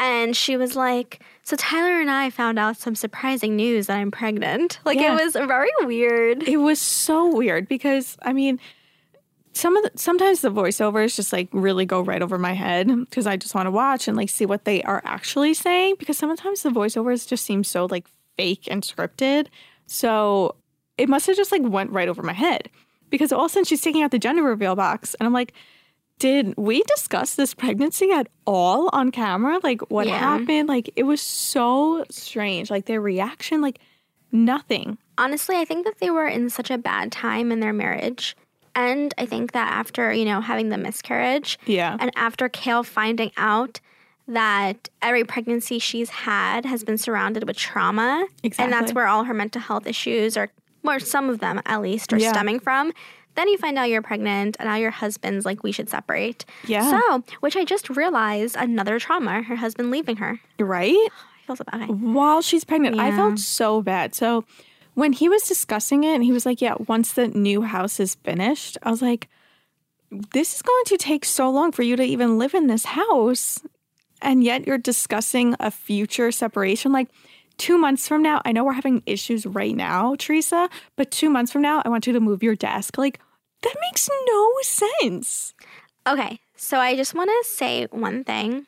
and 0.01 0.37
she 0.37 0.57
was 0.57 0.75
like, 0.75 1.23
"So 1.45 1.55
Tyler 1.55 2.01
and 2.01 2.11
I 2.11 2.31
found 2.31 2.59
out 2.59 2.77
some 2.77 2.97
surprising 2.97 3.55
news 3.55 3.87
that 3.87 3.99
I'm 3.99 4.11
pregnant." 4.11 4.81
Like 4.85 4.99
Yeah. 4.99 5.13
it 5.17 5.23
was 5.25 5.35
very 5.35 5.71
weird. 5.83 6.43
It 6.49 6.57
was 6.57 6.81
so 6.81 7.33
weird 7.33 7.69
because 7.69 8.17
I 8.23 8.33
mean, 8.33 8.59
some 9.53 9.77
of 9.77 9.85
the 9.85 9.91
sometimes 9.99 10.41
the 10.41 10.51
voiceovers 10.51 11.15
just 11.17 11.33
like 11.33 11.49
really 11.53 11.85
go 11.87 12.01
right 12.01 12.23
over 12.23 12.39
my 12.39 12.53
head 12.55 12.89
because 12.89 13.27
I 13.27 13.37
just 13.37 13.55
want 13.55 13.67
to 13.67 13.71
watch 13.71 14.09
and 14.09 14.17
like 14.17 14.31
see 14.31 14.47
what 14.47 14.65
they 14.65 14.83
are 14.85 15.03
actually 15.05 15.55
saying 15.55 15.97
because 15.99 16.19
sometimes 16.19 16.63
the 16.63 16.71
voiceovers 16.71 17.29
just 17.29 17.45
seem 17.45 17.63
so 17.63 17.87
like 17.87 18.07
fake 18.37 18.69
and 18.71 18.83
scripted. 18.83 19.49
So 19.87 20.57
it 20.97 21.09
must 21.09 21.27
have 21.27 21.37
just 21.37 21.53
like 21.53 21.63
went 21.63 21.91
right 21.91 22.09
over 22.09 22.23
my 22.23 22.33
head 22.33 22.71
because 23.11 23.33
all 23.33 23.45
of 23.45 23.51
a 23.51 23.53
sudden 23.53 23.65
she's 23.65 23.83
taking 23.83 24.03
out 24.03 24.13
the 24.13 24.19
gender 24.19 24.43
reveal 24.43 24.77
box 24.77 25.15
and 25.19 25.27
I'm 25.27 25.33
like, 25.33 25.53
did 26.20 26.54
we 26.56 26.83
discuss 26.85 27.35
this 27.35 27.54
pregnancy 27.54 28.12
at 28.12 28.28
all 28.46 28.88
on 28.92 29.11
camera? 29.11 29.59
Like 29.62 29.80
what 29.90 30.06
Yeah. 30.06 30.18
happened? 30.18 30.68
Like 30.68 30.90
it 30.94 31.02
was 31.02 31.20
so 31.20 32.04
strange. 32.11 32.70
Like 32.70 32.85
their 32.87 33.00
reaction, 33.00 33.61
like 33.61 33.80
nothing. 34.30 34.98
Honestly, 35.18 35.56
I 35.56 35.64
think 35.64 35.85
that 35.87 35.98
they 35.98 36.11
were 36.11 36.26
in 36.28 36.48
such 36.50 36.70
a 36.70 36.78
bad 36.78 37.11
time 37.11 37.50
in 37.50 37.61
their 37.61 37.72
marriage. 37.72 38.37
And 38.76 39.12
I 39.18 39.26
think 39.26 39.52
that 39.52 39.72
after, 39.72 40.12
you 40.12 40.24
know, 40.24 40.40
having 40.40 40.68
the 40.68 40.78
miscarriage, 40.78 41.59
Yeah. 41.66 41.96
and 41.98 42.12
after 42.14 42.48
Kale 42.48 42.85
finding 42.85 43.33
out 43.37 43.80
that 44.28 44.88
every 45.02 45.24
pregnancy 45.24 45.78
she's 45.80 46.11
had 46.11 46.64
has 46.64 46.85
been 46.85 46.96
surrounded 46.96 47.46
with 47.48 47.56
trauma, 47.56 48.24
exactly. 48.44 48.62
and 48.64 48.72
that's 48.72 48.92
where 48.94 49.09
all 49.09 49.24
her 49.24 49.35
mental 49.35 49.61
health 49.61 49.87
issues, 49.87 50.37
or 50.37 50.50
or 50.83 50.98
some 50.98 51.28
of 51.28 51.40
them 51.40 51.61
at 51.66 51.83
least, 51.83 52.11
are 52.12 52.18
Yeah. 52.18 52.30
stemming 52.33 52.59
from. 52.61 52.92
Then 53.37 53.49
you 53.49 53.59
find 53.59 53.79
out 53.79 53.88
you're 53.88 54.03
pregnant, 54.03 54.57
and 54.59 54.69
now 54.69 54.77
your 54.77 54.90
husband's 54.90 55.45
like, 55.45 55.62
we 55.62 55.73
should 55.73 55.88
separate. 55.88 56.45
Yeah. 56.66 56.90
So, 57.01 57.25
which 57.40 57.57
I 57.57 57.64
just 57.64 57.88
realized 57.88 58.57
another 58.57 58.99
trauma: 58.99 59.43
her 59.43 59.57
husband 59.57 59.90
leaving 59.90 60.16
her. 60.16 60.40
right? 60.59 60.95
I 60.95 61.47
feel 61.47 61.57
so 61.57 61.64
bad. 61.64 61.88
While 61.88 62.43
she's 62.43 62.64
pregnant. 62.64 62.99
I 62.99 63.11
felt 63.16 63.38
so 63.38 63.83
bad. 63.83 64.14
So 64.14 64.45
when 64.95 65.12
he 65.12 65.29
was 65.29 65.43
discussing 65.45 66.05
it 66.05 66.14
and 66.14 66.25
he 66.25 66.33
was 66.33 66.45
like, 66.45 66.61
Yeah, 66.61 66.75
once 66.87 67.12
the 67.12 67.29
new 67.29 67.62
house 67.62 67.99
is 68.01 68.16
finished, 68.16 68.77
I 68.83 68.90
was 68.90 69.01
like, 69.03 69.29
This 70.33 70.55
is 70.57 70.62
going 70.62 70.85
to 70.87 70.97
take 70.97 71.25
so 71.25 71.51
long 71.51 71.73
for 71.73 71.83
you 71.83 71.97
to 71.97 72.03
even 72.03 72.38
live 72.38 72.55
in 72.55 72.66
this 72.66 72.85
house. 72.85 73.61
And 74.23 74.45
yet 74.45 74.66
you're 74.66 74.79
discussing 74.79 75.55
a 75.59 75.71
future 75.71 76.31
separation. 76.31 76.93
Like 76.93 77.09
two 77.61 77.77
months 77.77 78.09
from 78.09 78.23
now, 78.23 78.40
I 78.46 78.53
know 78.53 78.64
we're 78.64 78.73
having 78.73 79.03
issues 79.05 79.44
right 79.44 79.77
now, 79.77 80.16
Teresa, 80.18 80.68
but 80.96 81.11
two 81.11 81.29
months 81.29 81.53
from 81.53 81.61
now, 81.61 81.83
I 81.85 81.90
want 81.90 82.07
you 82.07 82.12
to 82.14 82.20
move 82.20 82.42
your 82.42 82.57
desk. 82.57 82.96
Like, 82.96 83.20
that 83.62 83.75
makes 83.83 84.09
no 84.27 84.53
sense. 84.62 85.53
Okay, 86.07 86.40
so 86.57 86.79
I 86.79 86.96
just 86.96 87.14
want 87.14 87.29
to 87.29 87.51
say 87.51 87.87
one 87.90 88.25
thing. 88.25 88.66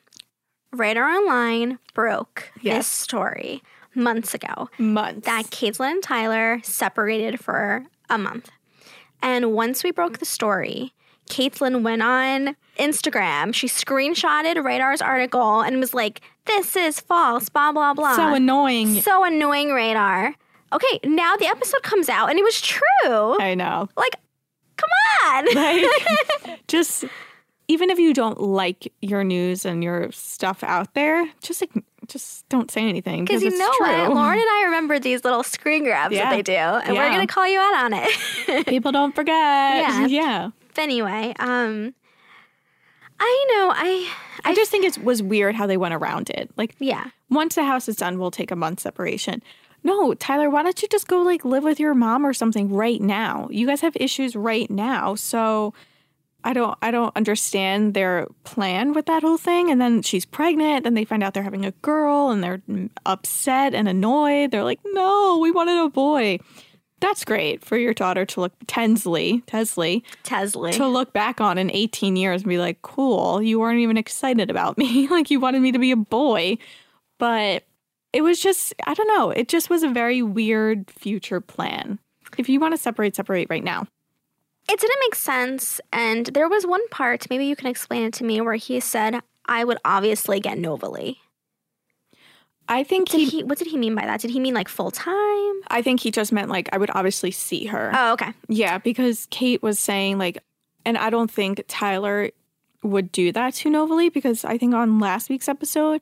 Radar 0.71 1.09
Online 1.09 1.79
broke 1.95 2.51
this 2.61 2.87
story 2.87 3.63
months 3.95 4.35
ago. 4.35 4.69
Months. 4.77 5.25
that 5.25 5.45
Catelynn 5.45 5.91
and 5.91 6.03
Tyler 6.03 6.61
separated 6.63 7.39
for 7.39 7.85
a 8.09 8.17
month. 8.19 8.51
And 9.21 9.53
once 9.53 9.83
we 9.83 9.91
broke 9.91 10.19
the 10.19 10.25
story, 10.25 10.93
Catelynn 11.29 11.81
went 11.83 12.01
on 12.01 12.55
Instagram. 12.77 13.53
She 13.53 13.67
screenshotted 13.67 14.63
Radar's 14.63 15.01
article 15.01 15.61
and 15.61 15.79
was 15.79 15.93
like, 15.93 16.21
This 16.45 16.75
is 16.75 16.99
false, 16.99 17.49
blah, 17.49 17.71
blah, 17.71 17.93
blah. 17.93 18.15
so 18.15 18.33
annoying. 18.33 19.01
So 19.01 19.23
annoying, 19.23 19.71
Radar. 19.71 20.35
Okay, 20.71 20.99
now 21.03 21.35
the 21.35 21.45
episode 21.45 21.83
comes 21.83 22.09
out 22.09 22.29
and 22.29 22.39
it 22.39 22.43
was 22.43 22.59
true. 22.59 23.39
I 23.39 23.53
know. 23.55 23.87
Like, 23.95 24.15
come 24.75 24.89
on. 25.25 25.45
like 25.55 26.59
just 26.67 27.05
even 27.67 27.89
if 27.89 27.97
you 27.99 28.13
don't 28.13 28.41
like 28.41 28.91
your 29.01 29.23
news 29.23 29.65
and 29.65 29.83
your 29.83 30.11
stuff 30.11 30.63
out 30.63 30.93
there, 30.95 31.25
just 31.41 31.61
like 31.61 31.71
just 32.07 32.47
don't 32.49 32.69
say 32.69 32.81
anything 32.89 33.23
Because 33.23 33.41
you 33.41 33.47
it's 33.47 33.57
know 33.57 33.71
true. 33.77 33.87
what? 33.87 34.13
Lauren 34.13 34.37
and 34.39 34.49
I 34.49 34.63
remember 34.65 34.99
these 34.99 35.23
little 35.23 35.43
screen 35.43 35.83
grabs 35.85 36.13
Yeah. 36.13 36.25
that 36.29 36.35
they 36.35 36.41
do, 36.41 36.51
and 36.53 36.97
we're 36.97 37.09
going 37.09 37.25
to 37.25 37.33
call 37.33 37.47
you 37.47 37.59
out 37.59 37.85
on 37.85 37.93
it. 37.95 38.67
People 38.67 38.91
don't 38.91 39.15
forget. 39.15 39.33
Yeah. 39.83 40.05
yeah. 40.07 40.49
Anyway, 40.77 41.33
um, 41.39 41.93
I 43.19 43.45
know, 43.49 43.73
I, 43.75 44.11
I 44.43 44.55
just 44.55 44.71
think 44.71 44.85
it 44.85 45.03
was 45.03 45.21
weird 45.23 45.55
how 45.55 45.67
they 45.67 45.77
went 45.77 45.93
around 45.93 46.29
it. 46.29 46.51
Like 46.57 46.75
yeah. 46.79 47.07
once 47.29 47.55
the 47.55 47.63
house 47.63 47.87
is 47.87 47.95
done, 47.95 48.19
we'll 48.19 48.31
take 48.31 48.51
a 48.51 48.55
month 48.55 48.79
separation. 48.79 49.41
No, 49.83 50.13
Tyler, 50.13 50.49
why 50.49 50.63
don't 50.63 50.81
you 50.81 50.87
just 50.87 51.07
go 51.07 51.21
like 51.21 51.43
live 51.43 51.63
with 51.63 51.79
your 51.79 51.93
mom 51.93 52.25
or 52.25 52.33
something 52.33 52.71
right 52.71 53.01
now? 53.01 53.47
You 53.51 53.67
guys 53.67 53.81
have 53.81 53.95
issues 53.97 54.35
right 54.35 54.69
now. 54.69 55.15
So 55.15 55.73
I 56.45 56.53
don't 56.53 56.77
I 56.81 56.91
don't 56.91 57.15
understand 57.15 57.93
their 57.93 58.27
plan 58.43 58.93
with 58.93 59.05
that 59.07 59.23
whole 59.23 59.37
thing. 59.37 59.69
And 59.69 59.81
then 59.81 60.01
she's 60.01 60.25
pregnant, 60.25 60.83
then 60.83 60.93
they 60.93 61.05
find 61.05 61.23
out 61.23 61.33
they're 61.33 61.43
having 61.43 61.65
a 61.65 61.71
girl 61.71 62.29
and 62.29 62.43
they're 62.43 62.61
upset 63.05 63.73
and 63.73 63.87
annoyed. 63.87 64.51
They're 64.51 64.63
like, 64.63 64.79
"No, 64.85 65.39
we 65.39 65.51
wanted 65.51 65.77
a 65.83 65.89
boy." 65.89 66.39
That's 67.03 67.25
great 67.25 67.65
for 67.65 67.77
your 67.77 67.93
daughter 67.93 68.25
to 68.25 68.39
look 68.39 68.57
Tensley, 68.65 69.45
Tesley, 69.45 70.05
Tesla. 70.23 70.71
to 70.71 70.87
look 70.87 71.11
back 71.11 71.41
on 71.41 71.57
in 71.57 71.69
18 71.69 72.15
years 72.15 72.43
and 72.43 72.49
be 72.49 72.57
like, 72.57 72.81
"Cool, 72.81 73.41
you 73.41 73.59
weren't 73.59 73.81
even 73.81 73.97
excited 73.97 74.49
about 74.49 74.77
me. 74.77 75.07
like 75.11 75.29
you 75.29 75.41
wanted 75.41 75.61
me 75.61 75.73
to 75.73 75.79
be 75.79 75.91
a 75.91 75.97
boy." 75.97 76.57
But 77.19 77.65
it 78.13 78.21
was 78.21 78.39
just 78.39 78.73
I 78.87 78.93
don't 78.93 79.09
know, 79.09 79.31
it 79.31 79.49
just 79.49 79.69
was 79.69 79.83
a 79.83 79.89
very 79.89 80.21
weird 80.21 80.89
future 80.89 81.41
plan. 81.41 81.99
If 82.37 82.47
you 82.47 82.61
want 82.61 82.73
to 82.73 82.77
separate, 82.77 83.17
separate 83.17 83.49
right 83.49 83.65
now. 83.65 83.85
It 84.71 84.79
didn't 84.79 84.99
make 85.01 85.15
sense. 85.15 85.81
And 85.91 86.27
there 86.27 86.47
was 86.47 86.65
one 86.65 86.87
part, 86.87 87.29
maybe 87.29 87.43
you 87.45 87.57
can 87.57 87.67
explain 87.67 88.03
it 88.03 88.13
to 88.13 88.23
me, 88.23 88.39
where 88.39 88.55
he 88.55 88.79
said, 88.79 89.19
I 89.45 89.65
would 89.65 89.77
obviously 89.83 90.39
get 90.39 90.57
Novalee. 90.57 91.17
I 92.69 92.83
think 92.83 93.09
Did 93.09 93.19
he, 93.19 93.25
he? 93.25 93.43
What 93.43 93.57
did 93.57 93.67
he 93.67 93.77
mean 93.77 93.93
by 93.95 94.05
that? 94.05 94.21
Did 94.21 94.31
he 94.31 94.39
mean 94.39 94.53
like 94.53 94.69
full 94.69 94.91
time? 94.91 95.15
I 95.67 95.81
think 95.83 95.99
he 95.99 96.11
just 96.11 96.31
meant 96.31 96.49
like 96.49 96.69
I 96.71 96.77
would 96.77 96.89
obviously 96.93 97.31
see 97.31 97.65
her. 97.65 97.91
Oh, 97.93 98.13
okay. 98.13 98.33
Yeah, 98.47 98.77
because 98.77 99.27
Kate 99.31 99.61
was 99.61 99.79
saying 99.79 100.17
like, 100.17 100.37
and 100.85 100.97
I 100.97 101.09
don't 101.09 101.29
think 101.29 101.63
Tyler 101.67 102.31
would 102.81 103.11
do 103.11 103.31
that 103.31 103.53
to 103.55 103.69
Novalee 103.69 104.11
because 104.11 104.43
I 104.45 104.57
think 104.57 104.73
on 104.73 104.99
last 104.99 105.29
week's 105.29 105.47
episode, 105.47 106.01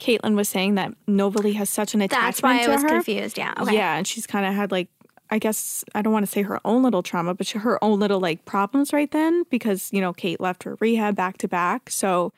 Catelynn 0.00 0.34
was 0.34 0.48
saying 0.48 0.74
that 0.74 0.92
Novalee 1.06 1.54
has 1.54 1.70
such 1.70 1.94
an 1.94 2.02
attachment 2.02 2.26
That's 2.34 2.42
why 2.42 2.60
I 2.60 2.64
to 2.64 2.70
was 2.72 2.82
her. 2.82 2.88
confused. 2.88 3.38
Yeah. 3.38 3.54
Okay. 3.60 3.74
Yeah, 3.74 3.96
and 3.96 4.06
she's 4.06 4.26
kind 4.26 4.44
of 4.46 4.52
had 4.54 4.70
like, 4.72 4.88
I 5.30 5.38
guess 5.38 5.82
I 5.94 6.02
don't 6.02 6.12
want 6.12 6.26
to 6.26 6.30
say 6.30 6.42
her 6.42 6.60
own 6.64 6.82
little 6.82 7.02
trauma, 7.02 7.34
but 7.34 7.46
she, 7.46 7.58
her 7.58 7.82
own 7.82 7.98
little 8.00 8.20
like 8.20 8.44
problems 8.44 8.92
right 8.92 9.10
then 9.10 9.44
because 9.50 9.90
you 9.92 10.00
know 10.00 10.12
Kate 10.12 10.40
left 10.40 10.64
her 10.64 10.76
rehab 10.80 11.16
back 11.16 11.38
to 11.38 11.48
back, 11.48 11.88
so 11.88 12.32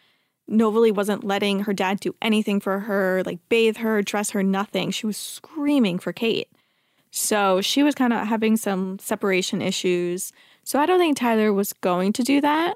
Novalee 0.51 0.95
wasn't 0.95 1.24
letting 1.24 1.61
her 1.61 1.72
dad 1.72 2.01
do 2.01 2.14
anything 2.20 2.61
for 2.61 2.80
her, 2.80 3.22
like 3.24 3.38
bathe 3.49 3.78
her, 3.78 4.03
dress 4.03 4.30
her, 4.30 4.42
nothing. 4.42 4.90
She 4.90 5.07
was 5.07 5.16
screaming 5.16 5.99
for 5.99 6.12
Kate. 6.12 6.49
So 7.11 7.61
she 7.61 7.82
was 7.82 7.95
kind 7.95 8.12
of 8.12 8.26
having 8.26 8.57
some 8.57 8.99
separation 8.99 9.62
issues. 9.62 10.32
So 10.64 10.78
I 10.78 10.86
don't 10.86 10.99
think 10.99 11.16
Tyler 11.16 11.53
was 11.53 11.72
going 11.72 12.12
to 12.14 12.22
do 12.22 12.40
that. 12.40 12.74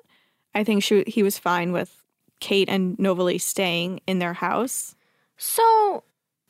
I 0.54 0.64
think 0.64 0.82
she 0.82 1.04
he 1.06 1.22
was 1.22 1.38
fine 1.38 1.72
with 1.72 2.04
Kate 2.40 2.68
and 2.68 2.96
Novalee 2.98 3.40
staying 3.40 4.00
in 4.06 4.18
their 4.18 4.34
house. 4.34 4.94
So 5.36 6.04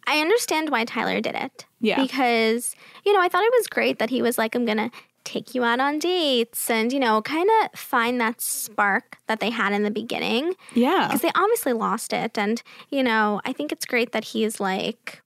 I 0.07 0.21
understand 0.21 0.71
why 0.71 0.85
Tyler 0.85 1.21
did 1.21 1.35
it. 1.35 1.67
Yeah. 1.81 2.01
Because, 2.01 2.75
you 3.05 3.13
know, 3.13 3.21
I 3.21 3.29
thought 3.29 3.45
it 3.45 3.53
was 3.57 3.67
great 3.67 3.99
that 3.99 4.11
he 4.11 4.23
was 4.23 4.39
like, 4.39 4.55
I'm 4.55 4.65
going 4.65 4.79
to 4.79 4.91
take 5.25 5.55
you 5.55 5.65
out 5.65 5.81
on 5.81 5.99
dates 5.99 6.71
and, 6.71 6.93
you 6.93 6.99
know, 6.99 7.21
kind 7.23 7.49
of 7.63 7.79
find 7.79 8.21
that 8.21 8.41
spark 8.41 9.19
that 9.27 9.41
they 9.41 9.51
had 9.51 9.73
in 9.73 9.83
the 9.83 9.91
beginning. 9.91 10.55
Yeah. 10.75 11.07
Because 11.07 11.21
they 11.23 11.31
obviously 11.35 11.73
lost 11.73 12.13
it. 12.13 12.39
And, 12.39 12.63
you 12.91 13.03
know, 13.03 13.41
I 13.45 13.53
think 13.53 13.73
it's 13.73 13.85
great 13.85 14.13
that 14.13 14.25
he's 14.25 14.59
like, 14.61 15.21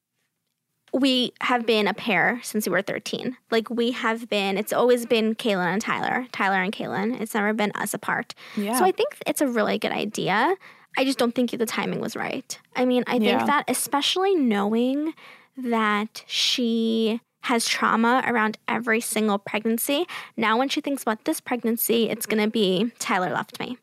we 0.93 1.33
have 1.41 1.65
been 1.65 1.89
a 1.89 1.95
pair 1.95 2.39
since 2.43 2.67
we 2.67 2.73
were 2.73 2.83
13. 2.83 3.37
Like, 3.51 3.71
we 3.71 3.93
have 3.93 4.29
been, 4.29 4.59
it's 4.59 4.73
always 4.75 5.07
been 5.07 5.35
Kaylin 5.35 5.73
and 5.73 5.81
Tyler, 5.81 6.27
Tyler 6.33 6.63
and 6.63 6.73
Kaylin. 6.73 7.19
It's 7.21 7.33
never 7.35 7.53
been 7.55 7.73
us 7.75 7.95
apart. 7.95 8.35
Yeah. 8.57 8.79
So 8.79 8.85
I 8.85 8.93
think 8.93 9.17
it's 9.27 9.41
a 9.41 9.47
really 9.49 9.79
good 9.79 9.93
idea. 9.93 10.55
I 10.99 11.05
just 11.07 11.17
don't 11.19 11.35
think 11.35 11.53
the 11.53 11.65
timing 11.65 12.01
was 12.01 12.15
right. 12.15 12.59
I 12.77 12.85
mean, 12.85 13.05
I 13.07 13.13
think 13.13 13.25
Yeah. 13.25 13.47
that 13.47 13.65
especially 13.69 14.35
knowing 14.35 15.15
that 15.57 16.25
she 16.27 17.21
has 17.43 17.69
trauma 17.69 18.23
around 18.27 18.59
every 18.69 19.01
single 19.01 19.39
pregnancy. 19.39 20.07
Now, 20.37 20.57
when 20.59 20.69
she 20.69 20.81
thinks 20.81 21.03
about 21.03 21.25
this 21.25 21.41
pregnancy, 21.41 22.09
it's 22.09 22.27
going 22.27 22.43
to 22.43 22.51
be 22.51 22.93
Tyler 22.99 23.31
left 23.31 23.59
me. 23.61 23.77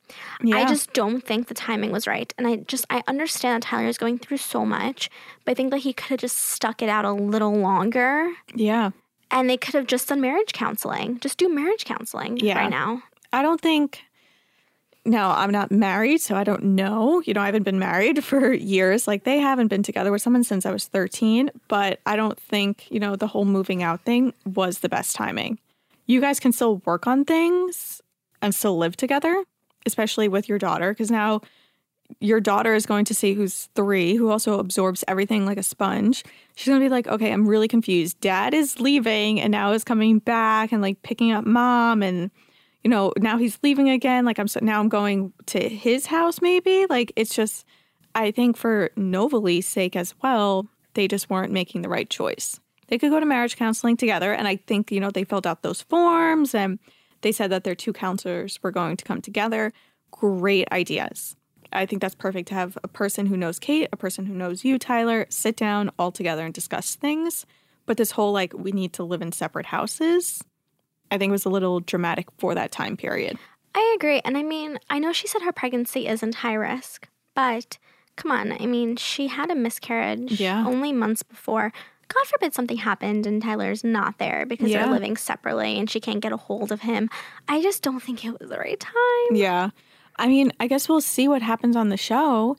I 0.53 0.65
just 0.65 0.93
don't 0.93 1.21
think 1.21 1.47
the 1.47 1.53
timing 1.53 1.91
was 1.91 2.07
right. 2.07 2.33
And 2.37 2.47
I 2.47 2.57
just, 2.57 2.85
I 2.89 3.03
understand 3.07 3.61
that 3.61 3.67
Tyler 3.67 3.87
is 3.87 3.97
going 3.97 4.17
through 4.19 4.37
so 4.37 4.65
much, 4.65 5.09
but 5.45 5.51
I 5.51 5.55
think 5.55 5.71
that 5.71 5.79
he 5.79 5.93
could 5.93 6.09
have 6.09 6.19
just 6.19 6.37
stuck 6.37 6.81
it 6.81 6.89
out 6.89 7.05
a 7.05 7.11
little 7.11 7.53
longer 7.53 8.31
yeah. 8.55 8.91
and 9.31 9.49
they 9.49 9.57
could 9.57 9.73
have 9.75 9.87
just 9.87 10.07
done 10.09 10.21
marriage 10.21 10.53
counseling. 10.53 11.19
Just 11.19 11.37
do 11.37 11.49
marriage 11.49 11.85
counseling 11.85 12.37
Yeah. 12.37 12.57
right 12.57 12.69
now. 12.69 13.03
I 13.31 13.41
don't 13.41 13.61
think. 13.61 14.03
No, 15.05 15.29
I'm 15.29 15.51
not 15.51 15.71
married, 15.71 16.19
so 16.21 16.35
I 16.35 16.43
don't 16.43 16.63
know. 16.63 17.21
You 17.25 17.33
know, 17.33 17.41
I 17.41 17.45
haven't 17.45 17.63
been 17.63 17.79
married 17.79 18.23
for 18.23 18.53
years. 18.53 19.07
Like, 19.07 19.23
they 19.23 19.39
haven't 19.39 19.67
been 19.67 19.83
together 19.83 20.11
with 20.11 20.21
someone 20.21 20.43
since 20.43 20.65
I 20.65 20.71
was 20.71 20.87
13. 20.87 21.49
But 21.67 21.99
I 22.05 22.15
don't 22.15 22.39
think, 22.39 22.87
you 22.91 22.99
know, 22.99 23.15
the 23.15 23.27
whole 23.27 23.45
moving 23.45 23.81
out 23.81 24.01
thing 24.01 24.33
was 24.45 24.79
the 24.79 24.89
best 24.89 25.15
timing. 25.15 25.59
You 26.05 26.21
guys 26.21 26.39
can 26.39 26.51
still 26.51 26.77
work 26.85 27.07
on 27.07 27.23
things 27.23 28.01
and 28.41 28.53
still 28.53 28.77
live 28.77 28.97
together, 28.97 29.43
especially 29.85 30.27
with 30.27 30.49
your 30.49 30.57
daughter, 30.57 30.91
because 30.91 31.11
now 31.11 31.41
your 32.19 32.41
daughter 32.41 32.73
is 32.73 32.85
going 32.85 33.05
to 33.05 33.13
see 33.13 33.33
who's 33.33 33.69
three, 33.75 34.15
who 34.15 34.29
also 34.29 34.59
absorbs 34.59 35.03
everything 35.07 35.45
like 35.45 35.57
a 35.57 35.63
sponge. 35.63 36.23
She's 36.55 36.67
gonna 36.67 36.83
be 36.83 36.89
like, 36.89 37.07
okay, 37.07 37.31
I'm 37.31 37.47
really 37.47 37.67
confused. 37.67 38.19
Dad 38.19 38.53
is 38.53 38.79
leaving 38.79 39.39
and 39.39 39.51
now 39.51 39.71
is 39.73 39.83
coming 39.83 40.19
back 40.19 40.71
and 40.71 40.81
like 40.81 41.01
picking 41.03 41.31
up 41.31 41.45
mom 41.45 42.01
and 42.01 42.31
you 42.83 42.89
know 42.89 43.13
now 43.17 43.37
he's 43.37 43.59
leaving 43.63 43.89
again. 43.89 44.25
Like 44.25 44.39
I'm 44.39 44.47
so 44.47 44.59
now 44.61 44.79
I'm 44.79 44.89
going 44.89 45.33
to 45.47 45.69
his 45.69 46.05
house 46.05 46.41
maybe. 46.41 46.85
Like 46.89 47.11
it's 47.15 47.35
just 47.35 47.65
I 48.15 48.31
think 48.31 48.57
for 48.57 48.89
Novalee's 48.97 49.67
sake 49.67 49.95
as 49.95 50.15
well, 50.21 50.67
they 50.93 51.07
just 51.07 51.29
weren't 51.29 51.53
making 51.53 51.81
the 51.81 51.89
right 51.89 52.09
choice. 52.09 52.59
They 52.87 52.97
could 52.97 53.11
go 53.11 53.19
to 53.19 53.25
marriage 53.25 53.55
counseling 53.55 53.97
together, 53.97 54.33
and 54.33 54.47
I 54.47 54.55
think 54.55 54.91
you 54.91 54.99
know 54.99 55.11
they 55.11 55.23
filled 55.23 55.47
out 55.47 55.61
those 55.61 55.81
forms 55.81 56.55
and 56.55 56.79
they 57.21 57.31
said 57.31 57.51
that 57.51 57.63
their 57.63 57.75
two 57.75 57.93
counselors 57.93 58.59
were 58.63 58.71
going 58.71 58.97
to 58.97 59.05
come 59.05 59.21
together. 59.21 59.73
Great 60.11 60.71
ideas. 60.71 61.35
I 61.71 61.85
think 61.85 62.01
that's 62.01 62.15
perfect 62.15 62.47
to 62.47 62.55
have 62.55 62.77
a 62.83 62.87
person 62.87 63.27
who 63.27 63.37
knows 63.37 63.59
Kate, 63.59 63.89
a 63.91 63.97
person 63.97 64.25
who 64.25 64.33
knows 64.33 64.65
you, 64.65 64.79
Tyler, 64.79 65.27
sit 65.29 65.55
down 65.55 65.91
all 65.99 66.11
together 66.11 66.43
and 66.43 66.53
discuss 66.53 66.95
things. 66.95 67.45
But 67.85 67.97
this 67.97 68.11
whole 68.11 68.31
like 68.31 68.53
we 68.53 68.71
need 68.71 68.93
to 68.93 69.03
live 69.03 69.21
in 69.21 69.31
separate 69.31 69.67
houses, 69.67 70.43
I 71.11 71.17
think 71.17 71.29
it 71.29 71.31
was 71.31 71.45
a 71.45 71.49
little 71.49 71.79
dramatic 71.79 72.27
for 72.37 72.53
that 72.55 72.71
time 72.71 72.95
period. 72.97 73.37
I 73.75 73.93
agree. 73.97 74.19
And 74.25 74.37
I 74.37 74.43
mean, 74.43 74.79
I 74.89 74.99
know 74.99 75.13
she 75.13 75.27
said 75.27 75.41
her 75.43 75.51
pregnancy 75.51 76.07
isn't 76.07 76.35
high 76.35 76.53
risk, 76.55 77.07
but 77.35 77.77
come 78.15 78.31
on. 78.31 78.51
I 78.51 78.65
mean, 78.65 78.95
she 78.95 79.27
had 79.27 79.49
a 79.51 79.55
miscarriage 79.55 80.39
Yeah. 80.39 80.65
only 80.65 80.91
months 80.91 81.23
before. 81.23 81.71
God 82.07 82.25
forbid 82.25 82.53
something 82.55 82.77
happened 82.77 83.27
and 83.27 83.41
Tyler's 83.41 83.83
not 83.83 84.17
there 84.17 84.45
because 84.47 84.69
Yeah. 84.71 84.83
they're 84.83 84.91
living 84.93 85.15
separately 85.15 85.77
and 85.79 85.89
she 85.89 85.99
can't 85.99 86.19
get 86.21 86.31
a 86.31 86.37
hold 86.37 86.71
of 86.71 86.81
him. 86.81 87.09
I 87.47 87.61
just 87.61 87.83
don't 87.83 87.99
think 88.01 88.25
it 88.25 88.39
was 88.39 88.49
the 88.49 88.57
right 88.57 88.79
time. 88.79 89.35
Yeah. 89.35 89.69
I 90.17 90.27
mean, 90.27 90.51
I 90.59 90.67
guess 90.67 90.89
we'll 90.89 91.01
see 91.01 91.27
what 91.27 91.41
happens 91.43 91.75
on 91.75 91.89
the 91.89 91.97
show 91.97 92.57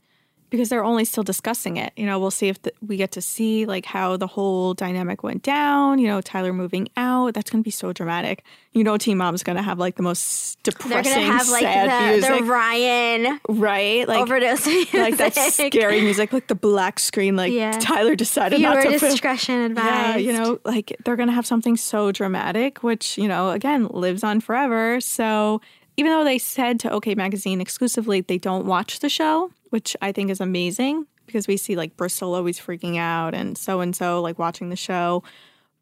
because 0.50 0.68
they're 0.68 0.84
only 0.84 1.04
still 1.04 1.22
discussing 1.22 1.76
it. 1.76 1.92
You 1.96 2.06
know, 2.06 2.18
we'll 2.18 2.30
see 2.30 2.48
if 2.48 2.60
the, 2.62 2.72
we 2.86 2.96
get 2.96 3.12
to 3.12 3.22
see 3.22 3.64
like 3.66 3.86
how 3.86 4.16
the 4.16 4.26
whole 4.26 4.74
dynamic 4.74 5.22
went 5.22 5.42
down, 5.42 5.98
you 5.98 6.06
know, 6.08 6.20
Tyler 6.20 6.52
moving 6.52 6.88
out. 6.96 7.34
That's 7.34 7.50
going 7.50 7.62
to 7.62 7.64
be 7.64 7.70
so 7.70 7.92
dramatic. 7.92 8.44
You 8.72 8.84
know, 8.84 8.96
Teen 8.98 9.16
Mom's 9.16 9.42
going 9.42 9.56
to 9.56 9.62
have 9.62 9.78
like 9.78 9.96
the 9.96 10.02
most 10.02 10.62
They're 10.64 10.72
depressing, 10.72 11.14
gonna 11.14 11.26
have 11.26 11.48
like 11.48 11.62
sad 11.62 11.88
the, 12.04 12.12
music. 12.12 12.38
the 12.38 12.44
Ryan 12.44 13.40
right? 13.48 14.06
Like 14.06 14.22
overdose 14.22 14.66
music. 14.66 14.94
like 14.94 15.16
that 15.16 15.34
scary 15.34 16.00
music, 16.00 16.32
like 16.32 16.46
the 16.48 16.54
black 16.54 16.98
screen, 16.98 17.36
like 17.36 17.52
Yeah. 17.52 17.72
Tyler 17.72 18.14
decided 18.14 18.60
not 18.60 18.80
Viewer 18.80 18.92
to 18.92 18.98
film. 18.98 19.12
discretion 19.12 19.60
advised. 19.60 19.86
Yeah, 19.86 20.16
you 20.16 20.32
know, 20.32 20.60
like 20.64 20.96
they're 21.04 21.16
gonna 21.16 21.32
have 21.32 21.46
something 21.46 21.76
so 21.76 22.12
dramatic, 22.12 22.82
which 22.82 23.18
you 23.18 23.28
know, 23.28 23.50
again, 23.50 23.86
lives 23.88 24.22
on 24.24 24.40
forever. 24.40 25.00
So 25.00 25.60
even 25.96 26.12
though 26.12 26.24
they 26.24 26.38
said 26.38 26.80
to 26.80 26.90
OK 26.90 27.14
Magazine 27.14 27.60
exclusively 27.60 28.20
they 28.20 28.38
don't 28.38 28.66
watch 28.66 29.00
the 29.00 29.08
show, 29.08 29.50
which 29.70 29.96
I 30.02 30.12
think 30.12 30.30
is 30.30 30.40
amazing 30.40 31.06
because 31.26 31.48
we 31.48 31.56
see 31.56 31.76
like 31.76 31.96
Bristol 31.96 32.34
always 32.34 32.60
freaking 32.60 32.98
out 32.98 33.34
and 33.34 33.56
so 33.56 33.80
and 33.80 33.94
so 33.94 34.20
like 34.20 34.38
watching 34.38 34.68
the 34.68 34.76
show. 34.76 35.22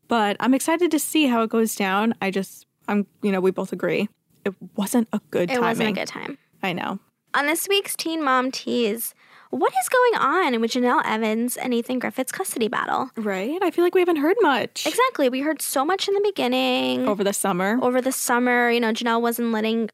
But 0.07 0.37
I'm 0.41 0.55
excited 0.55 0.91
to 0.91 0.99
see 0.99 1.27
how 1.27 1.43
it 1.43 1.51
goes 1.51 1.75
down. 1.75 2.15
I 2.23 2.31
just, 2.31 2.67
I'm, 2.87 3.07
you 3.23 3.31
know, 3.33 3.41
we 3.41 3.51
both 3.51 3.73
agree 3.73 4.09
it 4.45 4.55
wasn't 4.77 5.09
a 5.13 5.21
good 5.31 5.49
time. 5.49 5.59
it 5.59 5.61
wasn't 5.61 5.89
a 5.91 5.93
good 5.93 6.09
time. 6.09 6.39
I 6.63 6.73
know. 6.73 6.99
On 7.35 7.47
this 7.47 7.69
week's 7.69 7.95
Teen 7.95 8.25
Mom 8.25 8.51
Tease, 8.51 9.15
what 9.51 9.73
is 9.81 9.89
going 9.89 10.23
on 10.23 10.61
with 10.61 10.73
Jenelle 10.73 11.03
Evans 11.05 11.57
and 11.57 11.71
Nathan 11.71 11.99
Griffith's 11.99 12.33
custody 12.33 12.69
battle? 12.69 13.11
Right? 13.17 13.59
I 13.63 13.71
feel 13.71 13.85
like 13.85 13.95
we 13.95 14.01
haven't 14.01 14.17
heard 14.17 14.37
much 14.41 14.87
Exactly. 14.87 15.29
We 15.29 15.41
heard 15.41 15.63
so 15.63 15.85
much 15.85 16.09
in 16.09 16.15
the 16.15 16.21
beginning. 16.23 17.09
over 17.09 17.23
the 17.23 17.33
summer. 17.33 17.79
Over 17.83 18.01
the 18.01 18.13
summer, 18.13 18.71
you 18.71 18.81
know, 18.81 18.93
Jenelle 18.93 19.21
wasn't 19.21 19.53
letting 19.53 19.91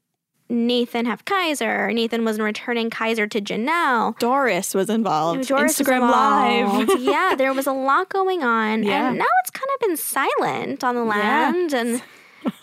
Nathan 0.49 1.07
have 1.07 1.25
Kaiser. 1.25 1.91
Nathan 1.93 2.25
wasn't 2.25 2.45
returning 2.45 2.91
Kaiser 2.91 3.27
to 3.27 3.41
Jenelle. 3.41 4.19
Doris 4.19 4.75
was 4.75 4.91
involved. 4.91 5.49
Doris 5.49 5.79
was 5.79 5.87
Instagram 5.89 6.03
involved. 6.03 6.89
Live. 6.91 7.01
yeah, 7.03 7.35
there 7.37 7.53
was 7.55 7.67
a 7.67 7.73
lot 7.73 8.09
going 8.11 8.43
on. 8.43 8.83
Yeah. 8.83 9.09
And 9.09 9.19
now 9.19 9.25
it's 9.41 9.51
kind 9.51 9.69
of 9.75 9.81
been 9.89 9.97
silent 9.97 10.85
on 10.85 10.95
the 10.95 11.05
land 11.05 11.73
and 11.73 12.03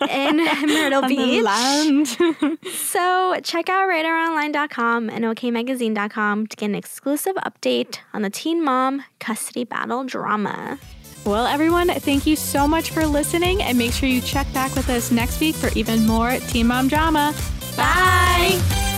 in 0.08 0.36
Myrtle 0.68 1.08
Beach. 1.08 1.42
land. 1.42 2.06
So 2.72 3.36
check 3.42 3.68
out 3.68 3.88
RadarOnline.com 3.88 5.10
and 5.10 5.24
OKMagazine.com 5.24 6.46
to 6.46 6.56
get 6.56 6.66
an 6.66 6.76
exclusive 6.76 7.34
update 7.44 7.98
on 8.14 8.22
the 8.22 8.30
Teen 8.30 8.64
Mom 8.64 9.02
custody 9.18 9.64
battle 9.64 10.04
drama. 10.04 10.78
well, 11.24 11.46
everyone, 11.46 11.88
thank 11.88 12.26
you 12.26 12.36
so 12.36 12.68
much 12.68 12.90
for 12.90 13.04
listening, 13.06 13.60
and 13.60 13.76
make 13.76 13.92
sure 13.92 14.08
you 14.08 14.20
check 14.20 14.46
back 14.52 14.72
with 14.76 14.88
us 14.88 15.10
next 15.10 15.40
week 15.40 15.56
for 15.56 15.76
even 15.76 16.06
more 16.06 16.36
Teen 16.48 16.68
Mom 16.68 16.86
drama. 16.86 17.34
Bye. 17.76 18.91